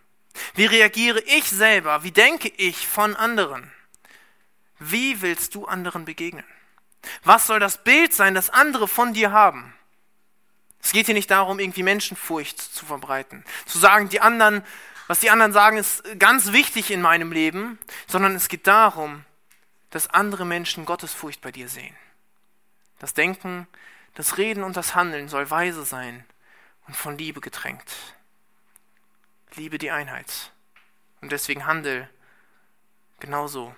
Wie 0.55 0.67
reagiere 0.67 1.21
ich 1.21 1.49
selber? 1.49 2.03
Wie 2.03 2.13
denke 2.13 2.49
ich 2.49 2.87
von 2.87 3.17
anderen? 3.17 3.73
Wie 4.79 5.23
willst 5.23 5.55
du 5.55 5.65
anderen 5.65 6.05
begegnen? 6.05 6.45
Was 7.25 7.47
soll 7.47 7.59
das 7.59 7.83
Bild 7.83 8.13
sein, 8.13 8.35
das 8.35 8.51
andere 8.51 8.87
von 8.87 9.15
dir 9.15 9.33
haben? 9.33 9.73
Es 10.83 10.93
geht 10.93 11.07
hier 11.07 11.15
nicht 11.15 11.31
darum, 11.31 11.59
irgendwie 11.59 11.83
Menschenfurcht 11.83 12.61
zu 12.61 12.85
verbreiten, 12.85 13.45
zu 13.65 13.79
sagen, 13.79 14.11
die 14.11 14.21
anderen, 14.21 14.63
was 15.11 15.19
die 15.19 15.31
anderen 15.31 15.53
sagen, 15.53 15.77
ist 15.77 16.05
ganz 16.21 16.53
wichtig 16.53 16.93
in 16.93 17.03
meinem 17.03 17.33
Leben, 17.33 17.81
sondern 18.07 18.37
es 18.37 18.47
geht 18.47 18.69
darum, 18.69 19.25
dass 19.91 20.07
andere 20.07 20.47
Menschen 20.47 20.85
Gottesfurcht 20.85 21.41
bei 21.41 21.51
dir 21.51 21.69
sehen. 21.69 21.97
Das 23.01 23.13
Denken, 23.13 23.67
das 24.15 24.39
Reden 24.39 24.63
und 24.63 24.77
das 24.77 24.95
Handeln 24.95 25.29
soll 25.29 25.51
weise 25.51 25.85
sein 25.85 26.25
und 26.87 26.97
von 26.97 27.19
Liebe 27.19 27.41
getränkt. 27.41 27.93
Liebe 29.57 29.79
die 29.79 29.91
Einheit. 29.91 30.53
Und 31.21 31.33
deswegen 31.33 31.67
handel 31.67 32.09
genauso. 33.19 33.75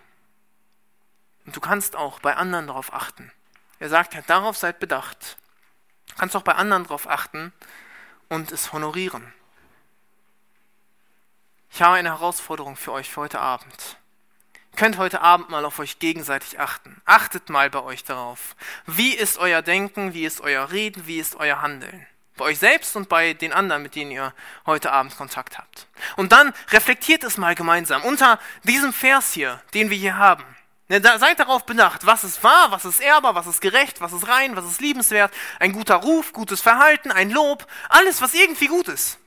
Und 1.47 1.57
du 1.57 1.61
kannst 1.61 1.97
auch 1.97 2.21
bei 2.21 2.37
anderen 2.37 2.67
darauf 2.67 2.93
achten. 2.93 3.33
Er 3.79 3.89
sagt, 3.89 4.15
darauf 4.29 4.59
seid 4.59 4.81
bedacht. 4.81 5.39
Du 6.09 6.15
kannst 6.17 6.37
auch 6.37 6.43
bei 6.43 6.57
anderen 6.57 6.83
darauf 6.83 7.09
achten 7.09 7.55
und 8.29 8.53
es 8.53 8.75
honorieren. 8.75 9.33
Ich 11.75 11.81
habe 11.81 11.97
eine 11.97 12.11
Herausforderung 12.11 12.77
für 12.77 12.93
euch 12.93 13.09
für 13.09 13.23
heute 13.23 13.41
Abend. 13.41 13.97
Ihr 14.73 14.77
könnt 14.77 14.99
heute 14.99 15.23
Abend 15.23 15.49
mal 15.49 15.65
auf 15.65 15.79
euch 15.79 15.99
gegenseitig 15.99 16.61
achten. 16.61 17.01
Achtet 17.07 17.49
mal 17.49 17.71
bei 17.71 17.83
euch 17.83 18.05
darauf. 18.05 18.57
Wie 18.85 19.15
ist 19.15 19.39
euer 19.39 19.63
Denken, 19.63 20.13
wie 20.13 20.27
ist 20.27 20.43
euer 20.43 20.71
Reden, 20.71 21.07
wie 21.07 21.19
ist 21.19 21.35
euer 21.37 21.63
Handeln? 21.63 22.07
Bei 22.37 22.45
euch 22.45 22.59
selbst 22.59 22.95
und 22.95 23.09
bei 23.09 23.33
den 23.33 23.55
anderen, 23.55 23.83
mit 23.83 23.95
denen 23.95 24.11
ihr 24.11 24.35
heute 24.67 24.93
Abend 24.93 25.17
Kontakt 25.17 25.57
habt. 25.57 25.87
Und 26.17 26.33
dann 26.33 26.53
reflektiert 26.73 27.25
es 27.25 27.39
mal 27.39 27.55
gemeinsam 27.55 28.03
unter 28.03 28.39
diesem 28.65 28.93
Vers 28.93 29.33
hier, 29.33 29.63
den 29.73 29.89
wir 29.89 29.97
hier 29.97 30.19
haben. 30.19 30.45
Ne, 30.89 31.01
seid 31.01 31.41
darauf 31.41 31.65
bedacht, 31.65 32.05
was 32.05 32.23
ist 32.23 32.45
wahr, 32.45 32.71
was 32.71 32.85
ist 32.85 33.01
ehrbar, 33.01 33.35
was 33.35 33.47
ist 33.47 33.63
gerecht, 33.63 34.03
was 34.03 34.13
ist 34.13 34.29
rein, 34.29 34.57
was 34.57 34.67
ist 34.67 34.83
liebenswert, 34.83 35.33
ein 35.59 35.73
guter 35.73 35.97
Ruf, 35.97 36.35
gutes 36.35 36.61
Verhalten, 36.61 37.11
ein 37.11 37.31
Lob, 37.31 37.67
alles, 37.89 38.21
was 38.21 38.35
irgendwie 38.35 38.67
gut 38.67 38.89
ist. 38.89 39.19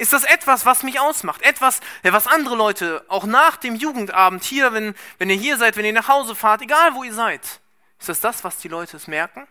Ist 0.00 0.14
das 0.14 0.24
etwas, 0.24 0.64
was 0.64 0.82
mich 0.82 0.98
ausmacht? 0.98 1.42
Etwas, 1.42 1.80
was 2.02 2.26
andere 2.26 2.56
Leute 2.56 3.04
auch 3.08 3.24
nach 3.24 3.58
dem 3.58 3.74
Jugendabend 3.74 4.42
hier, 4.42 4.72
wenn, 4.72 4.94
wenn 5.18 5.28
ihr 5.28 5.36
hier 5.36 5.58
seid, 5.58 5.76
wenn 5.76 5.84
ihr 5.84 5.92
nach 5.92 6.08
Hause 6.08 6.34
fahrt, 6.34 6.62
egal 6.62 6.94
wo 6.94 7.04
ihr 7.04 7.12
seid, 7.12 7.60
ist 7.98 8.08
das 8.08 8.20
das, 8.20 8.42
was 8.42 8.56
die 8.56 8.68
Leute 8.68 8.96
es 8.96 9.08
merken? 9.08 9.46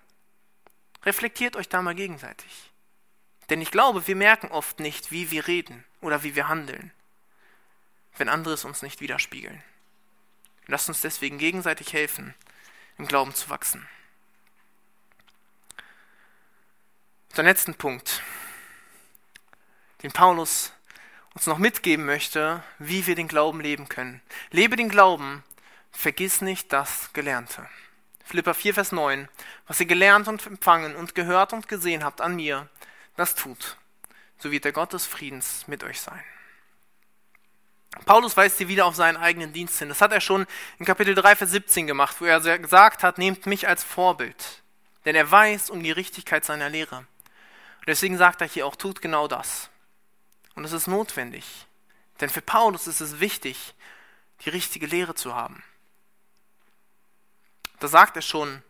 Reflektiert 1.03 1.55
euch 1.55 1.69
da 1.69 1.83
mal 1.83 1.93
gegenseitig. 1.93 2.71
Denn 3.51 3.61
ich 3.61 3.69
glaube, 3.69 4.07
wir 4.07 4.15
merken 4.15 4.47
oft 4.47 4.79
nicht, 4.79 5.11
wie 5.11 5.29
wir 5.29 5.45
reden 5.45 5.85
oder 6.01 6.23
wie 6.23 6.33
wir 6.33 6.47
handeln, 6.47 6.91
wenn 8.17 8.27
andere 8.27 8.55
es 8.55 8.65
uns 8.65 8.81
nicht 8.81 9.01
widerspiegeln. 9.01 9.61
Lasst 10.65 10.89
uns 10.89 11.01
deswegen 11.01 11.37
gegenseitig 11.37 11.93
helfen, 11.93 12.33
im 12.97 13.05
Glauben 13.05 13.35
zu 13.35 13.51
wachsen. 13.51 13.87
Der 17.37 17.43
letzten 17.43 17.75
Punkt, 17.75 18.23
den 20.03 20.11
Paulus 20.11 20.73
uns 21.33 21.47
noch 21.47 21.57
mitgeben 21.57 22.05
möchte, 22.05 22.63
wie 22.79 23.05
wir 23.07 23.15
den 23.15 23.27
Glauben 23.27 23.61
leben 23.61 23.87
können. 23.89 24.21
Lebe 24.51 24.75
den 24.75 24.89
Glauben, 24.89 25.43
vergiss 25.91 26.41
nicht 26.41 26.73
das 26.73 27.11
Gelernte. 27.13 27.67
Philippa 28.23 28.53
4, 28.53 28.73
Vers 28.75 28.91
9, 28.91 29.27
was 29.67 29.79
ihr 29.79 29.85
gelernt 29.85 30.27
und 30.27 30.45
empfangen 30.45 30.95
und 30.95 31.15
gehört 31.15 31.53
und 31.53 31.67
gesehen 31.67 32.03
habt 32.03 32.21
an 32.21 32.35
mir, 32.35 32.67
das 33.15 33.35
tut, 33.35 33.77
so 34.37 34.51
wird 34.51 34.65
der 34.65 34.71
Gott 34.71 34.93
des 34.93 35.05
Friedens 35.05 35.67
mit 35.67 35.83
euch 35.83 35.99
sein. 35.99 36.23
Paulus 38.05 38.37
weist 38.37 38.57
sie 38.57 38.67
wieder 38.67 38.85
auf 38.85 38.95
seinen 38.95 39.17
eigenen 39.17 39.51
Dienst 39.51 39.79
hin. 39.79 39.89
Das 39.89 40.01
hat 40.01 40.11
er 40.11 40.21
schon 40.21 40.45
in 40.77 40.85
Kapitel 40.85 41.15
3, 41.15 41.35
Vers 41.35 41.51
17 41.51 41.87
gemacht, 41.87 42.17
wo 42.19 42.25
er 42.25 42.39
gesagt 42.59 43.03
hat, 43.03 43.17
nehmt 43.17 43.45
mich 43.45 43.67
als 43.67 43.83
Vorbild, 43.83 44.61
denn 45.05 45.15
er 45.15 45.29
weiß 45.29 45.69
um 45.69 45.81
die 45.81 45.91
Richtigkeit 45.91 46.45
seiner 46.45 46.69
Lehre. 46.69 46.97
Und 46.97 47.87
deswegen 47.87 48.17
sagt 48.17 48.41
er 48.41 48.47
hier 48.47 48.67
auch, 48.67 48.75
tut 48.75 49.01
genau 49.01 49.27
das. 49.27 49.69
Und 50.59 50.65
es 50.65 50.73
ist 50.73 50.87
notwendig, 50.87 51.45
denn 52.19 52.29
für 52.29 52.41
Paulus 52.41 52.85
ist 52.87 52.99
es 52.99 53.21
wichtig, 53.21 53.75
die 54.41 54.49
richtige 54.49 54.87
Lehre 54.87 55.15
zu 55.15 55.33
haben. 55.33 55.63
Da 57.79 57.87
sagt 57.87 58.17
er 58.17 58.21
schon 58.21 58.61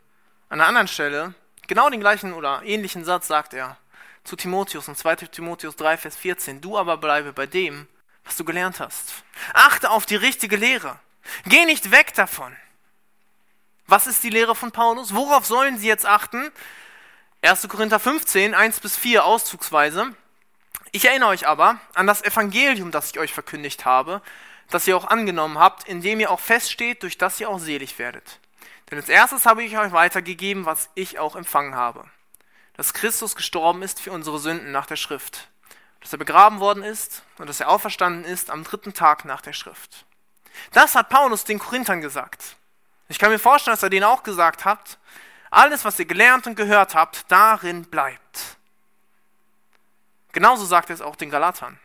an 0.50 0.62
einer 0.62 0.68
anderen 0.68 0.88
Stelle, 0.88 1.34
genau 1.66 1.90
den 1.90 2.00
gleichen 2.00 2.34
oder 2.34 2.62
ähnlichen 2.62 3.06
Satz 3.06 3.28
sagt 3.28 3.56
er 3.56 3.76
zu 4.24 4.36
Timotheus 4.36 4.88
in 4.88 4.96
2 4.96 5.16
Timotheus 5.16 5.76
3, 5.78 5.98
Vers 5.98 6.16
14. 6.16 6.62
Du 6.62 6.78
aber 6.78 6.98
bleibe 6.98 7.34
bei 7.34 7.48
dem, 7.48 7.88
was 8.24 8.38
du 8.38 8.46
gelernt 8.46 8.80
hast. 8.80 9.24
Achte 9.56 9.90
auf 9.90 10.06
die 10.06 10.16
richtige 10.16 10.58
Lehre. 10.58 11.00
Geh 11.46 11.66
nicht 11.66 11.90
weg 11.90 12.14
davon. 12.14 12.56
Was 13.88 14.06
ist 14.06 14.24
die 14.24 14.30
Lehre 14.30 14.54
von 14.54 14.72
Paulus? 14.72 15.16
Worauf 15.16 15.48
sollen 15.48 15.80
sie 15.80 15.88
jetzt 15.88 16.06
achten? 16.06 16.52
1. 17.42 17.68
Korinther 17.68 18.00
15, 18.00 18.54
1 18.54 18.80
bis 18.80 18.96
4 18.96 19.26
auszugsweise. 19.26 20.14
Ich 20.92 21.06
erinnere 21.06 21.30
euch 21.30 21.48
aber 21.48 21.80
an 21.94 22.08
das 22.08 22.24
Evangelium, 22.24 22.92
das 22.92 23.12
ich 23.12 23.20
euch 23.20 23.34
verkündigt 23.34 23.86
habe, 23.86 24.22
das 24.70 24.88
ihr 24.88 24.98
auch 24.98 25.06
angenommen 25.06 25.60
habt, 25.60 25.88
indem 25.88 26.20
ihr 26.20 26.32
auch 26.32 26.40
feststeht, 26.40 27.04
durch 27.04 27.18
das 27.18 27.40
ihr 27.40 27.50
auch 27.50 27.60
selig 27.60 28.00
werdet. 28.00 28.40
Denn 28.90 28.98
als 28.98 29.10
erstes 29.10 29.46
habe 29.46 29.64
ich 29.64 29.78
euch 29.78 29.92
weitergegeben, 29.92 30.66
was 30.66 30.90
ich 30.96 31.20
auch 31.20 31.36
empfangen 31.36 31.76
habe. 31.76 32.06
Dass 32.76 32.94
Christus 32.94 33.36
gestorben 33.36 33.84
ist 33.84 34.00
für 34.00 34.12
unsere 34.12 34.40
Sünden 34.40 34.72
nach 34.72 34.86
der 34.86 34.96
Schrift. 34.96 35.50
Dass 36.02 36.14
er 36.14 36.20
begraben 36.20 36.60
worden 36.60 36.84
ist 36.84 37.24
und 37.38 37.48
dass 37.48 37.60
er 37.60 37.70
auferstanden 37.70 38.24
ist 38.24 38.50
am 38.50 38.64
dritten 38.64 38.94
Tag 38.94 39.26
nach 39.26 39.42
der 39.42 39.54
Schrift. 39.54 40.06
Das 40.72 40.96
hat 40.96 41.10
Paulus 41.10 41.44
den 41.44 41.60
Korinthern 41.60 42.02
gesagt. 42.02 42.56
Ich 43.10 43.20
kann 43.20 43.32
mir 43.32 43.40
vorstellen, 43.40 43.76
dass 43.76 43.84
er 43.84 43.90
denen 43.90 44.06
auch 44.06 44.24
gesagt 44.24 44.66
hat, 44.66 44.98
alles, 45.52 45.84
was 45.84 46.00
ihr 46.00 46.06
gelernt 46.06 46.48
und 46.48 46.56
gehört 46.56 46.96
habt, 46.96 47.26
darin 47.30 47.86
bleibt. 47.86 48.59
Genauso 50.32 50.66
sagt 50.66 50.90
er 50.90 50.96
es 50.96 51.02
auch 51.02 51.16
den 51.16 51.30
Galatern. 51.30 51.80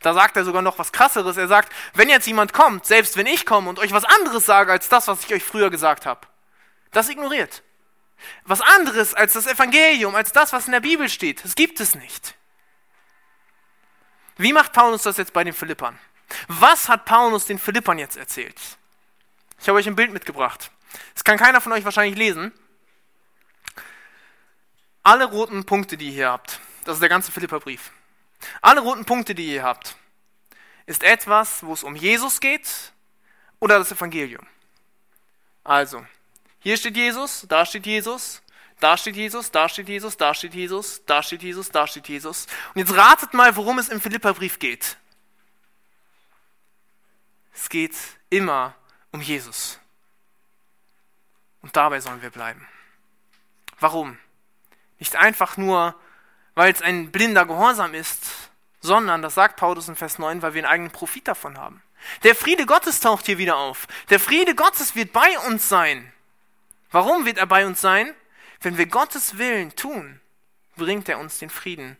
Da 0.00 0.14
sagt 0.14 0.36
er 0.36 0.44
sogar 0.44 0.62
noch 0.62 0.78
was 0.78 0.92
krasseres. 0.92 1.36
Er 1.36 1.48
sagt, 1.48 1.72
wenn 1.94 2.08
jetzt 2.08 2.26
jemand 2.26 2.52
kommt, 2.52 2.86
selbst 2.86 3.16
wenn 3.16 3.26
ich 3.26 3.44
komme 3.44 3.68
und 3.68 3.78
euch 3.78 3.92
was 3.92 4.04
anderes 4.04 4.46
sage 4.46 4.72
als 4.72 4.88
das, 4.88 5.08
was 5.08 5.24
ich 5.24 5.34
euch 5.34 5.44
früher 5.44 5.70
gesagt 5.70 6.06
habe, 6.06 6.26
das 6.90 7.08
ignoriert. 7.08 7.62
Was 8.44 8.60
anderes 8.60 9.14
als 9.14 9.34
das 9.34 9.46
Evangelium, 9.46 10.14
als 10.14 10.32
das, 10.32 10.52
was 10.52 10.66
in 10.66 10.72
der 10.72 10.80
Bibel 10.80 11.08
steht, 11.08 11.44
das 11.44 11.54
gibt 11.54 11.80
es 11.80 11.94
nicht. 11.94 12.34
Wie 14.36 14.52
macht 14.52 14.72
Paulus 14.72 15.02
das 15.02 15.18
jetzt 15.18 15.32
bei 15.32 15.44
den 15.44 15.52
Philippern? 15.52 15.98
Was 16.48 16.88
hat 16.88 17.04
Paulus 17.04 17.44
den 17.44 17.58
Philippern 17.58 17.98
jetzt 17.98 18.16
erzählt? 18.16 18.58
Ich 19.60 19.68
habe 19.68 19.78
euch 19.78 19.86
ein 19.86 19.96
Bild 19.96 20.12
mitgebracht. 20.12 20.70
Das 21.14 21.24
kann 21.24 21.36
keiner 21.36 21.60
von 21.60 21.72
euch 21.72 21.84
wahrscheinlich 21.84 22.16
lesen. 22.16 22.52
Alle 25.02 25.26
roten 25.26 25.64
Punkte, 25.64 25.96
die 25.96 26.06
ihr 26.06 26.12
hier 26.12 26.30
habt, 26.30 26.60
das 26.84 26.94
ist 26.96 27.00
der 27.00 27.08
ganze 27.08 27.32
Philipperbrief. 27.32 27.92
Alle 28.60 28.80
roten 28.80 29.04
Punkte, 29.04 29.34
die 29.34 29.52
ihr 29.52 29.62
habt, 29.62 29.96
ist 30.86 31.02
etwas, 31.02 31.62
wo 31.62 31.72
es 31.72 31.82
um 31.82 31.94
Jesus 31.94 32.40
geht 32.40 32.92
oder 33.58 33.78
das 33.78 33.92
Evangelium. 33.92 34.46
Also, 35.62 36.04
hier 36.60 36.76
steht 36.76 36.96
Jesus, 36.96 37.44
da 37.48 37.64
steht 37.64 37.86
Jesus, 37.86 38.42
da 38.80 38.96
steht 38.96 39.16
Jesus, 39.16 39.50
da 39.50 39.68
steht 39.68 39.88
Jesus, 39.88 40.16
da 40.16 40.34
steht 40.34 40.54
Jesus, 40.54 41.04
da 41.04 41.22
steht 41.22 41.42
Jesus, 41.42 41.70
da 41.70 41.86
steht 41.86 42.08
Jesus. 42.08 42.46
Und 42.74 42.80
jetzt 42.80 42.96
ratet 42.96 43.34
mal, 43.34 43.54
worum 43.56 43.78
es 43.78 43.88
im 43.88 44.00
Philipperbrief 44.00 44.58
geht. 44.58 44.96
Es 47.52 47.68
geht 47.68 47.94
immer 48.30 48.74
um 49.12 49.20
Jesus. 49.20 49.78
Und 51.60 51.76
dabei 51.76 52.00
sollen 52.00 52.22
wir 52.22 52.30
bleiben. 52.30 52.66
Warum? 53.78 54.18
Nicht 54.98 55.16
einfach 55.16 55.56
nur, 55.56 55.94
weil 56.54 56.72
es 56.72 56.82
ein 56.82 57.10
blinder 57.10 57.46
Gehorsam 57.46 57.94
ist, 57.94 58.50
sondern, 58.80 59.22
das 59.22 59.34
sagt 59.34 59.56
Paulus 59.56 59.88
in 59.88 59.96
Vers 59.96 60.18
9, 60.18 60.42
weil 60.42 60.54
wir 60.54 60.62
einen 60.62 60.72
eigenen 60.72 60.92
Profit 60.92 61.28
davon 61.28 61.58
haben. 61.58 61.82
Der 62.22 62.34
Friede 62.34 62.66
Gottes 62.66 63.00
taucht 63.00 63.26
hier 63.26 63.38
wieder 63.38 63.56
auf. 63.56 63.86
Der 64.08 64.20
Friede 64.20 64.54
Gottes 64.54 64.94
wird 64.94 65.12
bei 65.12 65.38
uns 65.46 65.68
sein. 65.68 66.12
Warum 66.90 67.26
wird 67.26 67.38
er 67.38 67.46
bei 67.46 67.66
uns 67.66 67.80
sein? 67.80 68.14
Wenn 68.60 68.78
wir 68.78 68.86
Gottes 68.86 69.38
Willen 69.38 69.74
tun, 69.76 70.20
bringt 70.76 71.08
er 71.08 71.18
uns 71.18 71.38
den 71.38 71.50
Frieden. 71.50 71.96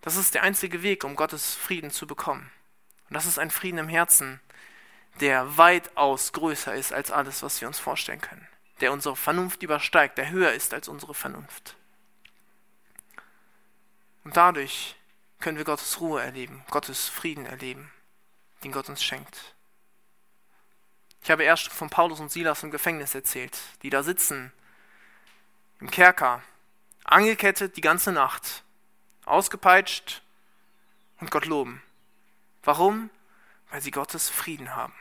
Das 0.00 0.16
ist 0.16 0.34
der 0.34 0.42
einzige 0.42 0.82
Weg, 0.82 1.04
um 1.04 1.16
Gottes 1.16 1.54
Frieden 1.54 1.90
zu 1.90 2.06
bekommen. 2.06 2.50
Und 3.08 3.14
das 3.14 3.26
ist 3.26 3.38
ein 3.38 3.50
Frieden 3.50 3.78
im 3.78 3.88
Herzen, 3.88 4.40
der 5.20 5.56
weitaus 5.56 6.32
größer 6.32 6.74
ist 6.74 6.92
als 6.92 7.10
alles, 7.10 7.42
was 7.42 7.60
wir 7.60 7.68
uns 7.68 7.78
vorstellen 7.78 8.20
können. 8.20 8.46
Der 8.80 8.92
unsere 8.92 9.16
Vernunft 9.16 9.62
übersteigt, 9.62 10.18
der 10.18 10.30
höher 10.30 10.52
ist 10.52 10.74
als 10.74 10.88
unsere 10.88 11.14
Vernunft. 11.14 11.76
Und 14.24 14.36
dadurch 14.36 14.96
können 15.38 15.58
wir 15.58 15.64
Gottes 15.64 16.00
Ruhe 16.00 16.22
erleben, 16.22 16.64
Gottes 16.70 17.08
Frieden 17.08 17.46
erleben, 17.46 17.92
den 18.62 18.72
Gott 18.72 18.88
uns 18.88 19.04
schenkt. 19.04 19.54
Ich 21.22 21.30
habe 21.30 21.44
erst 21.44 21.68
von 21.68 21.90
Paulus 21.90 22.20
und 22.20 22.32
Silas 22.32 22.62
im 22.62 22.70
Gefängnis 22.70 23.14
erzählt, 23.14 23.58
die 23.82 23.90
da 23.90 24.02
sitzen, 24.02 24.52
im 25.80 25.90
Kerker, 25.90 26.42
angekettet 27.04 27.76
die 27.76 27.82
ganze 27.82 28.12
Nacht, 28.12 28.62
ausgepeitscht 29.26 30.22
und 31.20 31.30
Gott 31.30 31.46
loben. 31.46 31.82
Warum? 32.62 33.10
Weil 33.70 33.82
sie 33.82 33.90
Gottes 33.90 34.30
Frieden 34.30 34.74
haben. 34.74 34.94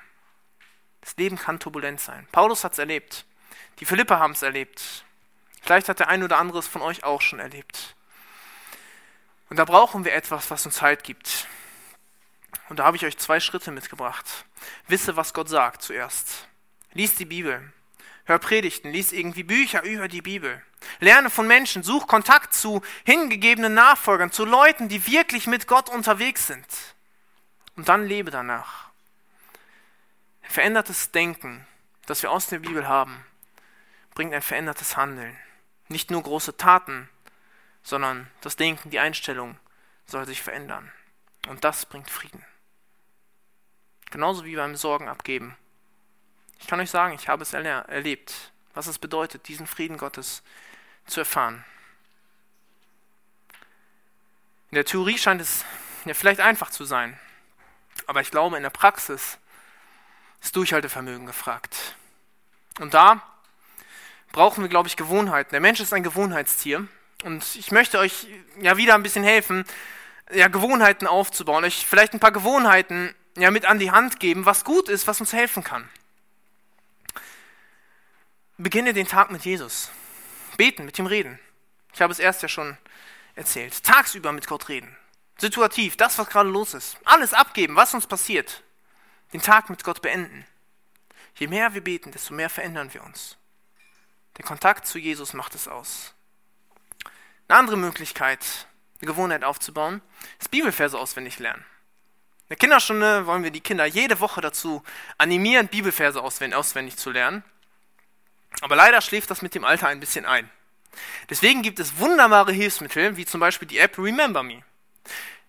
Das 1.01 1.15
Leben 1.17 1.37
kann 1.37 1.59
turbulent 1.59 1.99
sein. 1.99 2.27
Paulus 2.31 2.63
hat 2.63 2.73
es 2.73 2.79
erlebt. 2.79 3.25
Die 3.79 3.85
Philipper 3.85 4.19
haben 4.19 4.33
es 4.33 4.41
erlebt. 4.41 5.05
Vielleicht 5.61 5.89
hat 5.89 5.99
der 5.99 6.09
ein 6.09 6.23
oder 6.23 6.37
andere 6.37 6.59
es 6.59 6.67
von 6.67 6.81
euch 6.81 7.03
auch 7.03 7.21
schon 7.21 7.39
erlebt. 7.39 7.95
Und 9.53 9.57
da 9.57 9.65
brauchen 9.65 10.03
wir 10.03 10.15
etwas, 10.15 10.49
was 10.49 10.65
uns 10.65 10.81
Halt 10.81 11.03
gibt. 11.03 11.45
Und 12.69 12.79
da 12.79 12.85
habe 12.85 12.97
ich 12.97 13.05
euch 13.05 13.19
zwei 13.19 13.39
Schritte 13.39 13.69
mitgebracht. 13.69 14.45
Wisse, 14.87 15.15
was 15.15 15.31
Gott 15.31 15.47
sagt 15.47 15.83
zuerst. 15.83 16.47
Lies 16.93 17.13
die 17.13 17.25
Bibel. 17.25 17.71
Hör 18.25 18.39
Predigten, 18.39 18.89
lies 18.89 19.11
irgendwie 19.11 19.43
Bücher 19.43 19.83
über 19.83 20.07
die 20.07 20.23
Bibel. 20.23 20.59
Lerne 21.01 21.29
von 21.29 21.45
Menschen, 21.45 21.83
such 21.83 22.07
Kontakt 22.07 22.55
zu 22.55 22.81
hingegebenen 23.05 23.75
Nachfolgern, 23.75 24.31
zu 24.31 24.43
Leuten, 24.43 24.89
die 24.89 25.05
wirklich 25.05 25.45
mit 25.45 25.67
Gott 25.67 25.87
unterwegs 25.87 26.47
sind. 26.47 26.65
Und 27.75 27.87
dann 27.89 28.07
lebe 28.07 28.31
danach. 28.31 28.89
Verändertes 30.41 31.11
Denken, 31.11 31.67
das 32.07 32.23
wir 32.23 32.31
aus 32.31 32.47
der 32.47 32.57
Bibel 32.57 32.87
haben, 32.87 33.23
bringt 34.15 34.33
ein 34.33 34.41
verändertes 34.41 34.97
Handeln. 34.97 35.37
Nicht 35.89 36.09
nur 36.09 36.23
große 36.23 36.57
Taten, 36.57 37.07
sondern 37.83 38.31
das 38.41 38.55
Denken, 38.55 38.89
die 38.89 38.99
Einstellung 38.99 39.57
soll 40.05 40.25
sich 40.25 40.41
verändern. 40.41 40.91
Und 41.47 41.63
das 41.63 41.85
bringt 41.85 42.09
Frieden. 42.09 42.43
Genauso 44.09 44.45
wie 44.45 44.55
beim 44.55 44.75
Sorgen 44.75 45.09
abgeben. 45.09 45.57
Ich 46.59 46.67
kann 46.67 46.79
euch 46.79 46.89
sagen, 46.89 47.13
ich 47.13 47.27
habe 47.27 47.43
es 47.43 47.53
erlebt, 47.53 48.53
was 48.73 48.87
es 48.87 48.99
bedeutet, 48.99 49.47
diesen 49.47 49.67
Frieden 49.67 49.97
Gottes 49.97 50.43
zu 51.05 51.19
erfahren. 51.19 51.65
In 54.71 54.75
der 54.75 54.85
Theorie 54.85 55.17
scheint 55.17 55.41
es 55.41 55.65
ja 56.05 56.13
vielleicht 56.13 56.39
einfach 56.39 56.69
zu 56.69 56.85
sein, 56.85 57.19
aber 58.07 58.21
ich 58.21 58.31
glaube, 58.31 58.57
in 58.57 58.63
der 58.63 58.69
Praxis 58.69 59.37
ist 60.41 60.55
Durchhaltevermögen 60.55 61.25
gefragt. 61.25 61.95
Und 62.79 62.93
da 62.93 63.21
brauchen 64.31 64.63
wir, 64.63 64.69
glaube 64.69 64.87
ich, 64.87 64.95
Gewohnheiten. 64.95 65.51
Der 65.51 65.61
Mensch 65.61 65.79
ist 65.79 65.93
ein 65.93 66.03
Gewohnheitstier 66.03 66.87
und 67.23 67.43
ich 67.55 67.71
möchte 67.71 67.99
euch 67.99 68.27
ja 68.61 68.77
wieder 68.77 68.95
ein 68.95 69.03
bisschen 69.03 69.23
helfen, 69.23 69.65
ja, 70.31 70.47
Gewohnheiten 70.47 71.07
aufzubauen, 71.07 71.63
euch 71.63 71.85
vielleicht 71.85 72.13
ein 72.13 72.19
paar 72.19 72.31
Gewohnheiten 72.31 73.13
ja, 73.37 73.51
mit 73.51 73.65
an 73.65 73.79
die 73.79 73.91
Hand 73.91 74.19
geben, 74.19 74.45
was 74.45 74.63
gut 74.63 74.89
ist, 74.89 75.07
was 75.07 75.19
uns 75.19 75.33
helfen 75.33 75.63
kann. 75.63 75.89
Beginne 78.57 78.93
den 78.93 79.07
Tag 79.07 79.31
mit 79.31 79.43
Jesus. 79.43 79.89
Beten, 80.57 80.85
mit 80.85 80.97
ihm 80.99 81.07
reden. 81.07 81.39
Ich 81.93 82.01
habe 82.01 82.11
es 82.11 82.19
erst 82.19 82.41
ja 82.43 82.47
schon 82.47 82.77
erzählt. 83.35 83.83
Tagsüber 83.83 84.31
mit 84.31 84.47
Gott 84.47 84.69
reden. 84.69 84.95
Situativ, 85.37 85.97
das, 85.97 86.17
was 86.17 86.29
gerade 86.29 86.49
los 86.49 86.73
ist. 86.73 86.97
Alles 87.03 87.33
abgeben, 87.33 87.75
was 87.75 87.93
uns 87.93 88.05
passiert. 88.05 88.63
Den 89.33 89.41
Tag 89.41 89.69
mit 89.69 89.83
Gott 89.83 90.01
beenden. 90.01 90.45
Je 91.35 91.47
mehr 91.47 91.73
wir 91.73 91.83
beten, 91.83 92.11
desto 92.11 92.33
mehr 92.33 92.49
verändern 92.49 92.93
wir 92.93 93.03
uns. 93.03 93.37
Der 94.37 94.45
Kontakt 94.45 94.85
zu 94.85 94.99
Jesus 94.99 95.33
macht 95.33 95.55
es 95.55 95.67
aus. 95.67 96.13
Eine 97.47 97.59
andere 97.59 97.77
Möglichkeit, 97.77 98.67
eine 98.99 99.07
Gewohnheit 99.07 99.43
aufzubauen, 99.43 100.01
ist 100.39 100.51
Bibelverse 100.51 100.97
auswendig 100.97 101.39
lernen. 101.39 101.63
In 102.43 102.49
der 102.49 102.57
Kinderstunde 102.57 103.25
wollen 103.25 103.43
wir 103.43 103.51
die 103.51 103.61
Kinder 103.61 103.85
jede 103.85 104.19
Woche 104.19 104.41
dazu 104.41 104.83
animieren, 105.17 105.67
Bibelverse 105.67 106.21
auswendig 106.21 106.97
zu 106.97 107.09
lernen. 107.11 107.43
Aber 108.61 108.75
leider 108.75 109.01
schläft 109.01 109.31
das 109.31 109.41
mit 109.41 109.55
dem 109.55 109.65
Alter 109.65 109.87
ein 109.87 109.99
bisschen 109.99 110.25
ein. 110.25 110.49
Deswegen 111.29 111.61
gibt 111.61 111.79
es 111.79 111.97
wunderbare 111.97 112.51
Hilfsmittel, 112.51 113.17
wie 113.17 113.25
zum 113.25 113.39
Beispiel 113.39 113.67
die 113.67 113.79
App 113.79 113.97
Remember 113.97 114.43
Me. 114.43 114.63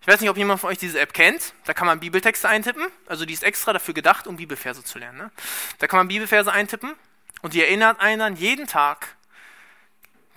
Ich 0.01 0.07
weiß 0.07 0.21
nicht, 0.21 0.31
ob 0.31 0.37
jemand 0.37 0.61
von 0.61 0.71
euch 0.71 0.79
diese 0.79 1.01
App 1.01 1.15
kennt. 1.15 1.55
Da 1.65 1.75
kann 1.75 1.87
man 1.87 2.01
Bibeltexte 2.01 2.49
eintippen. 2.49 2.87
Also 3.07 3.25
die 3.25 3.33
ist 3.33 3.43
extra 3.43 3.73
dafür 3.73 3.95
gedacht, 3.95 4.27
um 4.27 4.37
Bibelverse 4.37 4.85
zu 4.85 4.99
lernen. 4.99 5.19
Ne? 5.19 5.31
Da 5.79 5.87
kann 5.87 5.99
man 5.99 6.09
Bibelverse 6.09 6.53
eintippen 6.53 6.95
und 7.43 7.55
die 7.55 7.63
erinnert 7.63 8.01
einen 8.01 8.19
dann 8.19 8.37
jeden 8.37 8.67
Tag, 8.67 9.17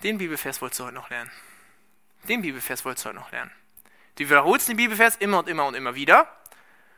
den 0.02 0.18
Bibelvers 0.18 0.60
wolltest 0.62 0.80
du 0.80 0.84
heute 0.84 0.94
noch 0.94 1.10
lernen. 1.10 1.30
Den 2.28 2.42
Bibelvers 2.42 2.84
wolltest 2.84 3.04
du 3.04 3.08
heute 3.08 3.18
noch 3.18 3.32
lernen. 3.32 3.50
Du 4.16 4.24
wiederholst 4.24 4.68
den 4.68 4.76
Bibelvers 4.76 5.16
immer 5.16 5.38
und 5.38 5.48
immer 5.48 5.66
und 5.66 5.74
immer 5.74 5.94
wieder. 5.94 6.30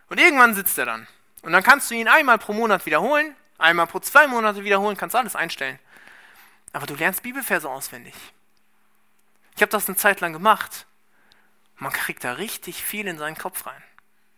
Und 0.08 0.18
irgendwann 0.18 0.54
sitzt 0.54 0.78
er 0.78 0.86
dann. 0.86 1.06
Und 1.42 1.52
dann 1.52 1.62
kannst 1.62 1.90
du 1.90 1.94
ihn 1.94 2.08
einmal 2.08 2.38
pro 2.38 2.52
Monat 2.52 2.84
wiederholen, 2.86 3.34
einmal 3.58 3.86
pro 3.86 4.00
zwei 4.00 4.26
Monate 4.26 4.64
wiederholen, 4.64 4.96
kannst 4.96 5.14
alles 5.14 5.36
einstellen. 5.36 5.78
Aber 6.72 6.86
du 6.86 6.94
lernst 6.94 7.22
Bibelverse 7.22 7.68
auswendig. 7.68 8.14
Ich 9.56 9.62
habe 9.62 9.70
das 9.70 9.88
eine 9.88 9.96
Zeit 9.96 10.20
lang 10.20 10.32
gemacht. 10.32 10.86
Man 11.76 11.92
kriegt 11.92 12.24
da 12.24 12.34
richtig 12.34 12.82
viel 12.82 13.06
in 13.06 13.18
seinen 13.18 13.36
Kopf 13.36 13.66
rein. 13.66 13.82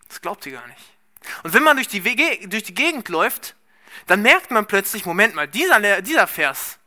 Das 0.09 0.21
glaubt 0.21 0.45
ihr 0.47 0.53
gar 0.53 0.67
nicht. 0.67 0.93
Und 1.43 1.55
wenn 1.55 1.63
man 1.63 1.77
durch 1.77 1.89
die, 1.89 2.05
Wege, 2.05 2.49
durch 2.49 2.65
die 2.65 2.75
Gegend 2.75 3.09
läuft, 3.09 3.57
dann 4.07 4.23
merkt 4.23 4.51
man 4.51 4.67
plötzlich, 4.67 5.07
Moment 5.07 5.35
mal, 5.35 5.49
dieser, 5.49 6.03
dieser 6.03 6.27
Vers 6.27 6.79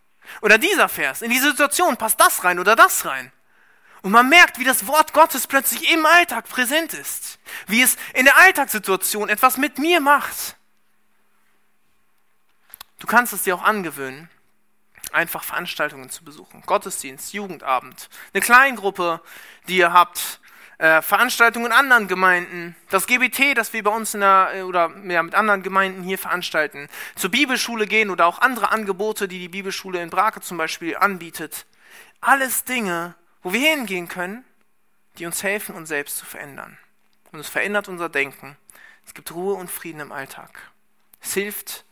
oder 0.41 0.57
dieser 0.57 0.89
Vers, 0.89 1.21
in 1.21 1.31
die 1.31 1.39
Situation 1.39 1.97
passt 1.97 2.19
das 2.19 2.43
rein 2.43 2.59
oder 2.59 2.75
das 2.75 3.05
rein. 3.05 3.31
Und 4.05 4.11
man 4.11 4.29
merkt, 4.29 4.59
wie 4.59 4.63
das 4.63 4.85
Wort 4.85 5.13
Gottes 5.13 5.47
plötzlich 5.47 5.91
im 5.91 6.05
Alltag 6.05 6.47
präsent 6.47 6.93
ist. 6.93 7.39
Wie 7.65 7.81
es 7.81 7.97
in 8.13 8.25
der 8.25 8.37
Alltagssituation 8.37 9.29
etwas 9.29 9.57
mit 9.57 9.79
mir 9.79 9.99
macht. 9.99 10.55
Du 12.99 13.07
kannst 13.07 13.33
es 13.33 13.41
dir 13.41 13.55
auch 13.55 13.63
angewöhnen, 13.63 14.29
einfach 15.11 15.43
Veranstaltungen 15.43 16.11
zu 16.11 16.23
besuchen. 16.23 16.61
Gottesdienst, 16.67 17.33
Jugendabend, 17.33 18.11
eine 18.31 18.41
Kleingruppe, 18.41 19.21
die 19.67 19.77
ihr 19.77 19.91
habt, 19.91 20.39
äh, 20.77 21.01
Veranstaltungen 21.01 21.65
in 21.65 21.71
anderen 21.71 22.07
Gemeinden, 22.07 22.75
das 22.91 23.07
GBT, 23.07 23.55
das 23.55 23.73
wir 23.73 23.81
bei 23.81 23.89
uns 23.89 24.13
in 24.13 24.19
der, 24.19 24.51
äh, 24.53 24.61
oder 24.61 24.91
ja, 25.07 25.23
mit 25.23 25.33
anderen 25.33 25.63
Gemeinden 25.63 26.03
hier 26.03 26.19
veranstalten, 26.19 26.89
zur 27.15 27.31
Bibelschule 27.31 27.87
gehen 27.87 28.11
oder 28.11 28.27
auch 28.27 28.37
andere 28.37 28.71
Angebote, 28.71 29.27
die 29.27 29.39
die 29.39 29.49
Bibelschule 29.49 29.99
in 29.99 30.11
Brake 30.11 30.41
zum 30.41 30.57
Beispiel 30.57 30.95
anbietet. 30.95 31.65
Alles 32.21 32.65
Dinge, 32.65 33.15
wo 33.45 33.53
wir 33.53 33.69
hingehen 33.69 34.07
können, 34.07 34.43
die 35.19 35.25
uns 35.27 35.43
helfen, 35.43 35.75
uns 35.75 35.89
selbst 35.89 36.17
zu 36.17 36.25
verändern. 36.25 36.79
Und 37.31 37.39
es 37.39 37.47
verändert 37.47 37.87
unser 37.87 38.09
Denken. 38.09 38.57
Es 39.05 39.13
gibt 39.13 39.31
Ruhe 39.31 39.53
und 39.53 39.69
Frieden 39.69 39.99
im 39.99 40.11
Alltag. 40.11 40.71
Es 41.21 41.35
hilft, 41.35 41.85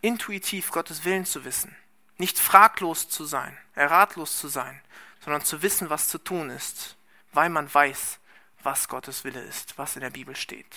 intuitiv 0.00 0.72
Gottes 0.72 1.04
Willen 1.04 1.24
zu 1.24 1.44
wissen. 1.44 1.76
Nicht 2.18 2.38
fraglos 2.38 3.08
zu 3.08 3.24
sein, 3.24 3.56
ratlos 3.76 4.38
zu 4.38 4.48
sein, 4.48 4.80
sondern 5.24 5.44
zu 5.44 5.62
wissen, 5.62 5.90
was 5.90 6.08
zu 6.08 6.18
tun 6.18 6.50
ist 6.50 6.96
weil 7.32 7.50
man 7.50 7.72
weiß, 7.72 8.18
was 8.62 8.88
Gottes 8.88 9.24
Wille 9.24 9.40
ist, 9.40 9.78
was 9.78 9.96
in 9.96 10.02
der 10.02 10.10
Bibel 10.10 10.36
steht. 10.36 10.74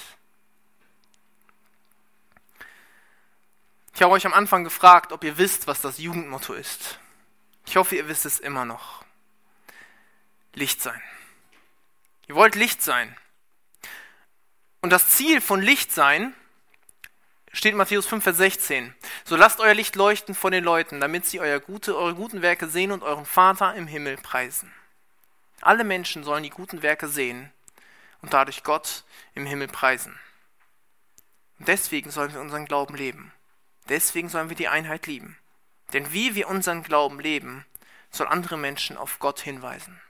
Ich 3.96 4.02
habe 4.02 4.14
euch 4.14 4.26
am 4.26 4.34
Anfang 4.34 4.64
gefragt, 4.64 5.12
ob 5.12 5.24
ihr 5.24 5.38
wisst, 5.38 5.68
was 5.68 5.82
das 5.82 5.98
Jugendmotto 5.98 6.54
ist. 6.54 7.00
Ich 7.66 7.78
hoffe, 7.78 7.96
ihr 7.96 8.08
wisst 8.08 8.26
es 8.26 8.40
immer 8.40 8.66
noch. 8.66 9.04
Licht 10.54 10.82
sein. 10.82 11.02
Ihr 12.28 12.36
wollt 12.36 12.56
Licht 12.56 12.82
sein. 12.82 13.16
Und 14.82 14.92
das 14.92 15.10
Ziel 15.10 15.42
von 15.42 15.62
Licht 15.62 15.92
sein 15.92 16.34
steht 17.52 17.72
in 17.72 17.78
Matthäus 17.78 18.06
5, 18.06 18.24
Vers 18.24 18.38
16. 18.38 18.96
So 19.24 19.36
lasst 19.36 19.60
euer 19.60 19.74
Licht 19.74 19.96
leuchten 19.96 20.36
vor 20.36 20.52
den 20.52 20.64
Leuten, 20.64 21.00
damit 21.00 21.26
sie 21.26 21.40
euer 21.40 21.60
gute, 21.60 21.98
eure 21.98 22.16
guten 22.16 22.42
Werke 22.42 22.68
sehen 22.68 22.92
und 22.92 23.04
euren 23.04 23.26
Vater 23.26 23.76
im 23.76 23.88
Himmel 23.88 24.18
preisen. 24.18 24.72
Alle 25.62 25.84
Menschen 25.84 26.24
sollen 26.24 26.44
die 26.44 26.50
guten 26.50 26.82
Werke 26.82 27.08
sehen 27.08 27.52
und 28.22 28.34
dadurch 28.34 28.64
Gott 28.64 29.04
im 29.34 29.46
Himmel 29.46 29.68
preisen. 29.68 30.20
Und 31.60 31.68
deswegen 31.68 32.12
sollen 32.12 32.34
wir 32.34 32.42
unseren 32.42 32.66
Glauben 32.66 32.96
leben. 32.96 33.32
Deswegen 33.88 34.30
sollen 34.30 34.50
wir 34.50 34.56
die 34.56 34.68
Einheit 34.68 35.08
lieben. 35.08 35.38
Denn 35.94 36.12
wie 36.12 36.36
wir 36.36 36.48
unseren 36.48 36.84
Glauben 36.84 37.20
leben, 37.20 37.66
soll 38.12 38.28
andere 38.28 38.58
Menschen 38.58 38.98
auf 38.98 39.20
Gott 39.20 39.40
hinweisen. 39.40 40.02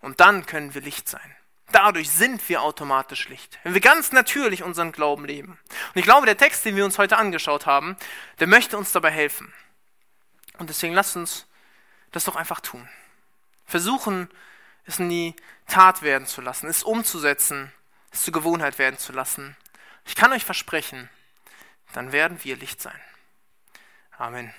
Und 0.00 0.20
dann 0.20 0.46
können 0.46 0.74
wir 0.74 0.80
Licht 0.80 1.08
sein. 1.08 1.36
Dadurch 1.72 2.10
sind 2.10 2.48
wir 2.48 2.62
automatisch 2.62 3.28
Licht. 3.28 3.58
Wenn 3.62 3.74
wir 3.74 3.80
ganz 3.80 4.12
natürlich 4.12 4.62
unseren 4.62 4.92
Glauben 4.92 5.24
leben. 5.24 5.52
Und 5.94 5.96
ich 5.96 6.04
glaube, 6.04 6.26
der 6.26 6.36
Text, 6.36 6.64
den 6.64 6.74
wir 6.74 6.84
uns 6.84 6.98
heute 6.98 7.16
angeschaut 7.16 7.66
haben, 7.66 7.96
der 8.40 8.48
möchte 8.48 8.76
uns 8.76 8.92
dabei 8.92 9.10
helfen. 9.10 9.52
Und 10.58 10.68
deswegen 10.68 10.94
lasst 10.94 11.16
uns 11.16 11.46
das 12.10 12.24
doch 12.24 12.34
einfach 12.34 12.60
tun 12.60 12.88
versuchen, 13.70 14.28
es 14.84 14.98
in 14.98 15.08
die 15.08 15.36
Tat 15.66 16.02
werden 16.02 16.26
zu 16.26 16.40
lassen, 16.40 16.68
es 16.68 16.82
umzusetzen, 16.82 17.72
es 18.10 18.22
zur 18.22 18.32
Gewohnheit 18.32 18.78
werden 18.78 18.98
zu 18.98 19.12
lassen. 19.12 19.56
Ich 20.04 20.16
kann 20.16 20.32
euch 20.32 20.44
versprechen, 20.44 21.08
dann 21.92 22.12
werden 22.12 22.42
wir 22.42 22.56
Licht 22.56 22.82
sein. 22.82 23.00
Amen. 24.18 24.52